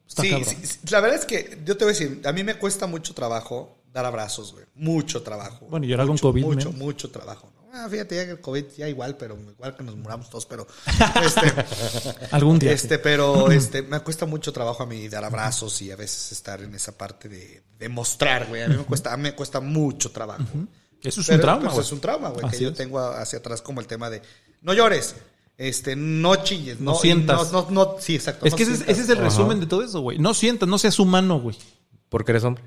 [0.06, 0.48] Está Sí, cabrón.
[0.48, 0.78] sí, sí.
[0.90, 3.78] la verdad es que yo te voy a decir, a mí me cuesta mucho trabajo
[3.92, 4.66] dar abrazos, güey.
[4.76, 5.66] Mucho trabajo.
[5.68, 7.50] Bueno, y ahora con COVID, Mucho, mucho trabajo.
[7.76, 7.84] ¿No?
[7.84, 10.66] Ah, fíjate, ya que el COVID ya igual, pero igual que nos muramos todos, pero
[11.24, 11.52] este,
[12.30, 12.72] Algún día.
[12.72, 16.60] este, pero este, me cuesta mucho trabajo a mí dar abrazos y a veces estar
[16.62, 18.62] en esa parte de, de mostrar, güey.
[18.62, 20.44] A mí me cuesta, a mí me cuesta mucho trabajo.
[21.02, 21.84] Eso es Pero, un trauma, pues, güey.
[21.86, 22.74] es un trauma, güey, que yo es.
[22.76, 24.22] tengo hacia atrás como el tema de
[24.62, 25.14] no llores,
[25.58, 27.52] este, no chilles, No no, sientas.
[27.52, 28.46] No, no, no- sí, exacto.
[28.46, 28.98] Es no que ese es, sientas.
[28.98, 30.18] ese es el resumen de todo eso, güey.
[30.18, 31.56] No sientas, no seas humano, güey.
[32.08, 32.62] Porque eres hombre.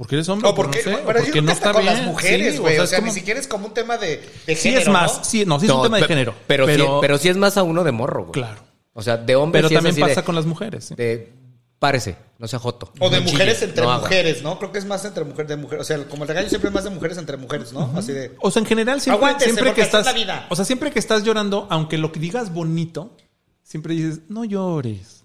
[0.00, 0.48] Porque eres hombre.
[0.48, 1.94] No, pues, porque, no sé, o pero yo porque creo no está con bien.
[1.94, 2.78] las mujeres, Sí, güey.
[2.78, 4.88] o sea, es como- ni siquiera es como un tema de, de Sí género, es
[4.88, 5.24] más, ¿no?
[5.24, 6.34] sí, no, sí es un tema de género.
[6.46, 8.32] Pero, pero, sí, pero sí es más a uno de morro, güey.
[8.32, 8.62] Claro.
[8.94, 10.84] O sea, de hombre pero sí es también así pasa de, con las mujeres.
[10.86, 10.94] sí.
[10.94, 11.32] de
[11.78, 12.92] párese, no sea joto.
[12.98, 14.58] O de No mujeres entre mujeres, ¿no?
[14.58, 15.82] Creo que es más entre mujeres de mujeres.
[15.82, 17.92] O sea, como el regaño siempre es más de mujeres entre mujeres, ¿no?
[17.94, 18.34] Así de.
[18.40, 20.06] O sea, en general, siempre, Aguántese, siempre que es estás.
[20.06, 20.46] la vida.
[20.50, 23.16] O sea, siempre que estás llorando, aunque lo que digas bonito,
[23.62, 25.24] siempre dices, no llores.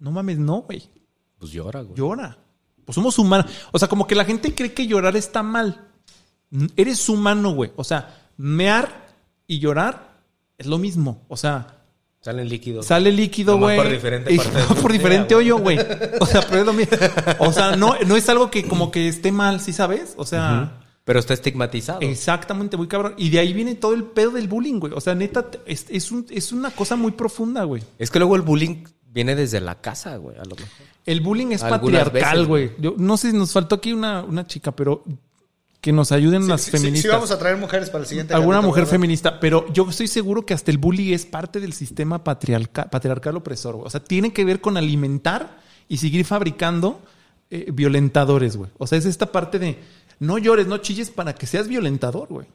[0.00, 0.88] No mames, no, güey.
[1.38, 1.96] Pues llora, güey.
[1.96, 2.38] Llora.
[2.84, 3.46] Pues somos humanos.
[3.72, 5.88] O sea, como que la gente cree que llorar está mal.
[6.76, 7.72] Eres humano, güey.
[7.76, 9.08] O sea, mear
[9.46, 10.18] y llorar
[10.58, 11.22] es lo mismo.
[11.28, 11.78] O sea,
[12.20, 12.86] Salen líquidos.
[12.86, 13.76] sale líquido, güey.
[13.76, 15.78] por diferente y parte de- por diferente hoyo, güey.
[16.20, 16.96] O sea, pero es lo mismo.
[17.38, 20.14] O sea, no, no es algo que como que esté mal, ¿sí sabes?
[20.16, 20.80] O sea.
[21.04, 22.00] Pero está estigmatizado.
[22.00, 23.12] Exactamente, muy cabrón.
[23.18, 24.94] Y de ahí viene todo el pedo del bullying, güey.
[24.94, 27.82] O sea, neta, es, es, un- es una cosa muy profunda, güey.
[27.98, 30.68] Es que luego el bullying viene desde la casa, güey, a lo mejor.
[31.06, 32.72] El bullying es Algunas patriarcal, güey.
[32.78, 35.04] Yo no sé si nos faltó aquí una, una chica, pero
[35.80, 37.02] que nos ayuden las Sí, sí, sí, feministas.
[37.10, 38.32] sí, vamos a traer mujeres para el siguiente.
[38.32, 38.90] Alguna capítulo, mujer ¿verdad?
[38.92, 43.36] feminista, pero yo estoy seguro que hasta el bullying es parte del sistema patriarcal, patriarcal
[43.36, 43.86] opresor, güey.
[43.86, 47.02] O sea, tiene que ver con alimentar y seguir fabricando
[47.50, 48.70] eh, violentadores, güey.
[48.78, 49.78] O sea, es esta parte de
[50.20, 52.46] no llores, no chilles para que seas violentador, güey.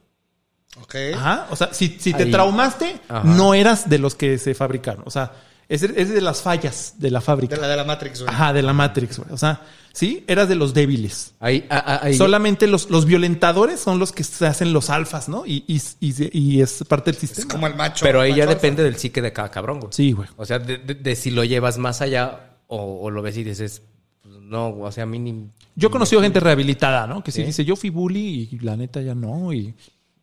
[0.81, 0.95] Ok.
[1.13, 1.47] Ajá.
[1.51, 2.31] O sea, si, si te Ahí.
[2.31, 3.23] traumaste, Ajá.
[3.25, 5.03] no eras de los que se fabricaron.
[5.05, 5.33] O sea,
[5.69, 7.55] es, es de las fallas de la fábrica.
[7.55, 8.33] De la de la Matrix, güey.
[8.33, 9.31] Ajá, de la Matrix, güey.
[9.31, 9.61] O sea,
[9.93, 11.35] sí, eras de los débiles.
[11.39, 15.45] Ahí, ahí- Solamente los, los violentadores son los que se hacen los alfas, ¿no?
[15.45, 17.53] Y, y, y- y es parte del Es sistema.
[17.53, 18.03] como el macho.
[18.03, 19.93] pero ahí el ya macho depende del psique de cada cabrón, güey.
[19.93, 20.27] Sí, güey.
[20.37, 23.43] O sea, de, de- de si lo llevas más allá o, o lo ves y
[23.43, 23.83] dices,
[24.23, 25.49] pues, no, o sea, a mí ni...
[25.75, 27.23] Yo he conocido gente rehabilitada, ¿no?
[27.23, 27.45] Que sí, Sí.
[27.47, 29.53] dice, yo fui bully y la neta ya no.
[29.53, 29.73] Y,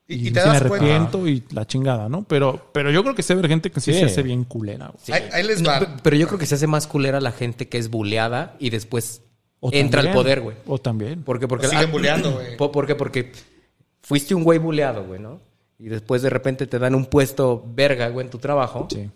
[0.09, 0.87] Y- y, y te sí me das cuenta.
[0.87, 2.23] arrepiento y la chingada, ¿no?
[2.25, 3.99] Pero, pero yo creo que se ve gente que sí, Sí.
[4.01, 5.21] se hace bien culera, güey.
[5.21, 5.81] Ahí, ahí les va.
[5.81, 8.71] pe- pero yo creo que se hace más culera la gente que es buleada y
[8.71, 9.23] después
[9.61, 10.57] O entra al poder, güey.
[10.67, 11.23] O también.
[11.25, 12.57] Porque, porque, O siguen ah, buleando, güey.
[12.57, 12.95] po- ¿Por qué?
[12.95, 13.33] Porque
[14.03, 15.41] fuiste un güey buleado, güey, ¿no?
[15.79, 18.87] Y después de repente te dan un puesto verga, güey, en tu trabajo.
[18.91, 19.11] Sí.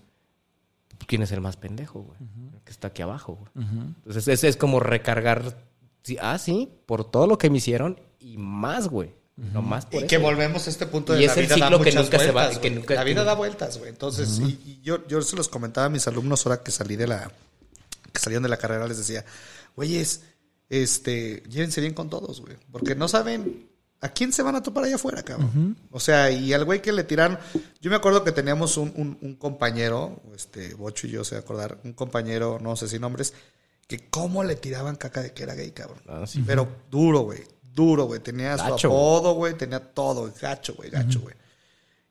[1.07, 2.19] ¿Quién es el más pendejo, güey?
[2.55, 3.67] El que está aquí abajo, güey.
[4.05, 5.57] Entonces es, es como recargar,
[6.03, 9.11] sí, ah, sí, por todo lo que me hicieron y más, güey.
[9.53, 10.07] No más por Y eso.
[10.07, 12.19] que volvemos a este punto de Y la es el vida da ciclo que nunca
[12.19, 12.81] se va- vueltas, que güey.
[12.81, 13.89] nunca- La vida da vueltas, güey.
[13.91, 17.07] Entonces, y, y yo, yo se los comentaba a mis alumnos ahora que salí de
[17.07, 17.31] la...
[18.13, 19.25] Que salían de la carrera, les decía,
[19.77, 20.23] güeyes,
[20.69, 22.57] este, llévense bien con todos, güey.
[22.71, 23.69] Porque no saben
[24.01, 25.77] a quién se van a topar allá afuera, cabrón.
[25.91, 27.39] O sea, y al güey que le tiraron...
[27.81, 31.41] Yo me acuerdo que teníamos un, un- un compañero, este, Bocho y yo se va
[31.41, 33.33] a acordar, un compañero, no sé si nombres,
[33.87, 36.01] que cómo le tiraban caca de que era gay, cabrón.
[36.09, 36.43] Ah, sí.
[36.47, 37.41] Pero duro, güey.
[37.85, 38.21] Duro, güey.
[38.21, 39.55] Tenía su Gacho, apodo, güey.
[39.55, 40.23] Tenía todo.
[40.23, 40.33] güey.
[40.41, 40.91] Gacho, güey.
[40.91, 41.35] Gacho, güey.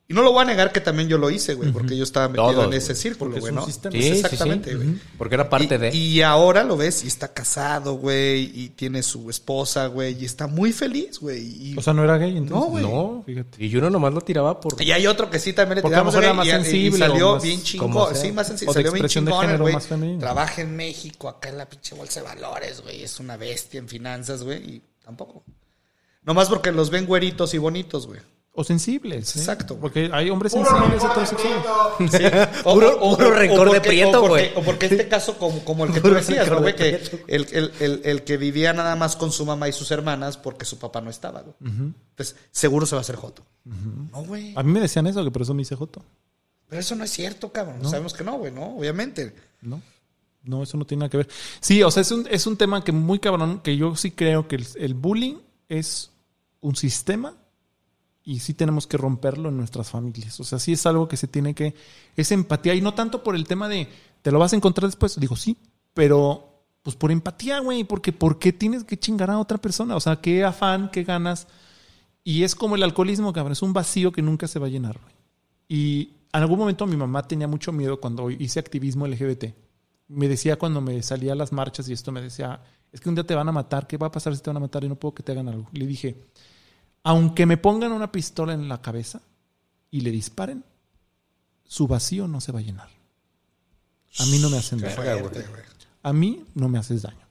[0.08, 1.70] Y no lo voy a negar que también yo lo hice, güey.
[1.70, 3.66] Porque yo estaba metido Todos, en ese círculo, Porque güey, es un ¿no?
[3.66, 3.92] sistema.
[3.92, 4.18] Sí, sí, sí.
[4.18, 4.88] exactamente, güey.
[5.16, 5.96] Porque era parte y, de...
[5.96, 8.50] y ahora lo ves y está casado, güey.
[8.52, 10.20] Y tiene su esposa, güey.
[10.20, 11.40] Y está muy feliz, güey.
[11.74, 12.50] Y, O sea, no era gay, entonces.
[12.50, 12.82] No, güey.
[12.82, 13.64] no, Fíjate.
[13.64, 14.82] Y uno nomás lo tiraba por...
[14.82, 16.60] y hay otro que sí también le Porque a lo tiramos mejor de era gay
[16.60, 18.16] más y- y, sensible salió o más- bien chingón.
[18.16, 18.70] Sí, más sensible.
[18.70, 19.58] de Salió bien expresión de chingón,
[20.08, 20.18] güey.
[20.18, 23.04] Trabaja en México, acá en la pinche bolsa de valores, güey.
[23.04, 24.58] Es una bestia en finanzas, güey.
[24.58, 25.44] Y tampoco.
[26.22, 28.20] Nomás porque los ven güeritos y bonitos, güey.
[28.52, 29.36] O sensibles.
[29.36, 29.38] ¿eh?
[29.38, 29.80] Exacto, güey.
[29.80, 32.10] Porque hay hombres Puro sensibles heterosexuales.
[32.10, 32.48] Prieto.
[32.64, 34.52] O, Puro- puro rencor de porque- prieto, o porque- güey.
[34.56, 36.90] O porque este caso, como, como el que tú Puro decías, ¿no, rencor güey?
[36.90, 39.90] de Que el, el, el, el que vivía nada más con su mamá y sus
[39.92, 41.54] hermanas porque su papá no estaba, güey.
[41.60, 43.46] Entonces, seguro se va a hacer joto.
[43.64, 44.52] No, güey.
[44.56, 46.02] A mí me decían eso, que por eso me hice joto.
[46.68, 47.88] Pero eso no es cierto, cabrón.
[47.88, 48.76] Sabemos que no, güey, ¿no?
[48.76, 49.34] Obviamente.
[49.60, 49.80] No,
[50.42, 51.28] no, eso no tiene nada que ver.
[51.60, 54.48] Sí, o sea, es un, es un tema que muy cabrón, que yo sí creo
[54.48, 55.36] que el, el bullying
[55.70, 56.10] es
[56.60, 57.34] un sistema
[58.22, 60.38] y sí tenemos que romperlo en nuestras familias.
[60.40, 61.74] O sea, sí es algo que se tiene que,
[62.16, 63.88] es empatía y no tanto por el tema de,
[64.20, 65.18] te lo vas a encontrar después.
[65.18, 65.56] Digo, sí,
[65.94, 69.96] pero pues por empatía, güey, porque ¿por qué tienes que chingar a otra persona?
[69.96, 71.46] O sea, qué afán, qué ganas.
[72.22, 74.98] Y es como el alcoholismo, cabrón, es un vacío que nunca se va a llenar,
[75.00, 75.14] güey.
[75.68, 79.54] Y en algún momento mi mamá tenía mucho miedo cuando hice activismo LGBT.
[80.10, 82.60] Me decía cuando me salía a las marchas y esto me decía,
[82.92, 84.56] es que un día te van a matar, ¿qué va a pasar si te van
[84.56, 85.68] a matar y no puedo que te hagan algo?
[85.72, 86.16] Le dije,
[87.04, 89.22] aunque me pongan una pistola en la cabeza
[89.90, 90.64] y le disparen,
[91.64, 92.88] su vacío no se va a llenar.
[94.18, 94.96] A mí no me hacen daño.
[94.96, 95.46] Fuerte.
[96.02, 97.28] A mí no me haces daño.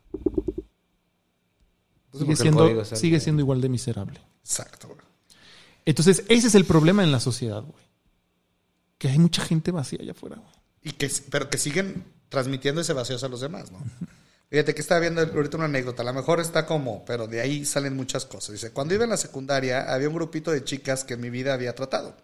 [2.12, 4.22] Pues Sigue siendo, sigue siendo igual de miserable.
[4.42, 5.00] Exacto, güey.
[5.86, 7.84] Entonces, ese es el problema en la sociedad, güey.
[8.98, 10.54] Que hay mucha gente vacía allá afuera, güey.
[10.82, 13.80] Y que, pero que siguen transmitiendo ese vacío a los demás, ¿no?
[14.50, 17.66] Fíjate que estaba viendo ahorita una anécdota, a lo mejor está como, pero de ahí
[17.66, 18.54] salen muchas cosas.
[18.54, 21.54] Dice, cuando iba en la secundaria había un grupito de chicas que en mi vida
[21.54, 22.16] había tratado.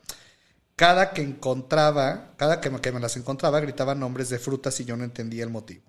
[0.76, 5.03] Cada que encontraba, cada que me, las encontraba, gritaban nombres de frutas y yo no
[5.03, 5.84] entendía el motivo.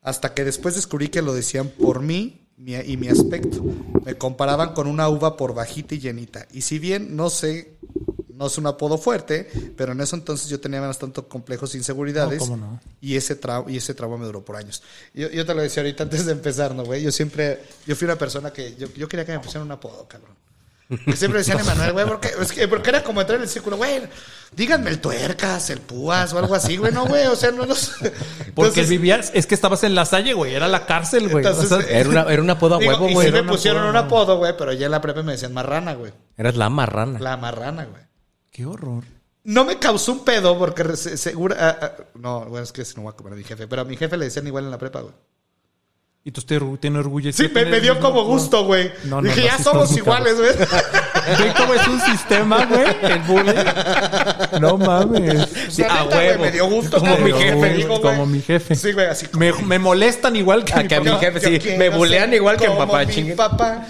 [0.00, 3.62] Hasta que después descubrí que lo decían por mí mi- y mi aspecto.
[4.04, 6.46] Me comparaban con una uva por bajita y llenita.
[6.52, 7.76] Y si bien no sé,
[8.40, 12.40] no es un apodo fuerte, pero en eso entonces yo tenía bastante complejos e inseguridades.
[12.40, 12.80] No, ¿cómo no?
[13.02, 14.82] Y ese, trau- y ese trauma me duró por años.
[15.12, 17.02] Yo, yo te lo decía ahorita antes de empezar, ¿no, güey?
[17.02, 20.08] Yo siempre, yo fui una persona que, yo, yo quería que me pusieran un apodo,
[20.08, 20.34] cabrón.
[21.04, 23.76] Que siempre decían Emanuel, güey, porque, es que, porque era como entrar en el círculo,
[23.76, 24.00] güey,
[24.56, 27.92] díganme el tuercas, el púas o algo así, güey, no, güey, o sea, no nos...
[28.54, 30.54] Porque vivías, es que estabas en la salle, güey.
[30.54, 31.44] Era la cárcel, güey.
[31.46, 33.26] Entonces, O sea, Era, una, era un apodo a huevo, y güey.
[33.28, 35.92] sí me pusieron apodo, un apodo, güey, pero ya en la prepa me decían marrana,
[35.92, 36.12] güey.
[36.38, 37.18] Eras la marrana.
[37.20, 38.09] La marrana, güey.
[38.60, 39.04] Qué horror.
[39.44, 41.56] No me causó un pedo porque re- se- segura...
[41.58, 43.82] ah, ah, no, bueno, es que si no voy a comer a mi jefe, pero
[43.82, 45.14] a mi jefe le decían igual en la prepa, güey.
[46.22, 47.32] Y tú te tiene orgullo.
[47.32, 48.92] Sí, me, me dio como gusto, güey.
[49.04, 50.50] No, no, Dije, no, ya sí somos iguales, güey.
[51.38, 52.84] ¿Ve cómo es un sistema, güey?
[53.02, 54.60] El bullying.
[54.60, 55.48] No mames.
[55.70, 56.38] Sí, a neta.
[56.38, 58.00] Me dio gusto Como mi jefe, güey.
[58.02, 58.74] como mi jefe.
[58.74, 59.40] Sí, güey, así como...
[59.40, 61.70] Me, me molestan igual que Ah, mi que a mi jefe, sí.
[61.78, 63.86] Me bulean igual que mi como papá, mi papá,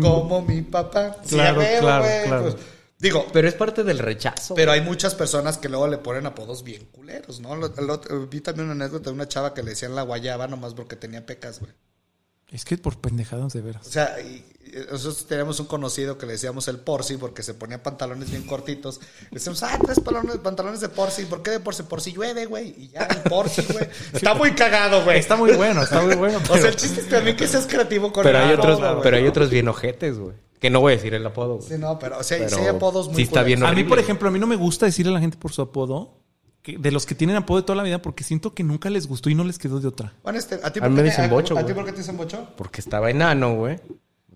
[0.00, 1.16] como mi papá.
[1.24, 2.42] Sí, Claro, a claro, güey, claro.
[2.44, 2.56] pues,
[3.04, 4.54] digo, Pero es parte del rechazo.
[4.54, 7.54] pero hay muchas personas que luego le ponen apodos bien culeros, ¿no?
[7.54, 10.74] Lo- lo- vi también una anécdota de una chava que le decían la guayaba nomás
[10.74, 11.72] porque tenía pecas, güey.
[12.50, 13.86] Es que por pendejadas de O veras.
[13.86, 17.82] sea, y- y nosotros teníamos un conocido que le decíamos el Porci porque se ponía
[17.82, 19.00] pantalones bien cortitos.
[19.30, 21.24] Le decíamos, ah, tres pantalones, pantalones de Porci.
[21.24, 21.82] ¿Por qué de Porci?
[21.84, 22.74] Por si llueve, güey.
[22.78, 23.88] Y ya, el Porci, güey.
[24.12, 25.18] Está muy cagado, güey.
[25.18, 26.38] Está muy bueno, está muy bueno.
[26.48, 29.16] O sea, el chiste es también que seas creativo con pero el hay otros, pero
[29.16, 30.34] hay otros bien ojetes, güey.
[30.64, 31.68] Que no voy a decir el apodo, güey.
[31.68, 33.62] Sí, no, pero o sea, Pero sí hay apodos muy sí está bien.
[33.64, 35.60] A mí, por ejemplo, a mí no me gusta decirle a la gente por su
[35.60, 36.22] apodo,
[36.62, 39.06] que, de los que tienen apodo de toda la vida, porque siento que nunca les
[39.06, 40.14] gustó y no les quedó de otra.
[40.22, 41.84] Bueno, este, ¿a ti por mí qué me te- dicen a- bocho, ¿A ti por
[41.84, 42.48] qué te dicen bocho?
[42.56, 43.78] Porque estaba enano, güey.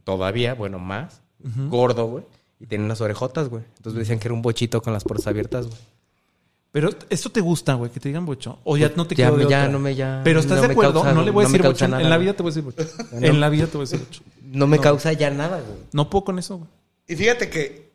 [0.05, 1.23] Todavía, bueno, más.
[1.71, 2.25] Gordo, güey.
[2.61, 3.63] Y tenía unas orejotas, güey.
[3.79, 5.79] Entonces me decían que era un bochito con las puertas abiertas, güey.
[6.81, 8.61] Pero esto te gusta, güey, que te digan bocho.
[8.63, 9.69] O ya no te Ya de ya otra.
[9.69, 11.67] no me- ya Pero estás no de acuerdo, causa- no le voy a no decir
[11.67, 11.89] bocho.
[11.89, 12.89] nada, en la vida te voy a decir bocho.
[13.13, 13.27] No.
[13.27, 14.23] En la vida te voy a decir bocho.
[14.45, 15.79] No me causa ya nada, güey.
[15.93, 16.71] No puedo con eso, güey.
[17.09, 17.91] Y fíjate que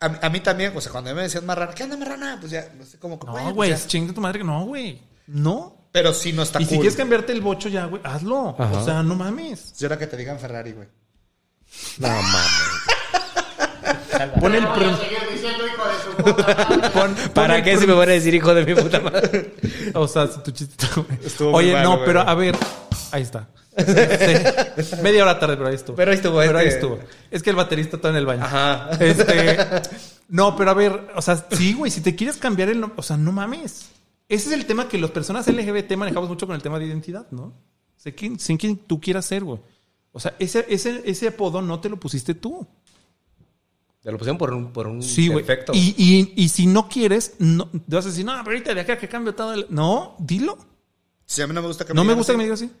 [0.00, 2.36] a, a mí también, o sea, cuando me decían marrana, ¿qué onda marrana?
[2.38, 3.18] Pues ya, no sé cómo.
[3.26, 4.44] No, pues güey, chinga tu madre.
[4.44, 5.00] No, güey.
[5.26, 5.74] No.
[5.90, 6.70] Pero sí no está y cool.
[6.70, 8.54] si quieres cambiarte el bocho ya, güey, hazlo.
[8.58, 8.78] Ajá.
[8.78, 9.74] O sea, no mames.
[9.78, 10.86] Yo era que te digan Ferrari, güey.
[11.98, 12.42] No mames.
[14.40, 14.84] Pon el Voy
[16.92, 19.54] pon- ¿Para qué si me van a decir hijo de mi puta madre?
[19.94, 20.86] O sea, si tu chiste
[21.40, 22.06] muy Oye, malo, no, güey.
[22.06, 22.56] pero a ver,
[23.12, 23.48] ahí está.
[23.78, 24.96] Sí.
[25.02, 25.96] Media hora tarde, pero ahí estuvo.
[25.96, 26.98] Pero ahí estuvo, Pero ahí este- estuvo.
[27.30, 28.44] Es que el baterista está en el baño.
[28.44, 28.90] Ajá.
[29.00, 29.56] Este,
[30.28, 33.02] no, pero a ver, o sea, sí, güey, si te quieres cambiar el nombre, o
[33.02, 33.90] sea, no mames.
[34.28, 37.26] Ese es el tema que las personas LGBT manejamos mucho con el tema de identidad,
[37.30, 37.54] ¿no?
[37.96, 39.60] Sé quién, sé quién tú quieras ser, güey.
[40.12, 42.66] O sea, ese, ese, ese apodo no te lo pusiste tú.
[44.08, 45.72] Te lo pusieron por un, por un Sí, defecto.
[45.74, 48.80] Y, y, y si no quieres, no, te vas a decir, no, pero ahorita de
[48.80, 49.66] acá que cambio todo el...
[49.68, 50.56] No, dilo.
[51.26, 52.38] Sí, a mí no me gusta que No me gusta que así.
[52.38, 52.72] me digas así.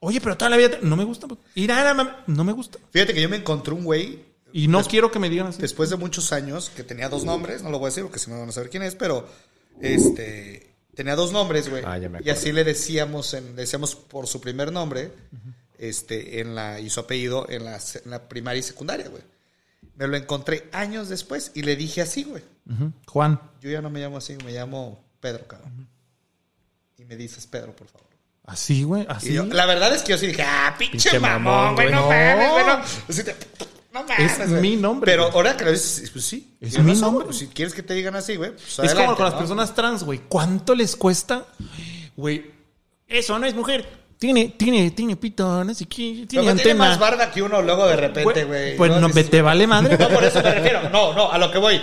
[0.00, 0.70] Oye, pero toda la vida...
[0.70, 1.28] te- No me gusta.
[1.28, 1.38] pues.
[1.54, 2.78] Ir a la mam- No me gusta.
[2.92, 4.24] Fíjate que yo me encontré un güey
[4.54, 5.60] Y no quiero que me digan así.
[5.60, 8.30] después de muchos años que tenía dos nombres, no lo voy a decir porque si
[8.30, 9.28] no van a saber quién es, pero
[9.82, 11.82] este tenía dos nombres, güey.
[11.84, 15.12] Ah, ya me y así le decíamos, en, le decíamos por su primer nombre.
[15.78, 19.22] este, en la, y su apellido en la, se- en la primaria y secundaria, güey.
[19.96, 22.42] Me lo encontré años después y le dije así, güey.
[23.06, 23.40] Juan.
[23.60, 25.88] Yo ya no me llamo así, me llamo Pedro, cabrón.
[26.98, 28.06] Y me dices Pedro, por favor.
[28.44, 29.04] Así, güey.
[29.08, 29.32] Así.
[29.32, 32.08] yo- la verdad es que yo sí dije, ah, pinche, Pinche mamón, güey, no, no.
[32.08, 32.72] mames, güey, no.
[33.08, 33.22] Así
[33.92, 34.60] no mames, Es güey.
[34.60, 35.34] mi nombre, Pero güey.
[35.34, 36.56] ahora que lo dices, pues sí.
[36.60, 37.24] Es mi razón, nombre.
[37.26, 39.74] pues, si quieres que te digan así, güey, pues es adelante, como con las personas
[39.74, 40.20] trans, güey.
[40.28, 41.46] ¿Cuánto les cuesta?
[42.16, 42.50] Güey,
[43.08, 43.88] eso no es mujer.
[44.18, 47.10] Tiene, tiene, tiene pito, no sé qué, tiene Luego tiene más antena.
[47.10, 48.76] barba que uno luego de repente, güey.
[48.76, 49.98] Pues no, Dices, te vale madre.
[49.98, 50.88] No, por eso me refiero.
[50.90, 51.80] No, no, a lo que voy.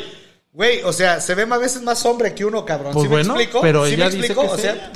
[0.51, 2.93] Güey, o sea, se ve más veces más hombre que uno, cabrón.
[2.93, 3.61] Pues ¿Sí bueno, me explico?
[3.61, 4.41] pero ¿Sí ella me dice explico?
[4.41, 4.91] que o sea,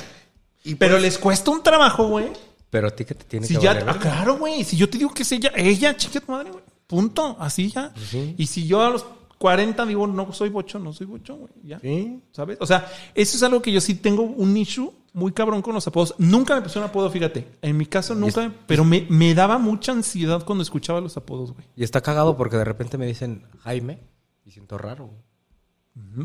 [0.64, 2.26] y Pero pues- les cuesta un trabajo, güey.
[2.70, 4.62] Pero a ti que te tiene Si que ya, valer ah, claro, güey.
[4.64, 6.62] Si yo te digo que es ella, ella, chica tu madre, güey.
[6.86, 7.36] Punto.
[7.40, 7.92] Así ya.
[8.10, 8.34] Sí.
[8.36, 9.04] Y si yo a los
[9.38, 11.52] 40 digo, no soy bocho, no soy bocho, güey.
[11.64, 11.78] Ya.
[11.80, 12.20] Sí.
[12.32, 12.58] ¿Sabes?
[12.60, 15.86] O sea, eso es algo que yo sí tengo un issue muy cabrón con los
[15.86, 16.14] apodos.
[16.18, 17.46] Nunca me puse un apodo, fíjate.
[17.60, 21.66] En mi caso nunca, pero me, me daba mucha ansiedad cuando escuchaba los apodos, güey.
[21.76, 23.98] Y está cagado porque de repente me dicen Jaime
[24.44, 25.10] y siento raro.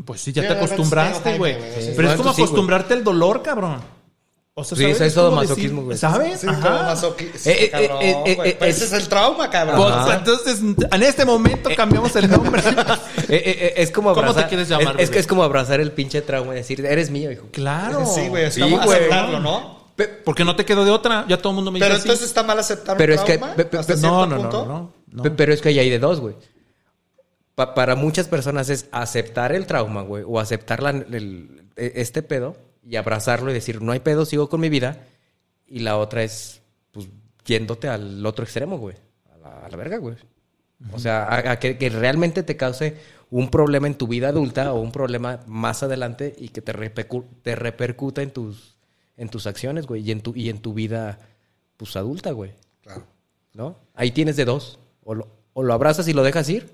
[0.04, 1.54] Pues sí, ya Sí, te acostumbraste, güey.
[1.78, 1.92] Sí.
[1.96, 3.80] Pero es como acostumbrarte al dolor, cabrón.
[4.56, 5.98] O sea, Sí, es todo masoquismo, güey.
[5.98, 6.40] ¿Sabes?
[6.40, 7.50] Sí, masoquismo.
[7.50, 8.50] Eh, eh, cabrón, eh, eh, güey.
[8.50, 9.76] eh, ese es el trauma, cabrón.
[9.76, 10.60] Pues, entonces,
[10.92, 12.62] en este momento cambiamos el nombre.
[12.62, 12.72] Eh,
[13.28, 14.44] eh, eh, es como ¿Cómo abrazar.
[14.44, 17.32] te quieres llamar, Es, es que como abrazar el pinche trauma y decir, eres mío,
[17.32, 17.48] hijo.
[17.50, 18.06] claro.
[18.06, 18.76] Sí, güey, es Sí, güey.
[18.76, 19.82] aceptarlo, ¿no?
[19.96, 21.24] Pe- Porque no te quedó de otra.
[21.28, 22.02] Ya todo el mundo me dice Pero así.
[22.02, 24.66] entonces está mal aceptar Pero un es que- trauma pe- hasta no, no, no, punto.
[24.66, 25.22] no, no.
[25.24, 26.36] Pe- Pero es que ahí hay de dos, güey.
[27.56, 32.22] Pa- para muchas personas es aceptar el trauma, güey, o aceptar la- el- e- este
[32.22, 32.56] pedo
[32.86, 35.06] y abrazarlo y decir, no hay pedo, sigo con mi vida.
[35.66, 36.60] Y la otra es,
[36.92, 37.08] pues,
[37.46, 38.96] yéndote al otro extremo, güey.
[39.32, 40.16] A la, a la verga, güey.
[40.92, 42.96] O sea, a, a que, que realmente te cause
[43.30, 47.26] un problema en tu vida adulta o un problema más adelante y que te, repercu-
[47.42, 48.76] te repercuta en tus,
[49.16, 51.18] en tus acciones, güey, y en tu, y en tu vida,
[51.76, 52.52] pues, adulta, güey.
[52.82, 53.06] Claro.
[53.54, 53.76] ¿no?
[53.94, 54.78] Ahí tienes de dos.
[55.04, 56.70] O lo, o lo abrazas y lo dejas ir,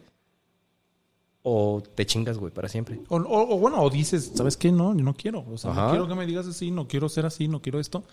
[1.42, 3.00] o te chingas, güey, para siempre.
[3.08, 4.70] O, o- o bueno, o dices, ¿sabes qué?
[4.70, 5.44] No, yo no quiero.
[5.50, 8.04] O sea, no quiero que me digas así, no quiero ser así, no quiero esto.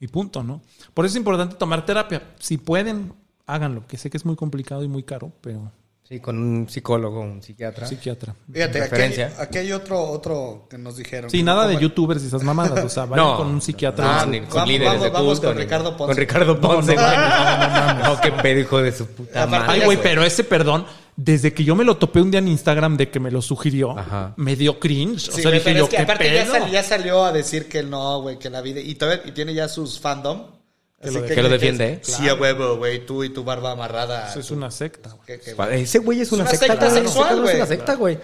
[0.00, 0.60] Y punto, ¿no?
[0.92, 2.34] Por eso es importante tomar terapia.
[2.40, 3.12] Si pueden,
[3.46, 5.70] háganlo, que sé que es muy complicado y muy caro, pero
[6.06, 7.86] Sí, con un psicólogo, un psiquiatra.
[7.86, 8.34] psiquiatra.
[8.52, 11.30] Fíjate, aquí aquí hay otro, otro que nos dijeron.
[11.30, 12.84] Sí, nada de youtubers y esas mamadas.
[12.84, 14.26] O sea, vayan con un psiquiatra.
[14.26, 16.12] No, ni Vamos, con líderes vamos, de vamos con ni- Ricardo Ponce.
[16.12, 17.06] Con Ricardo Ponce, güey.
[18.04, 19.64] No, qué pedo, hijo de su puta madre.
[19.68, 20.84] Ay, güey, pero ese perdón,
[21.16, 23.98] desde que yo me lo topé un día en Instagram de que me lo sugirió,
[23.98, 24.34] Ajá.
[24.36, 25.20] me dio cringe.
[25.20, 26.52] Sí, o sea, dije pero yo, es que ¿qué aparte ya, pedo?
[26.52, 28.80] sal- ya salió a decir que no, güey, que la vida.
[28.80, 30.46] Y todavía y tiene ya sus fandom.
[31.02, 31.98] Que lo- que lo defiende, ¿eh?
[32.02, 33.04] Sí, a huevo, güey.
[33.04, 34.30] Tú y tu barba amarrada.
[34.30, 35.10] Eso es una secta.
[35.10, 35.26] güey.
[35.26, 37.50] Que, que- Ese güey es una, una secta, sexual, güey.
[37.50, 38.18] Es una secta, güey.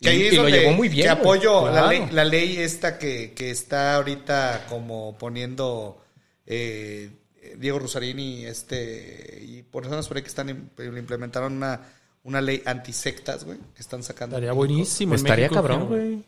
[0.00, 1.06] que Y, lo llevó muy bien.
[1.06, 6.00] Que apoyo la, ley, la ley esta que, que está ahorita como poniendo
[6.46, 7.10] eh,
[7.58, 11.80] Diego Rusarini este, y personas por ahí que están im- implementaron una,
[12.24, 14.36] una ley antisectas, güey, que están sacando.
[14.36, 15.14] Estaría buenísimo.
[15.14, 16.24] en Estaría México, cabrón, güey.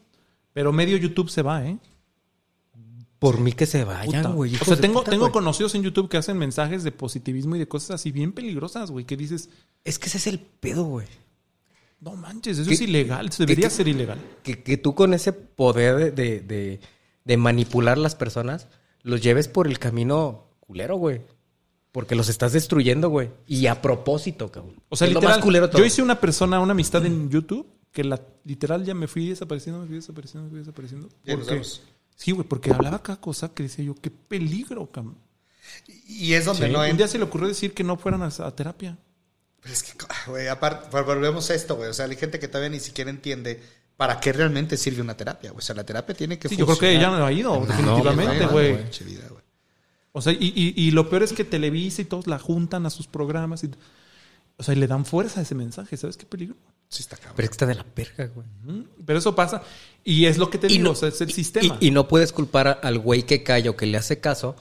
[0.52, 1.78] Pero medio YouTube se va, ¿eh?
[3.18, 4.54] Por mí que se vayan, güey.
[4.56, 7.66] o sea, tengo, puta, tengo conocidos en YouTube que hacen mensajes de positivismo y de
[7.66, 9.48] cosas así bien peligrosas, güey, que dices,
[9.82, 11.06] Es que ese es el pedo, güey.
[12.00, 14.18] no manches, eso ¿Qué- es ilegal, eso debería ser ilegal.
[14.42, 16.80] que, que tú con ese poder de, de, de-
[17.24, 18.68] de manipular las personas,
[19.02, 21.22] los lleves por el camino culero, güey.
[21.94, 23.30] Porque los estás destruyendo, güey.
[23.46, 24.74] Y a propósito, cabrón.
[24.88, 25.78] O sea, Es lo literal, más culero de todo.
[25.80, 29.80] yo hice una persona, una amistad en YouTube que la literal ya me fui desapareciendo,
[29.80, 31.08] me fui desapareciendo, me fui desapareciendo.
[31.24, 31.62] Ya Porque,
[32.16, 35.16] sí, güey, porque hablaba cada cosa que decía yo, qué peligro, cabrón.
[36.08, 38.26] Y es donde Sí, no Un día se le ocurrió decir que no fueran a,
[38.26, 38.98] a terapia.
[39.60, 39.92] Pero es que,
[40.26, 41.90] güey, aparte, pues, volvemos a esto, güey.
[41.90, 43.62] O sea, hay gente que todavía ni siquiera entiende
[43.96, 45.60] para qué realmente sirve una terapia, güey.
[45.60, 48.46] O sea, la terapia tiene que Sí, yo creo que ella no ha ido, definitivamente,
[48.46, 48.72] no, güey.
[49.04, 49.43] vida, güey.
[50.16, 52.90] O sea, y, y- y lo peor es que Televisa y todos la juntan a
[52.90, 53.64] sus programas.
[53.64, 53.70] Y,
[54.56, 55.96] o sea, y le dan fuerza a ese mensaje.
[55.96, 56.54] ¿Sabes qué peligro?
[56.88, 57.32] Sí, está cabrón.
[57.34, 58.46] Pero es que está de la verga, güey.
[59.04, 59.62] Pero eso pasa.
[60.04, 61.76] Y es lo que te digo, o sea, es el sistema.
[61.80, 64.54] Y, y no puedes culpar a- al güey que calla o que le hace caso,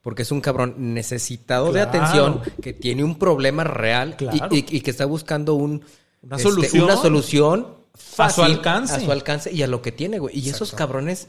[0.00, 4.54] porque es un cabrón necesitado de atención, que tiene un problema real y- Claro.
[4.54, 5.84] y, y que está buscando un,
[6.22, 6.84] Una este, solución.
[6.84, 7.60] una solución
[7.94, 8.94] A su fácil, alcance.
[8.94, 10.38] A su alcance y a lo que tiene, güey.
[10.38, 11.26] Y esos cabrones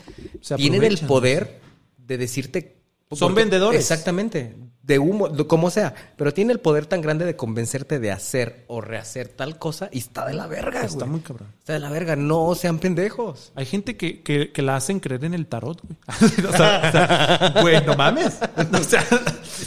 [0.55, 1.59] tienen el poder
[1.97, 2.77] de decirte.
[3.11, 3.79] Son vendedores.
[3.79, 4.55] Exactamente.
[4.83, 5.93] De humo, de- como sea.
[6.17, 9.99] Pero tiene el poder tan grande de convencerte de hacer o rehacer tal cosa y
[9.99, 11.09] está de la verga, Está güey.
[11.09, 11.49] muy cabrón.
[11.59, 12.15] Está de la verga.
[12.15, 13.51] No sean pendejos.
[13.55, 15.97] Hay gente que, que, que la hacen creer en el tarot, güey.
[16.49, 18.39] o sea, o sea, güey, no mames.
[18.73, 19.05] O sea,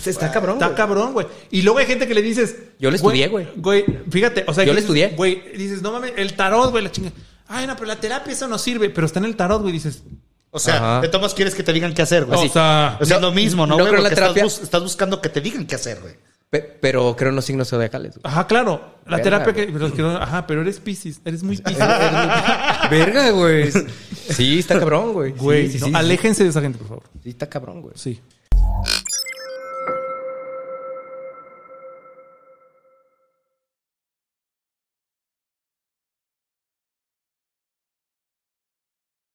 [0.05, 0.77] Está cabrón, está güey.
[0.77, 1.27] cabrón, güey.
[1.51, 2.57] Y luego hay gente que le dices.
[2.81, 3.47] Yo le estudié, güey.
[3.57, 5.17] Güey, fíjate, o sea, Yo le dices, estudié.
[5.17, 7.13] Güey, dices, no mames, el tarot, güey, la chinga.
[7.47, 8.91] Ay, no, pero la terapia eso no sirve.
[8.91, 10.03] Pero está en el tarot, güey, dices.
[10.57, 11.01] O sea, Ajá.
[11.01, 12.39] de todos quieres que te digan qué hacer, güey.
[12.49, 13.89] O sea, O sea, No, lo mismo, ¿no, no güey?
[13.91, 14.45] creo la estás, terapia.
[14.45, 16.15] bus- estás buscando que te digan qué hacer, güey.
[16.49, 18.13] Pe- pero creo en los signos zodiacales.
[18.13, 18.21] güey.
[18.23, 18.95] ajá, claro.
[19.07, 21.79] La Verga, terapia que, pero es que no- ajá, pero eres Pisces, eres muy Pisces.
[22.91, 23.73] Verga, güey.
[24.31, 25.33] Sí, está cabrón, güey.
[25.33, 25.99] Güey, sí, sí, no, sí, sí.
[25.99, 27.03] aléjense de esa gente, por favor.
[27.23, 27.95] Sí, está cabrón, güey.
[27.97, 28.21] Sí.